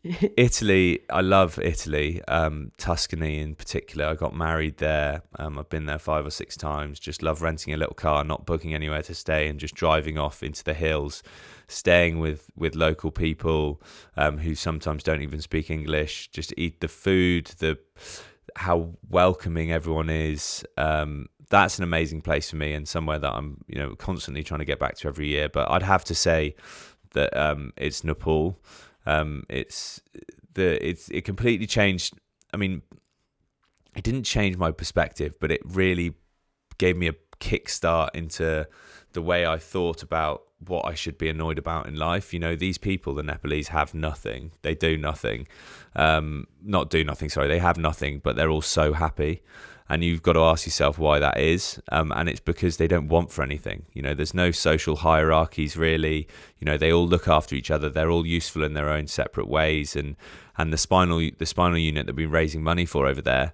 Italy, 0.36 1.00
I 1.10 1.20
love 1.22 1.58
Italy, 1.58 2.22
um, 2.28 2.70
Tuscany 2.78 3.38
in 3.40 3.54
particular. 3.54 4.06
I 4.06 4.14
got 4.14 4.34
married 4.34 4.78
there. 4.78 5.22
Um, 5.38 5.58
I've 5.58 5.68
been 5.68 5.86
there 5.86 5.98
five 5.98 6.24
or 6.24 6.30
six 6.30 6.56
times. 6.56 7.00
Just 7.00 7.22
love 7.22 7.42
renting 7.42 7.74
a 7.74 7.76
little 7.76 7.94
car, 7.94 8.22
not 8.24 8.46
booking 8.46 8.74
anywhere 8.74 9.02
to 9.02 9.14
stay, 9.14 9.48
and 9.48 9.58
just 9.58 9.74
driving 9.74 10.16
off 10.16 10.42
into 10.42 10.62
the 10.62 10.74
hills, 10.74 11.22
staying 11.66 12.20
with 12.20 12.48
with 12.56 12.76
local 12.76 13.10
people 13.10 13.82
um, 14.16 14.38
who 14.38 14.54
sometimes 14.54 15.02
don't 15.02 15.22
even 15.22 15.40
speak 15.40 15.70
English. 15.70 16.30
Just 16.30 16.54
eat 16.56 16.80
the 16.80 16.88
food, 16.88 17.46
the 17.58 17.78
how 18.56 18.90
welcoming 19.08 19.72
everyone 19.72 20.10
is. 20.10 20.64
Um, 20.76 21.26
that's 21.50 21.78
an 21.78 21.84
amazing 21.84 22.20
place 22.20 22.50
for 22.50 22.56
me, 22.56 22.72
and 22.72 22.86
somewhere 22.86 23.18
that 23.18 23.32
I'm 23.32 23.64
you 23.66 23.78
know 23.78 23.96
constantly 23.96 24.44
trying 24.44 24.60
to 24.60 24.66
get 24.66 24.78
back 24.78 24.96
to 24.98 25.08
every 25.08 25.26
year. 25.26 25.48
But 25.48 25.70
I'd 25.70 25.82
have 25.82 26.04
to 26.04 26.14
say 26.14 26.54
that 27.14 27.36
um, 27.36 27.72
it's 27.76 28.04
Nepal. 28.04 28.56
Um, 29.08 29.44
it's 29.48 30.02
the 30.52 30.86
it's 30.86 31.08
it 31.08 31.24
completely 31.24 31.66
changed. 31.66 32.14
I 32.52 32.58
mean, 32.58 32.82
it 33.96 34.04
didn't 34.04 34.24
change 34.24 34.56
my 34.58 34.70
perspective, 34.70 35.34
but 35.40 35.50
it 35.50 35.62
really 35.64 36.14
gave 36.76 36.96
me 36.96 37.08
a 37.08 37.14
kickstart 37.40 38.10
into 38.14 38.68
the 39.14 39.22
way 39.22 39.46
I 39.46 39.56
thought 39.56 40.02
about 40.02 40.42
what 40.66 40.84
I 40.84 40.94
should 40.94 41.16
be 41.16 41.28
annoyed 41.28 41.58
about 41.58 41.86
in 41.86 41.96
life. 41.96 42.34
You 42.34 42.40
know, 42.40 42.54
these 42.54 42.76
people, 42.76 43.14
the 43.14 43.22
Nepalese, 43.22 43.68
have 43.68 43.94
nothing. 43.94 44.52
They 44.62 44.74
do 44.74 44.98
nothing. 44.98 45.48
Um, 45.96 46.46
not 46.62 46.90
do 46.90 47.02
nothing, 47.02 47.30
sorry. 47.30 47.48
They 47.48 47.60
have 47.60 47.78
nothing, 47.78 48.20
but 48.22 48.36
they're 48.36 48.50
all 48.50 48.62
so 48.62 48.92
happy 48.92 49.42
and 49.88 50.04
you've 50.04 50.22
got 50.22 50.34
to 50.34 50.40
ask 50.40 50.66
yourself 50.66 50.98
why 50.98 51.18
that 51.18 51.38
is 51.38 51.80
um, 51.90 52.12
and 52.12 52.28
it's 52.28 52.40
because 52.40 52.76
they 52.76 52.88
don't 52.88 53.08
want 53.08 53.30
for 53.30 53.42
anything 53.42 53.84
you 53.92 54.02
know 54.02 54.14
there's 54.14 54.34
no 54.34 54.50
social 54.50 54.96
hierarchies 54.96 55.76
really 55.76 56.26
you 56.58 56.64
know 56.64 56.76
they 56.76 56.92
all 56.92 57.06
look 57.06 57.28
after 57.28 57.54
each 57.54 57.70
other 57.70 57.88
they're 57.88 58.10
all 58.10 58.26
useful 58.26 58.62
in 58.62 58.74
their 58.74 58.88
own 58.88 59.06
separate 59.06 59.48
ways 59.48 59.96
and 59.96 60.16
and 60.56 60.72
the 60.72 60.78
spinal 60.78 61.18
the 61.38 61.46
spinal 61.46 61.78
unit 61.78 62.06
that 62.06 62.14
we've 62.14 62.26
been 62.26 62.32
raising 62.32 62.62
money 62.62 62.84
for 62.84 63.06
over 63.06 63.22
there 63.22 63.52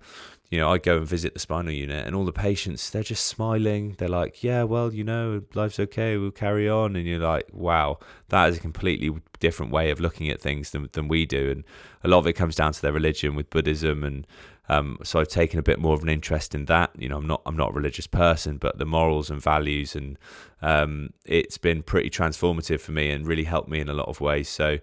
you 0.55 0.61
know, 0.61 0.70
I 0.70 0.78
go 0.78 0.99
and 0.99 1.07
visit 1.07 1.35
the 1.35 1.41
spinal 1.41 1.72
unit, 1.72 2.07
and 2.07 2.14
all 2.14 2.24
the 2.24 2.32
patients, 2.32 2.89
they're 2.91 3.03
just 3.03 3.26
smiling. 3.26 3.97
They're 3.99 4.09
like, 4.09 4.45
"Yeah, 4.45 4.62
well, 4.62 4.95
you 4.95 5.03
know, 5.03 5.43
life's 5.55 5.80
okay. 5.80 6.16
We'll 6.16 6.30
carry 6.30 6.68
on." 6.68 6.95
And 6.95 7.07
you're 7.07 7.18
like, 7.18 7.49
"Wow, 7.53 7.99
that 8.28 8.51
is 8.51 8.59
a 8.59 8.61
completely 8.61 9.20
different 9.41 9.72
way 9.72 9.91
of 9.91 9.99
looking 9.99 10.30
at 10.30 10.41
things 10.41 10.70
than 10.70 10.89
than 10.93 11.09
we 11.09 11.26
do." 11.26 11.51
And 11.51 11.64
a 12.05 12.09
lot 12.09 12.18
of 12.18 12.28
it 12.28 12.35
comes 12.35 12.55
down 12.55 12.72
to 12.72 12.82
their 12.82 12.93
religion 12.93 13.35
with 13.35 13.51
Buddhism 13.51 14.05
and 14.05 14.26
um, 14.69 14.99
so 15.03 15.21
I've 15.21 15.29
taken 15.29 15.59
a 15.59 15.62
bit 15.62 15.79
more 15.79 15.95
of 15.95 16.03
an 16.03 16.09
interest 16.09 16.55
in 16.55 16.65
that. 16.67 16.91
You 16.97 17.09
know, 17.09 17.19
I'm 17.19 17.27
not 17.27 17.43
I'm 17.47 17.57
not 17.57 17.71
a 17.71 17.73
religious 17.73 18.07
person, 18.07 18.57
but 18.57 18.79
the 18.79 18.87
morals 18.87 19.31
and 19.31 19.41
values, 19.41 19.95
and 19.95 20.19
um, 20.62 21.12
it's 21.25 21.59
been 21.59 21.83
pretty 21.83 22.11
transformative 22.11 22.81
for 22.81 22.93
me 22.93 23.11
and 23.11 23.27
really 23.27 23.45
helped 23.45 23.69
me 23.69 23.81
in 23.81 23.89
a 23.89 23.95
lot 23.95 24.09
of 24.09 24.21
ways. 24.21 24.49
So, 24.49 24.79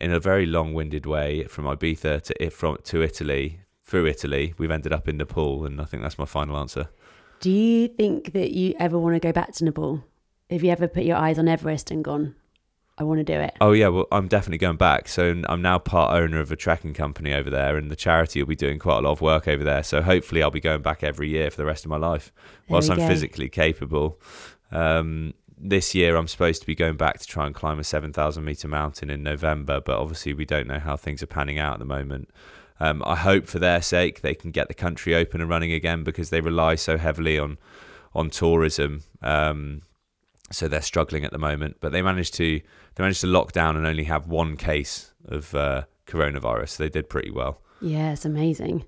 in 0.00 0.12
a 0.12 0.20
very 0.20 0.44
long-winded 0.44 1.06
way, 1.06 1.44
from 1.44 1.64
Ibiza 1.64 2.22
to 2.22 2.50
from 2.50 2.78
to 2.84 3.02
Italy, 3.02 3.60
through 3.82 4.06
Italy, 4.06 4.54
we've 4.58 4.70
ended 4.70 4.92
up 4.92 5.08
in 5.08 5.16
Nepal, 5.16 5.64
and 5.64 5.80
I 5.80 5.84
think 5.84 6.02
that's 6.02 6.18
my 6.18 6.26
final 6.26 6.58
answer. 6.58 6.88
Do 7.40 7.50
you 7.50 7.88
think 7.88 8.32
that 8.32 8.50
you 8.50 8.74
ever 8.78 8.98
want 8.98 9.14
to 9.14 9.20
go 9.20 9.32
back 9.32 9.52
to 9.52 9.64
Nepal? 9.64 10.04
Have 10.50 10.62
you 10.62 10.70
ever 10.70 10.88
put 10.88 11.04
your 11.04 11.16
eyes 11.16 11.38
on 11.38 11.48
Everest 11.48 11.90
and 11.90 12.04
gone, 12.04 12.34
I 12.98 13.04
want 13.04 13.18
to 13.18 13.24
do 13.24 13.38
it. 13.38 13.54
Oh 13.60 13.72
yeah, 13.72 13.88
well 13.88 14.06
I'm 14.10 14.26
definitely 14.26 14.58
going 14.58 14.78
back. 14.78 15.08
So 15.08 15.42
I'm 15.48 15.60
now 15.60 15.78
part 15.78 16.14
owner 16.14 16.40
of 16.40 16.50
a 16.50 16.56
trekking 16.56 16.94
company 16.94 17.34
over 17.34 17.50
there, 17.50 17.76
and 17.76 17.90
the 17.90 17.96
charity 17.96 18.42
will 18.42 18.48
be 18.48 18.56
doing 18.56 18.78
quite 18.78 18.98
a 18.98 19.00
lot 19.02 19.12
of 19.12 19.20
work 19.20 19.46
over 19.46 19.62
there. 19.62 19.82
So 19.82 20.00
hopefully 20.00 20.42
I'll 20.42 20.50
be 20.50 20.60
going 20.60 20.82
back 20.82 21.02
every 21.02 21.28
year 21.28 21.50
for 21.50 21.58
the 21.58 21.66
rest 21.66 21.84
of 21.84 21.90
my 21.90 21.98
life, 21.98 22.32
whilst 22.68 22.90
I'm 22.90 22.98
go. 22.98 23.06
physically 23.06 23.48
capable. 23.48 24.18
Um, 24.70 25.34
this 25.58 25.94
year 25.94 26.16
I'm 26.16 26.28
supposed 26.28 26.60
to 26.62 26.66
be 26.66 26.74
going 26.74 26.96
back 26.96 27.18
to 27.18 27.26
try 27.26 27.46
and 27.46 27.54
climb 27.54 27.78
a 27.78 27.84
7,000 27.84 28.44
meter 28.44 28.68
mountain 28.68 29.10
in 29.10 29.22
November, 29.22 29.80
but 29.80 29.98
obviously 29.98 30.34
we 30.34 30.44
don't 30.44 30.66
know 30.66 30.78
how 30.78 30.96
things 30.96 31.22
are 31.22 31.26
panning 31.26 31.58
out 31.58 31.74
at 31.74 31.78
the 31.78 31.86
moment. 31.86 32.30
Um, 32.78 33.02
I 33.06 33.16
hope 33.16 33.46
for 33.46 33.58
their 33.58 33.80
sake 33.80 34.20
they 34.20 34.34
can 34.34 34.50
get 34.50 34.68
the 34.68 34.74
country 34.74 35.14
open 35.14 35.40
and 35.40 35.48
running 35.48 35.72
again 35.72 36.04
because 36.04 36.28
they 36.30 36.40
rely 36.40 36.74
so 36.74 36.98
heavily 36.98 37.38
on 37.38 37.58
on 38.14 38.30
tourism. 38.30 39.02
Um, 39.22 39.82
so 40.50 40.68
they're 40.68 40.82
struggling 40.82 41.24
at 41.24 41.32
the 41.32 41.38
moment. 41.38 41.76
But 41.80 41.92
they 41.92 42.02
managed 42.02 42.34
to 42.34 42.60
they 42.60 43.02
managed 43.02 43.20
to 43.22 43.26
lock 43.26 43.52
down 43.52 43.76
and 43.76 43.86
only 43.86 44.04
have 44.04 44.26
one 44.26 44.56
case 44.56 45.12
of 45.26 45.54
uh, 45.54 45.84
coronavirus. 46.06 46.70
So 46.70 46.84
they 46.84 46.90
did 46.90 47.08
pretty 47.08 47.30
well. 47.30 47.60
Yeah, 47.80 48.12
it's 48.12 48.24
amazing. 48.24 48.84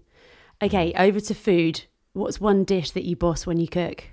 Okay, 0.62 0.92
mm. 0.92 1.00
over 1.00 1.20
to 1.20 1.34
food. 1.34 1.84
What's 2.12 2.40
one 2.40 2.64
dish 2.64 2.90
that 2.92 3.04
you 3.04 3.16
boss 3.16 3.46
when 3.46 3.58
you 3.58 3.68
cook? 3.68 4.04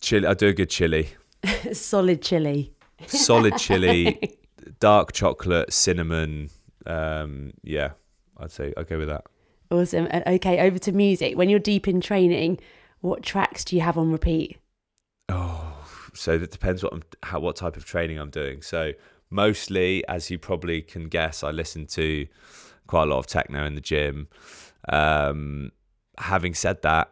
Chili. 0.00 0.26
I 0.26 0.34
do 0.34 0.48
a 0.48 0.52
good 0.52 0.70
chili. 0.70 1.10
Solid 1.72 2.22
chili. 2.22 2.72
Solid 3.06 3.58
chili. 3.58 4.38
dark 4.80 5.12
chocolate, 5.12 5.72
cinnamon. 5.72 6.50
Um, 6.86 7.52
yeah, 7.62 7.90
I'd 8.38 8.50
say 8.50 8.72
I'd 8.76 8.88
go 8.88 8.98
with 8.98 9.08
that. 9.08 9.24
Awesome. 9.70 10.08
Okay, 10.26 10.60
over 10.60 10.78
to 10.78 10.92
music. 10.92 11.36
When 11.36 11.48
you're 11.48 11.58
deep 11.58 11.88
in 11.88 12.00
training, 12.00 12.58
what 13.00 13.22
tracks 13.22 13.64
do 13.64 13.76
you 13.76 13.82
have 13.82 13.98
on 13.98 14.12
repeat? 14.12 14.58
Oh, 15.28 15.73
so 16.14 16.32
it 16.32 16.50
depends 16.50 16.82
what 16.82 16.92
I'm, 16.92 17.02
how, 17.22 17.40
what 17.40 17.56
type 17.56 17.76
of 17.76 17.84
training 17.84 18.18
I'm 18.18 18.30
doing. 18.30 18.62
So 18.62 18.92
mostly, 19.30 20.06
as 20.08 20.30
you 20.30 20.38
probably 20.38 20.82
can 20.82 21.08
guess, 21.08 21.42
I 21.42 21.50
listen 21.50 21.86
to 21.86 22.26
quite 22.86 23.04
a 23.04 23.06
lot 23.06 23.18
of 23.18 23.26
techno 23.26 23.64
in 23.64 23.74
the 23.74 23.80
gym. 23.80 24.28
Um, 24.88 25.72
having 26.18 26.54
said 26.54 26.82
that, 26.82 27.10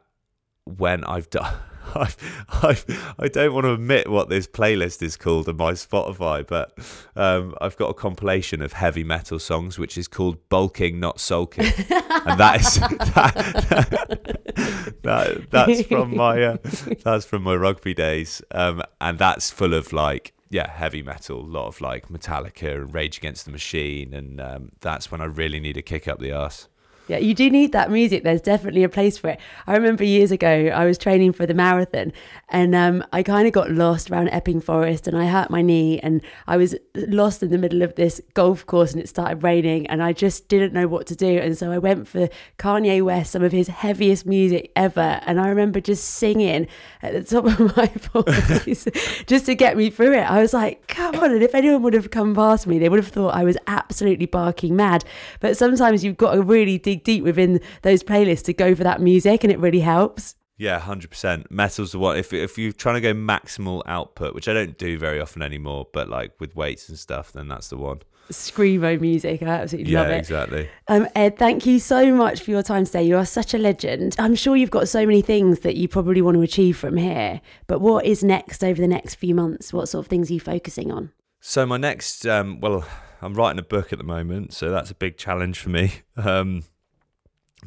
when 0.64 1.04
I've 1.04 1.30
done. 1.30 1.54
I've, 1.94 2.16
I've, 2.62 3.14
I 3.18 3.28
don't 3.28 3.52
want 3.52 3.64
to 3.64 3.72
admit 3.72 4.08
what 4.08 4.28
this 4.28 4.46
playlist 4.46 5.02
is 5.02 5.16
called 5.16 5.48
on 5.48 5.56
my 5.56 5.72
Spotify, 5.72 6.46
but 6.46 6.72
um, 7.16 7.54
I've 7.60 7.76
got 7.76 7.88
a 7.88 7.94
compilation 7.94 8.62
of 8.62 8.72
heavy 8.72 9.04
metal 9.04 9.38
songs 9.38 9.78
which 9.78 9.98
is 9.98 10.08
called 10.08 10.48
"Bulking 10.48 11.00
Not 11.00 11.20
Sulking," 11.20 11.66
and 11.66 12.40
that 12.40 12.60
is 12.60 12.74
that, 13.14 15.00
that 15.02 15.50
that's 15.50 15.82
from 15.82 16.16
my 16.16 16.42
uh, 16.42 16.56
that's 17.04 17.26
from 17.26 17.42
my 17.42 17.56
rugby 17.56 17.94
days, 17.94 18.40
um, 18.52 18.82
and 19.00 19.18
that's 19.18 19.50
full 19.50 19.74
of 19.74 19.92
like 19.92 20.32
yeah 20.50 20.70
heavy 20.70 21.02
metal, 21.02 21.40
a 21.40 21.42
lot 21.42 21.66
of 21.66 21.80
like 21.80 22.08
Metallica 22.08 22.76
and 22.82 22.94
Rage 22.94 23.18
Against 23.18 23.44
the 23.44 23.50
Machine, 23.50 24.14
and 24.14 24.40
um, 24.40 24.72
that's 24.80 25.10
when 25.10 25.20
I 25.20 25.24
really 25.24 25.60
need 25.60 25.74
to 25.74 25.82
kick 25.82 26.08
up 26.08 26.20
the 26.20 26.32
ass. 26.32 26.68
Yeah, 27.12 27.18
you 27.18 27.34
do 27.34 27.50
need 27.50 27.72
that 27.72 27.90
music. 27.90 28.24
There's 28.24 28.40
definitely 28.40 28.84
a 28.84 28.88
place 28.88 29.18
for 29.18 29.28
it. 29.28 29.40
I 29.66 29.74
remember 29.74 30.02
years 30.02 30.30
ago, 30.30 30.48
I 30.48 30.86
was 30.86 30.96
training 30.96 31.34
for 31.34 31.44
the 31.44 31.52
marathon 31.52 32.10
and 32.48 32.74
um, 32.74 33.04
I 33.12 33.22
kind 33.22 33.46
of 33.46 33.52
got 33.52 33.70
lost 33.70 34.10
around 34.10 34.28
Epping 34.28 34.62
Forest 34.62 35.06
and 35.06 35.18
I 35.18 35.26
hurt 35.26 35.50
my 35.50 35.60
knee 35.60 36.00
and 36.00 36.22
I 36.46 36.56
was 36.56 36.74
lost 36.94 37.42
in 37.42 37.50
the 37.50 37.58
middle 37.58 37.82
of 37.82 37.96
this 37.96 38.22
golf 38.32 38.64
course 38.64 38.92
and 38.92 39.02
it 39.02 39.10
started 39.10 39.42
raining 39.42 39.86
and 39.88 40.02
I 40.02 40.14
just 40.14 40.48
didn't 40.48 40.72
know 40.72 40.88
what 40.88 41.06
to 41.08 41.14
do. 41.14 41.38
And 41.38 41.56
so 41.56 41.70
I 41.70 41.76
went 41.76 42.08
for 42.08 42.30
Kanye 42.58 43.02
West, 43.02 43.32
some 43.32 43.42
of 43.42 43.52
his 43.52 43.68
heaviest 43.68 44.24
music 44.24 44.72
ever. 44.74 45.20
And 45.26 45.38
I 45.38 45.48
remember 45.48 45.82
just 45.82 46.04
singing 46.04 46.66
at 47.02 47.12
the 47.12 47.24
top 47.24 47.44
of 47.44 47.76
my 47.76 47.86
voice 48.22 48.88
just 49.26 49.44
to 49.44 49.54
get 49.54 49.76
me 49.76 49.90
through 49.90 50.14
it. 50.14 50.30
I 50.30 50.40
was 50.40 50.54
like, 50.54 50.86
come 50.86 51.16
on. 51.16 51.32
And 51.32 51.42
if 51.42 51.54
anyone 51.54 51.82
would 51.82 51.92
have 51.92 52.10
come 52.10 52.34
past 52.34 52.66
me, 52.66 52.78
they 52.78 52.88
would 52.88 53.00
have 53.00 53.12
thought 53.12 53.34
I 53.34 53.44
was 53.44 53.58
absolutely 53.66 54.24
barking 54.24 54.76
mad. 54.76 55.04
But 55.40 55.58
sometimes 55.58 56.02
you've 56.02 56.16
got 56.16 56.32
to 56.32 56.42
really 56.42 56.78
dig 56.78 57.01
deep 57.04 57.24
within 57.24 57.60
those 57.82 58.02
playlists 58.02 58.44
to 58.44 58.52
go 58.52 58.74
for 58.74 58.84
that 58.84 59.00
music, 59.00 59.44
and 59.44 59.52
it 59.52 59.58
really 59.58 59.80
helps. 59.80 60.36
Yeah, 60.56 60.78
hundred 60.78 61.10
percent. 61.10 61.50
Metal's 61.50 61.92
the 61.92 61.98
one. 61.98 62.16
If 62.16 62.32
if 62.32 62.58
you're 62.58 62.72
trying 62.72 62.94
to 62.96 63.00
go 63.00 63.14
maximal 63.14 63.82
output, 63.86 64.34
which 64.34 64.48
I 64.48 64.52
don't 64.52 64.78
do 64.78 64.98
very 64.98 65.20
often 65.20 65.42
anymore, 65.42 65.88
but 65.92 66.08
like 66.08 66.32
with 66.38 66.54
weights 66.54 66.88
and 66.88 66.98
stuff, 66.98 67.32
then 67.32 67.48
that's 67.48 67.68
the 67.68 67.76
one. 67.76 68.00
Screamo 68.30 69.00
music, 69.00 69.42
I 69.42 69.46
absolutely 69.46 69.92
yeah, 69.92 70.02
love 70.02 70.10
it. 70.10 70.18
exactly. 70.18 70.68
Um, 70.88 71.08
Ed, 71.14 71.36
thank 71.38 71.66
you 71.66 71.78
so 71.78 72.14
much 72.14 72.40
for 72.42 72.50
your 72.50 72.62
time 72.62 72.84
today. 72.84 73.02
You 73.02 73.16
are 73.16 73.26
such 73.26 73.52
a 73.52 73.58
legend. 73.58 74.14
I'm 74.18 74.34
sure 74.34 74.56
you've 74.56 74.70
got 74.70 74.88
so 74.88 75.04
many 75.04 75.22
things 75.22 75.60
that 75.60 75.76
you 75.76 75.88
probably 75.88 76.22
want 76.22 76.36
to 76.36 76.42
achieve 76.42 76.76
from 76.76 76.96
here. 76.96 77.40
But 77.66 77.80
what 77.80 78.06
is 78.06 78.22
next 78.22 78.62
over 78.62 78.80
the 78.80 78.88
next 78.88 79.16
few 79.16 79.34
months? 79.34 79.72
What 79.72 79.88
sort 79.88 80.06
of 80.06 80.08
things 80.08 80.30
are 80.30 80.34
you 80.34 80.40
focusing 80.40 80.92
on? 80.92 81.10
So 81.40 81.66
my 81.66 81.76
next, 81.76 82.24
um, 82.26 82.60
well, 82.60 82.86
I'm 83.20 83.34
writing 83.34 83.58
a 83.58 83.64
book 83.64 83.92
at 83.92 83.98
the 83.98 84.04
moment, 84.04 84.52
so 84.52 84.70
that's 84.70 84.90
a 84.90 84.94
big 84.94 85.16
challenge 85.16 85.58
for 85.58 85.70
me. 85.70 85.92
Um, 86.16 86.62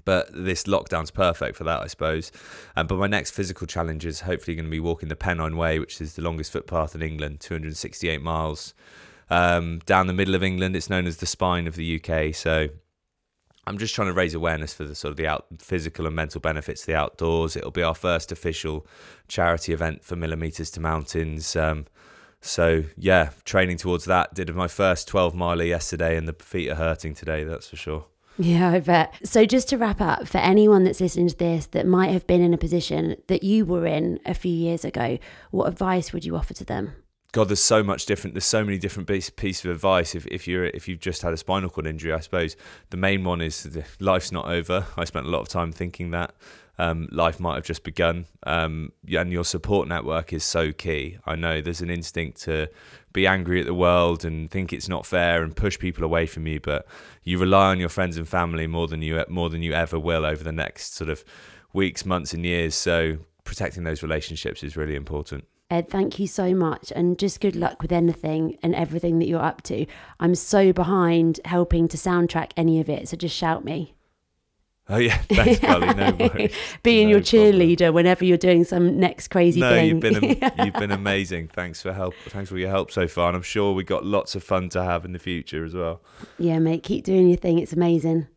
but 0.04 0.28
this 0.34 0.64
lockdown's 0.64 1.12
perfect 1.12 1.56
for 1.56 1.64
that, 1.64 1.82
I 1.82 1.88
suppose. 1.88 2.32
Um, 2.76 2.88
but 2.88 2.98
my 2.98 3.08
next 3.08 3.32
physical 3.32 3.66
challenge 3.68 4.06
is 4.06 4.22
hopefully 4.22 4.56
going 4.56 4.66
to 4.66 4.72
be 4.72 4.80
walking 4.80 5.10
the 5.10 5.16
Pennine 5.16 5.56
Way, 5.56 5.80
which 5.80 6.02
is 6.02 6.16
the 6.16 6.22
longest 6.22 6.52
footpath 6.52 6.96
in 6.96 7.02
England, 7.02 7.40
268 7.40 8.22
miles 8.22 8.74
um, 9.30 9.80
down 9.86 10.08
the 10.08 10.14
middle 10.14 10.36
of 10.36 10.44
England. 10.44 10.76
It's 10.76 10.90
known 10.90 11.08
as 11.08 11.18
the 11.18 11.26
spine 11.26 11.68
of 11.68 11.76
the 11.76 12.02
UK. 12.02 12.36
So 12.36 12.68
I'm 13.68 13.78
just 13.78 13.96
trying 13.96 14.08
to 14.08 14.14
raise 14.14 14.34
awareness 14.34 14.74
for 14.74 14.84
the 14.84 14.96
sort 14.96 15.12
of 15.12 15.18
the 15.18 15.28
out, 15.28 15.46
physical 15.60 16.06
and 16.06 16.16
mental 16.16 16.40
benefits 16.40 16.82
of 16.84 16.88
the 16.88 16.96
outdoors. 16.96 17.56
It'll 17.56 17.72
be 17.72 17.84
our 17.84 17.96
first 17.96 18.32
official 18.32 18.86
charity 19.28 19.74
event 19.74 20.04
for 20.04 20.16
Millimeters 20.16 20.70
to 20.72 20.80
Mountains. 20.80 21.56
Um, 21.56 21.86
so 22.42 22.84
yeah, 22.96 23.32
training 23.44 23.78
towards 23.78 24.06
that. 24.06 24.36
Did 24.36 24.54
my 24.54 24.68
first 24.68 25.08
12 25.08 25.34
miler 25.34 25.64
yesterday, 25.64 26.16
and 26.16 26.28
the 26.28 26.34
feet 26.34 26.70
are 26.70 26.76
hurting 26.76 27.16
today. 27.16 27.44
That's 27.44 27.68
for 27.68 27.76
sure. 27.76 28.06
Yeah, 28.38 28.72
I 28.72 28.80
bet. 28.80 29.14
So, 29.24 29.46
just 29.46 29.70
to 29.70 29.78
wrap 29.78 30.02
up, 30.02 30.28
for 30.28 30.40
anyone 30.40 30.84
that's 30.84 31.00
listening 31.00 31.30
to 31.30 31.38
this 31.38 31.68
that 31.68 31.86
might 31.86 32.12
have 32.12 32.28
been 32.28 32.42
in 32.42 32.54
a 32.54 32.58
position 32.58 33.16
that 33.28 33.44
you 33.44 33.66
were 33.66 33.86
in 33.86 34.20
a 34.26 34.34
few 34.34 34.52
years 34.52 34.84
ago, 34.84 35.18
what 35.52 35.68
advice 35.68 36.12
would 36.12 36.26
you 36.26 36.36
offer 36.36 36.54
to 36.56 36.66
them? 36.66 36.94
God, 37.32 37.50
there's 37.50 37.64
so 37.64 37.84
much 37.84 38.06
different. 38.06 38.34
There's 38.34 38.46
so 38.46 38.64
many 38.64 38.78
different 38.78 39.08
pieces 39.08 39.66
of 39.66 39.72
advice. 39.72 40.16
If, 40.16 40.26
if 40.28 40.48
you're 40.48 40.66
if 40.66 40.88
you've 40.88 41.00
just 41.00 41.22
had 41.22 41.34
a 41.34 41.38
spinal 41.38 41.70
cord 41.70 41.88
injury, 41.88 42.14
I 42.14 42.20
suppose 42.20 42.56
the 42.90 42.98
main 42.98 43.24
one 43.24 43.42
is 43.42 43.78
life's 44.00 44.32
not 44.32 44.48
over. 44.48 44.86
I 44.98 45.06
spent 45.06 45.26
a 45.26 45.30
lot 45.30 45.42
of 45.42 45.50
time 45.50 45.72
thinking 45.72 46.12
that 46.12 46.34
um, 46.78 47.08
life 47.12 47.40
might 47.40 47.56
have 47.56 47.66
just 47.66 47.84
begun. 47.84 48.26
Um, 48.46 48.92
and 49.10 49.32
your 49.32 49.46
support 49.46 49.88
network 49.88 50.34
is 50.34 50.44
so 50.44 50.72
key. 50.72 51.18
I 51.26 51.36
know 51.36 51.62
there's 51.62 51.82
an 51.82 51.90
instinct 51.90 52.42
to 52.44 52.70
be 53.16 53.26
angry 53.26 53.60
at 53.60 53.66
the 53.66 53.74
world 53.74 54.24
and 54.24 54.52
think 54.52 54.72
it's 54.72 54.88
not 54.88 55.06
fair 55.06 55.42
and 55.42 55.56
push 55.56 55.80
people 55.80 56.04
away 56.04 56.28
from 56.28 56.46
you, 56.46 56.60
but 56.60 56.86
you 57.24 57.40
rely 57.40 57.72
on 57.72 57.80
your 57.80 57.90
friends 57.90 58.18
and 58.18 58.28
family 58.28 58.68
more 58.68 58.88
than 58.88 59.02
you 59.02 59.24
more 59.30 59.50
than 59.50 59.64
you 59.64 59.74
ever 59.74 59.98
will 59.98 60.26
over 60.26 60.44
the 60.44 60.52
next 60.52 60.94
sort 60.94 61.10
of 61.10 61.24
weeks, 61.74 62.06
months, 62.06 62.34
and 62.34 62.46
years. 62.46 62.76
So 62.76 63.18
protecting 63.44 63.84
those 63.84 64.04
relationships 64.04 64.64
is 64.64 64.78
really 64.78 64.96
important. 64.96 65.46
Ed, 65.72 65.90
thank 65.90 66.20
you 66.20 66.28
so 66.28 66.54
much. 66.54 66.92
And 66.96 67.18
just 67.18 67.42
good 67.42 67.56
luck 67.56 67.82
with 67.82 67.92
anything 67.92 68.58
and 68.62 68.76
everything 68.76 69.18
that 69.20 69.28
you're 69.28 69.42
up 69.42 69.64
to. 69.64 69.88
I'm 70.20 70.36
so 70.36 70.72
behind 70.72 71.40
helping 71.46 71.88
to 71.88 71.98
soundtrack 71.98 72.52
any 72.56 72.80
of 72.80 72.88
it. 72.88 73.08
So 73.08 73.18
just 73.18 73.36
shout 73.36 73.66
me. 73.66 73.95
Oh 74.88 74.98
yeah, 74.98 75.18
thanks, 75.30 75.60
Carly. 75.60 75.94
No 75.96 76.16
worries. 76.20 76.54
Being 76.84 77.08
no 77.08 77.14
your 77.16 77.20
cheerleader 77.22 77.78
problem. 77.78 77.96
whenever 77.96 78.24
you're 78.24 78.38
doing 78.38 78.64
some 78.64 79.00
next 79.00 79.30
crazy 79.30 79.60
no, 79.60 79.72
thing. 79.72 79.88
you've 79.90 80.00
been 80.00 80.24
you've 80.64 80.76
been 80.76 80.92
amazing. 80.92 81.48
Thanks 81.48 81.82
for 81.82 81.92
help. 81.92 82.14
Thanks 82.28 82.52
for 82.52 82.58
your 82.58 82.70
help 82.70 82.92
so 82.92 83.08
far, 83.08 83.30
and 83.30 83.36
I'm 83.36 83.42
sure 83.44 83.74
we 83.74 83.84
got 83.84 84.06
lots 84.06 84.36
of 84.36 84.44
fun 84.44 84.70
to 84.70 84.84
have 84.84 85.04
in 85.04 85.12
the 85.12 85.20
future 85.20 85.66
as 85.66 85.74
well. 85.74 86.02
Yeah, 86.38 86.60
mate. 86.60 86.84
Keep 86.84 87.04
doing 87.04 87.30
your 87.30 87.38
thing. 87.38 87.58
It's 87.58 87.74
amazing. 87.74 88.28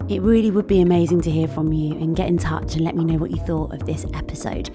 It 0.09 0.23
really 0.23 0.51
would 0.51 0.67
be 0.67 0.81
amazing 0.81 1.23
to 1.23 1.31
hear 1.31 1.49
from 1.49 1.73
you 1.73 1.97
and 1.97 2.17
get 2.17 2.29
in 2.29 2.37
touch 2.37 2.75
and 2.75 2.85
let 2.85 2.97
me 2.97 3.05
know 3.05 3.17
what 3.17 3.31
you 3.31 3.39
thought 3.39 3.73
of 3.73 3.87
this 3.87 4.05
episode. 4.13 4.71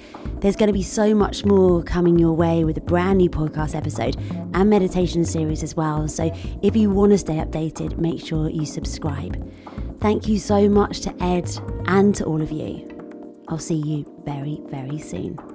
There's 0.45 0.55
going 0.55 0.67
to 0.67 0.73
be 0.73 0.83
so 0.83 1.15
much 1.15 1.43
more 1.43 1.81
coming 1.81 2.19
your 2.19 2.33
way 2.33 2.63
with 2.63 2.77
a 2.77 2.81
brand 2.81 3.17
new 3.17 3.31
podcast 3.31 3.73
episode 3.73 4.15
and 4.53 4.69
meditation 4.69 5.25
series 5.25 5.63
as 5.63 5.75
well. 5.75 6.07
So 6.07 6.31
if 6.61 6.75
you 6.75 6.91
want 6.91 7.13
to 7.13 7.17
stay 7.17 7.37
updated, 7.37 7.97
make 7.97 8.23
sure 8.23 8.47
you 8.47 8.63
subscribe. 8.63 9.41
Thank 10.01 10.27
you 10.27 10.37
so 10.37 10.69
much 10.69 10.99
to 10.99 11.23
Ed 11.23 11.49
and 11.87 12.13
to 12.13 12.25
all 12.25 12.43
of 12.43 12.51
you. 12.51 12.87
I'll 13.47 13.57
see 13.57 13.73
you 13.73 14.05
very, 14.23 14.61
very 14.67 14.99
soon. 14.99 15.54